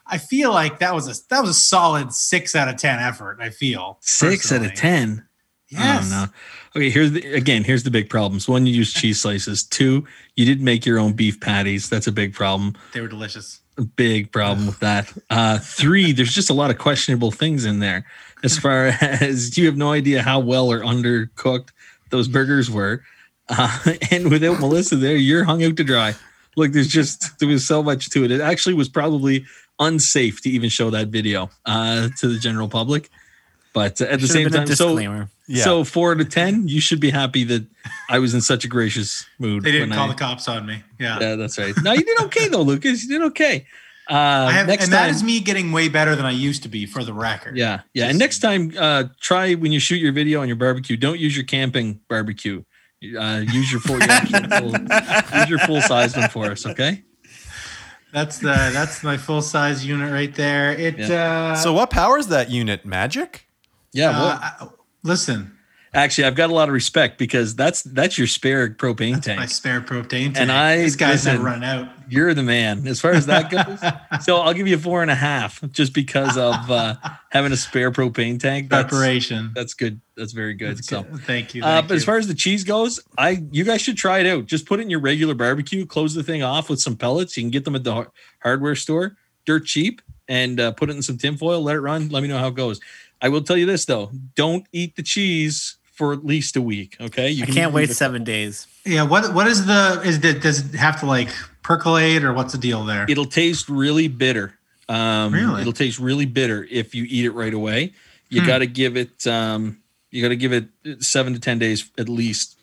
I 0.07 0.19
feel 0.19 0.53
like 0.53 0.79
that 0.79 0.95
was 0.95 1.09
a 1.09 1.15
that 1.29 1.41
was 1.41 1.51
a 1.51 1.55
solid 1.55 2.13
six 2.13 2.57
out 2.57 2.69
of 2.69 2.77
ten 2.77 2.99
effort. 2.99 3.39
I 3.41 3.51
feel 3.51 3.99
Six 4.01 4.51
out 4.53 4.65
of 4.65 4.75
ten. 4.75 5.27
Yes. 5.69 5.81
I 5.81 6.01
don't 6.01 6.11
know. 6.11 6.33
Okay, 6.77 6.91
here's 6.91 7.13
the 7.13 7.33
again. 7.33 7.65
Here's 7.65 7.83
the 7.83 7.91
big 7.91 8.09
problems. 8.09 8.49
One, 8.49 8.67
you 8.67 8.73
use 8.73 8.93
cheese 8.93 9.21
slices. 9.21 9.65
Two, 9.65 10.07
you 10.37 10.45
didn't 10.45 10.65
make 10.65 10.87
your 10.87 10.99
own 10.99 11.13
beef 11.13 11.41
patties. 11.41 11.89
That's 11.89 12.07
a 12.07 12.13
big 12.13 12.33
problem. 12.33 12.75
They 12.93 13.01
were 13.01 13.09
delicious. 13.09 13.61
A 13.79 13.83
big 13.83 14.31
problem 14.31 14.67
with 14.67 14.79
that. 14.81 15.13
Uh, 15.31 15.59
three, 15.59 16.13
there's 16.13 16.35
just 16.35 16.51
a 16.51 16.55
lot 16.55 16.71
of 16.71 16.79
questionable 16.79 17.31
things 17.31 17.65
in 17.65 17.81
there. 17.81 18.05
As 18.45 18.59
far 18.59 18.87
as 19.01 19.59
you 19.59 19.67
have 19.67 19.77
no 19.77 19.93
idea 19.93 20.23
how 20.23 20.39
well 20.39 20.71
or 20.71 20.81
undercooked 20.81 21.71
those 22.11 22.29
burgers 22.29 22.71
were, 22.71 23.03
uh, 23.51 23.78
and 24.11 24.30
without 24.30 24.61
Melissa 24.61 24.96
there, 24.96 25.16
you're 25.16 25.44
hung 25.44 25.62
out 25.64 25.76
to 25.76 25.84
dry. 25.84 26.14
Look, 26.57 26.72
there's 26.72 26.88
just 26.88 27.38
there 27.38 27.48
was 27.48 27.66
so 27.66 27.82
much 27.82 28.11
to 28.11 28.24
it. 28.24 28.30
It 28.30 28.40
actually 28.40 28.74
was 28.74 28.88
probably 28.88 29.44
unsafe 29.78 30.42
to 30.42 30.51
even 30.51 30.68
show 30.68 30.90
that 30.90 31.09
video 31.09 31.51
uh, 31.66 32.09
to 32.18 32.28
the 32.28 32.38
general 32.38 32.68
public. 32.68 33.09
But 33.72 34.01
uh, 34.01 34.07
at 34.07 34.20
the 34.20 34.26
Should've 34.26 34.30
same 34.30 34.51
time, 34.51 34.66
so 34.66 34.88
disclaimer. 34.88 35.30
Yeah. 35.46 35.64
so 35.64 35.84
four 35.84 36.14
to 36.16 36.24
ten, 36.24 36.66
you 36.66 36.80
should 36.80 37.01
be 37.01 37.11
happy 37.11 37.44
that 37.44 37.66
I 38.09 38.18
was 38.18 38.34
in 38.34 38.40
such 38.40 38.64
a 38.64 38.68
gracious 38.68 39.26
mood. 39.38 39.62
They 39.62 39.70
didn't 39.72 39.90
when 39.90 39.98
call 39.98 40.09
I- 40.09 40.12
the 40.12 40.18
cops 40.18 40.48
on 40.48 40.66
me. 40.66 40.82
Yeah. 40.98 41.18
Yeah, 41.20 41.36
that's 41.36 41.57
right. 41.59 41.74
No, 41.82 41.92
you 41.92 42.03
did 42.03 42.20
okay 42.22 42.48
though, 42.48 42.62
Lucas. 42.62 43.05
You 43.05 43.18
did 43.18 43.22
okay. 43.28 43.66
Uh, 44.11 44.48
I 44.48 44.53
have, 44.53 44.66
next 44.66 44.84
and 44.84 44.92
time, 44.92 45.07
that 45.07 45.11
is 45.14 45.22
me 45.22 45.38
getting 45.38 45.70
way 45.70 45.88
better 45.88 46.16
than 46.16 46.26
I 46.26 46.32
used 46.32 46.64
to 46.64 46.68
be 46.68 46.84
for 46.84 47.05
the 47.05 47.12
record. 47.12 47.57
yeah, 47.57 47.82
yeah. 47.94 48.09
And 48.09 48.18
next 48.18 48.40
time, 48.40 48.72
uh, 48.76 49.05
try 49.20 49.55
when 49.55 49.70
you 49.70 49.78
shoot 49.78 49.96
your 50.01 50.11
video 50.11 50.40
on 50.42 50.48
your 50.48 50.57
barbecue. 50.57 50.96
Don't 50.96 51.20
use 51.20 51.36
your 51.36 51.46
camping 51.46 52.01
barbecue. 52.09 52.64
Uh, 53.03 53.42
use 53.51 53.72
your 53.72 53.80
full, 53.80 53.98
your 53.98 54.09
full 54.09 54.72
use 55.40 55.48
your 55.48 55.59
full 55.61 55.80
size 55.80 56.14
one 56.16 56.28
for 56.28 56.51
us. 56.51 56.66
Okay. 56.66 57.03
That's 58.12 58.38
the 58.38 58.53
that's 58.72 59.03
my 59.03 59.16
full 59.16 59.40
size 59.40 59.86
unit 59.86 60.12
right 60.12 60.34
there. 60.34 60.72
It 60.72 61.01
uh 61.01 61.57
So 61.57 61.72
what 61.72 61.90
powers 61.90 62.26
that 62.28 62.51
unit? 62.51 62.84
Magic? 62.84 63.46
Yeah. 63.92 64.11
uh, 64.11 64.12
well, 64.12 64.38
I- 64.42 64.68
listen, 65.03 65.57
actually, 65.93 66.24
I've 66.24 66.34
got 66.34 66.51
a 66.51 66.55
lot 66.55 66.68
of 66.68 66.74
respect 66.74 67.18
because 67.18 67.55
that's 67.55 67.82
that's 67.82 68.18
your 68.18 68.26
spare 68.26 68.70
propane 68.70 69.14
my 69.14 69.20
tank. 69.20 69.41
My 69.41 69.47
spare 69.47 69.80
propane 69.80 70.09
tank. 70.09 70.38
And 70.38 70.53
I- 70.53 70.78
this 70.78 70.97
guy's 70.97 71.24
listen, 71.24 71.32
never 71.34 71.45
running 71.45 71.64
out. 71.64 71.88
You're 72.09 72.34
the 72.34 72.43
man 72.43 72.86
as 72.88 73.01
far 73.01 73.12
as 73.12 73.26
that 73.26 73.51
goes. 73.51 74.24
so 74.24 74.38
I'll 74.38 74.53
give 74.53 74.66
you 74.66 74.76
a 74.76 74.80
four 74.80 75.03
and 75.03 75.11
a 75.11 75.14
half 75.14 75.62
just 75.70 75.95
because 75.95 76.36
of 76.36 76.68
uh, 76.70 76.97
having 77.30 77.53
a 77.53 77.57
spare 77.57 77.93
propane 77.93 78.41
tank. 78.41 78.68
That's, 78.68 78.91
Preparation. 78.91 79.53
that's 79.55 79.74
good. 79.74 80.01
That's 80.16 80.32
very 80.32 80.55
good. 80.55 80.78
That's 80.78 80.88
so. 80.88 81.05
good. 81.05 81.20
Thank 81.20 81.55
you. 81.55 81.62
Uh, 81.62 81.76
thank 81.76 81.88
but 81.88 81.97
as 81.97 82.05
far 82.05 82.18
as 82.18 82.26
the 82.26 82.34
cheese 82.34 82.64
goes, 82.64 82.99
I 83.16 83.43
you 83.53 83.64
guys 83.64 83.80
should 83.80 83.97
try 83.97 84.18
it 84.18 84.26
out. 84.26 84.47
Just 84.47 84.66
put 84.66 84.80
it 84.80 84.82
in 84.82 84.91
your 84.91 85.01
regular 85.01 85.34
barbecue, 85.34 85.86
close 85.86 86.14
the 86.14 86.22
thing 86.24 86.43
off 86.43 86.68
with 86.68 86.80
some 86.80 86.97
pellets. 86.97 87.36
You 87.36 87.45
can 87.45 87.51
get 87.51 87.64
them 87.64 87.76
at 87.76 87.84
the 87.84 87.95
har- 87.95 88.12
hardware 88.43 88.74
store, 88.74 89.16
dirt 89.47 89.66
cheap, 89.66 90.03
and 90.28 90.59
uh, 90.59 90.72
put 90.72 90.91
it 90.91 90.97
in 90.97 91.03
some 91.03 91.16
tinfoil. 91.16 91.62
Let 91.62 91.76
it 91.76 91.80
run. 91.80 92.09
Let 92.09 92.22
me 92.22 92.28
know 92.28 92.38
how 92.38 92.49
it 92.49 92.55
goes. 92.55 92.80
I 93.22 93.28
will 93.28 93.43
tell 93.43 93.57
you 93.57 93.66
this 93.66 93.84
though: 93.84 94.11
don't 94.34 94.66
eat 94.72 94.97
the 94.97 95.03
cheese 95.03 95.76
for 96.01 96.14
at 96.14 96.24
least 96.24 96.57
a 96.57 96.62
week. 96.62 96.96
Okay, 96.98 97.28
you 97.30 97.42
I 97.42 97.46
can 97.46 97.55
can't 97.55 97.72
wait 97.74 97.90
seven 97.90 98.24
days. 98.24 98.66
yeah, 98.86 99.03
what 99.03 99.34
what 99.34 99.46
is 99.46 99.66
the 99.66 100.01
is 100.03 100.16
it 100.24 100.40
does 100.40 100.61
it 100.72 100.78
have 100.78 100.98
to 101.01 101.07
like 101.07 101.28
percolate 101.62 102.24
or 102.24 102.32
what's 102.32 102.53
the 102.53 102.59
deal 102.59 102.86
there? 102.86 103.05
It'll 103.07 103.26
taste 103.26 103.68
really 103.68 104.09
bitter. 104.09 104.55
Um, 104.88 105.34
Really? 105.34 105.61
It'll 105.61 105.74
taste 105.74 105.98
really 105.98 106.24
bitter 106.24 106.66
if 106.70 106.94
you 106.94 107.05
eat 107.07 107.26
it 107.26 107.32
right 107.32 107.53
away. 107.53 107.92
You 108.30 108.40
Hmm. 108.40 108.46
got 108.46 108.59
to 108.61 108.66
give 108.66 108.96
it. 108.96 109.26
Um, 109.26 109.82
you 110.11 110.22
got 110.22 110.30
to 110.30 110.36
give 110.36 110.53
it 110.55 110.68
seven 111.05 111.34
to 111.34 111.38
ten 111.38 111.59
days 111.59 111.90
at 111.98 112.09
least. 112.09 112.57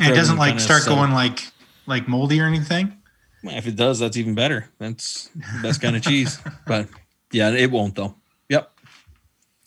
And 0.00 0.12
it 0.12 0.16
doesn't 0.16 0.36
like 0.36 0.58
start 0.58 0.82
settle. 0.82 0.98
going 0.98 1.12
like 1.12 1.46
like 1.86 2.08
moldy 2.08 2.40
or 2.40 2.46
anything. 2.46 2.92
If 3.44 3.68
it 3.68 3.76
does, 3.76 4.00
that's 4.00 4.16
even 4.16 4.34
better. 4.34 4.68
That's 4.78 5.30
the 5.36 5.60
best 5.62 5.80
kind 5.80 5.94
of 5.94 6.02
cheese. 6.10 6.40
But 6.66 6.88
yeah, 7.30 7.50
it 7.52 7.70
won't 7.70 7.94
though. 7.94 8.16
Yep. 8.48 8.72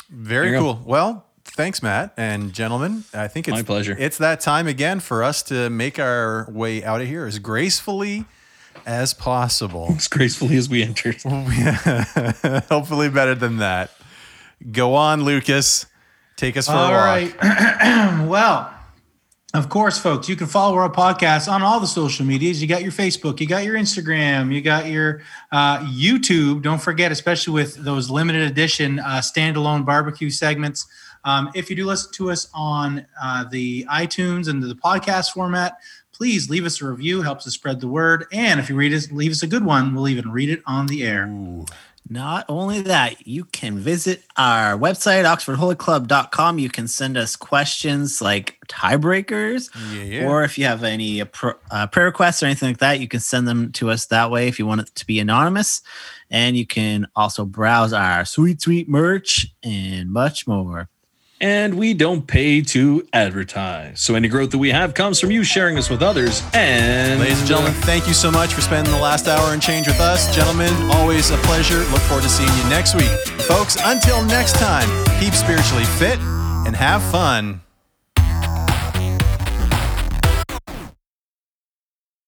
Very 0.09 0.47
There 0.51 0.55
you 0.55 0.59
go. 0.59 0.73
cool. 0.73 0.83
Well, 0.85 1.25
thanks, 1.51 1.81
Matt 1.83 2.13
and 2.17 2.53
gentlemen. 2.53 3.03
I 3.13 3.27
think 3.27 3.47
it's 3.47 3.55
My 3.55 3.63
pleasure. 3.63 3.95
It's 3.97 4.17
that 4.17 4.39
time 4.39 4.67
again 4.67 4.99
for 4.99 5.23
us 5.23 5.43
to 5.43 5.69
make 5.69 5.99
our 5.99 6.47
way 6.49 6.83
out 6.83 7.01
of 7.01 7.07
here 7.07 7.25
as 7.25 7.39
gracefully 7.39 8.25
as 8.85 9.13
possible. 9.13 9.87
As 9.97 10.07
gracefully 10.07 10.55
as 10.55 10.69
we 10.69 10.83
entered. 10.83 11.21
Hopefully, 12.69 13.09
better 13.09 13.35
than 13.35 13.57
that. 13.57 13.91
Go 14.71 14.95
on, 14.95 15.23
Lucas. 15.23 15.85
Take 16.37 16.55
us 16.55 16.67
for 16.67 16.73
All 16.73 16.89
a 16.89 16.91
walk. 16.91 17.41
right. 17.41 18.25
well, 18.27 18.73
of 19.53 19.67
course, 19.67 19.97
folks, 19.97 20.29
you 20.29 20.35
can 20.35 20.47
follow 20.47 20.75
our 20.77 20.91
podcast 20.91 21.51
on 21.51 21.61
all 21.63 21.79
the 21.79 21.87
social 21.87 22.25
medias. 22.25 22.61
You 22.61 22.67
got 22.67 22.83
your 22.83 22.91
Facebook, 22.91 23.39
you 23.39 23.47
got 23.47 23.63
your 23.63 23.75
Instagram, 23.75 24.53
you 24.53 24.61
got 24.61 24.85
your 24.87 25.21
uh, 25.51 25.79
YouTube. 25.79 26.61
Don't 26.61 26.81
forget, 26.81 27.11
especially 27.11 27.53
with 27.53 27.75
those 27.75 28.09
limited 28.09 28.43
edition 28.43 28.99
uh, 28.99 29.19
standalone 29.21 29.85
barbecue 29.85 30.29
segments. 30.29 30.87
Um, 31.25 31.49
if 31.55 31.69
you 31.69 31.75
do 31.75 31.85
listen 31.85 32.11
to 32.13 32.31
us 32.31 32.49
on 32.53 33.05
uh, 33.21 33.45
the 33.45 33.85
iTunes 33.85 34.47
and 34.47 34.61
the 34.63 34.73
podcast 34.75 35.31
format, 35.33 35.77
please 36.13 36.49
leave 36.49 36.65
us 36.65 36.81
a 36.81 36.87
review. 36.87 37.21
Helps 37.21 37.47
us 37.47 37.53
spread 37.53 37.79
the 37.79 37.87
word. 37.87 38.25
And 38.31 38.59
if 38.59 38.69
you 38.69 38.75
read 38.75 38.93
us, 38.93 39.11
leave 39.11 39.31
us 39.31 39.43
a 39.43 39.47
good 39.47 39.63
one. 39.65 39.93
We'll 39.95 40.07
even 40.09 40.31
read 40.31 40.49
it 40.49 40.61
on 40.65 40.87
the 40.87 41.05
air. 41.05 41.27
Not 42.11 42.45
only 42.49 42.81
that, 42.81 43.27
you 43.27 43.45
can 43.45 43.77
visit 43.77 44.23
our 44.35 44.75
website, 44.75 45.25
oxfordholyclub.com. 45.25 46.57
You 46.57 46.69
can 46.69 46.87
send 46.87 47.17
us 47.17 47.35
questions 47.35 48.19
like 48.19 48.57
tiebreakers, 48.67 49.69
Yeah, 49.93 50.03
yeah. 50.21 50.27
or 50.27 50.43
if 50.43 50.57
you 50.57 50.65
have 50.65 50.83
any 50.83 51.21
uh, 51.21 51.25
pr- 51.25 51.49
uh, 51.69 51.85
prayer 51.87 52.07
requests 52.07 52.41
or 52.41 52.47
anything 52.47 52.69
like 52.69 52.79
that, 52.79 52.99
you 52.99 53.07
can 53.07 53.19
send 53.19 53.47
them 53.47 53.71
to 53.73 53.91
us 53.91 54.07
that 54.07 54.31
way 54.31 54.47
if 54.47 54.57
you 54.57 54.65
want 54.65 54.81
it 54.81 54.87
to 54.95 55.05
be 55.05 55.19
anonymous. 55.19 55.83
And 56.31 56.57
you 56.57 56.65
can 56.65 57.07
also 57.15 57.45
browse 57.45 57.93
our 57.93 58.25
sweet, 58.25 58.59
sweet 58.61 58.89
merch 58.89 59.47
and 59.61 60.11
much 60.11 60.47
more. 60.47 60.89
And 61.41 61.75
we 61.75 61.93
don't 61.93 62.27
pay 62.27 62.61
to 62.61 63.07
advertise. 63.13 64.01
So 64.01 64.15
any 64.15 64.27
growth 64.27 64.51
that 64.51 64.57
we 64.57 64.71
have 64.71 64.93
comes 64.93 65.19
from 65.19 65.31
you 65.31 65.43
sharing 65.43 65.77
us 65.77 65.89
with 65.89 66.01
others. 66.01 66.43
And 66.53 67.19
Ladies 67.19 67.39
and 67.39 67.47
gentlemen, 67.47 67.73
thank 67.73 68.07
you 68.07 68.13
so 68.13 68.29
much 68.31 68.53
for 68.53 68.61
spending 68.61 68.93
the 68.93 68.99
last 68.99 69.27
hour 69.27 69.53
and 69.53 69.61
change 69.61 69.87
with 69.87 69.99
us. 69.99 70.33
Gentlemen, 70.35 70.73
always 70.91 71.29
a 71.31 71.37
pleasure. 71.37 71.79
Look 71.91 72.01
forward 72.01 72.23
to 72.23 72.29
seeing 72.29 72.49
you 72.49 72.69
next 72.69 72.95
week. 72.95 73.09
Folks, 73.47 73.77
until 73.81 74.23
next 74.25 74.55
time, 74.55 74.89
keep 75.19 75.33
spiritually 75.33 75.85
fit 75.85 76.19
and 76.65 76.75
have 76.75 77.01
fun. 77.11 77.61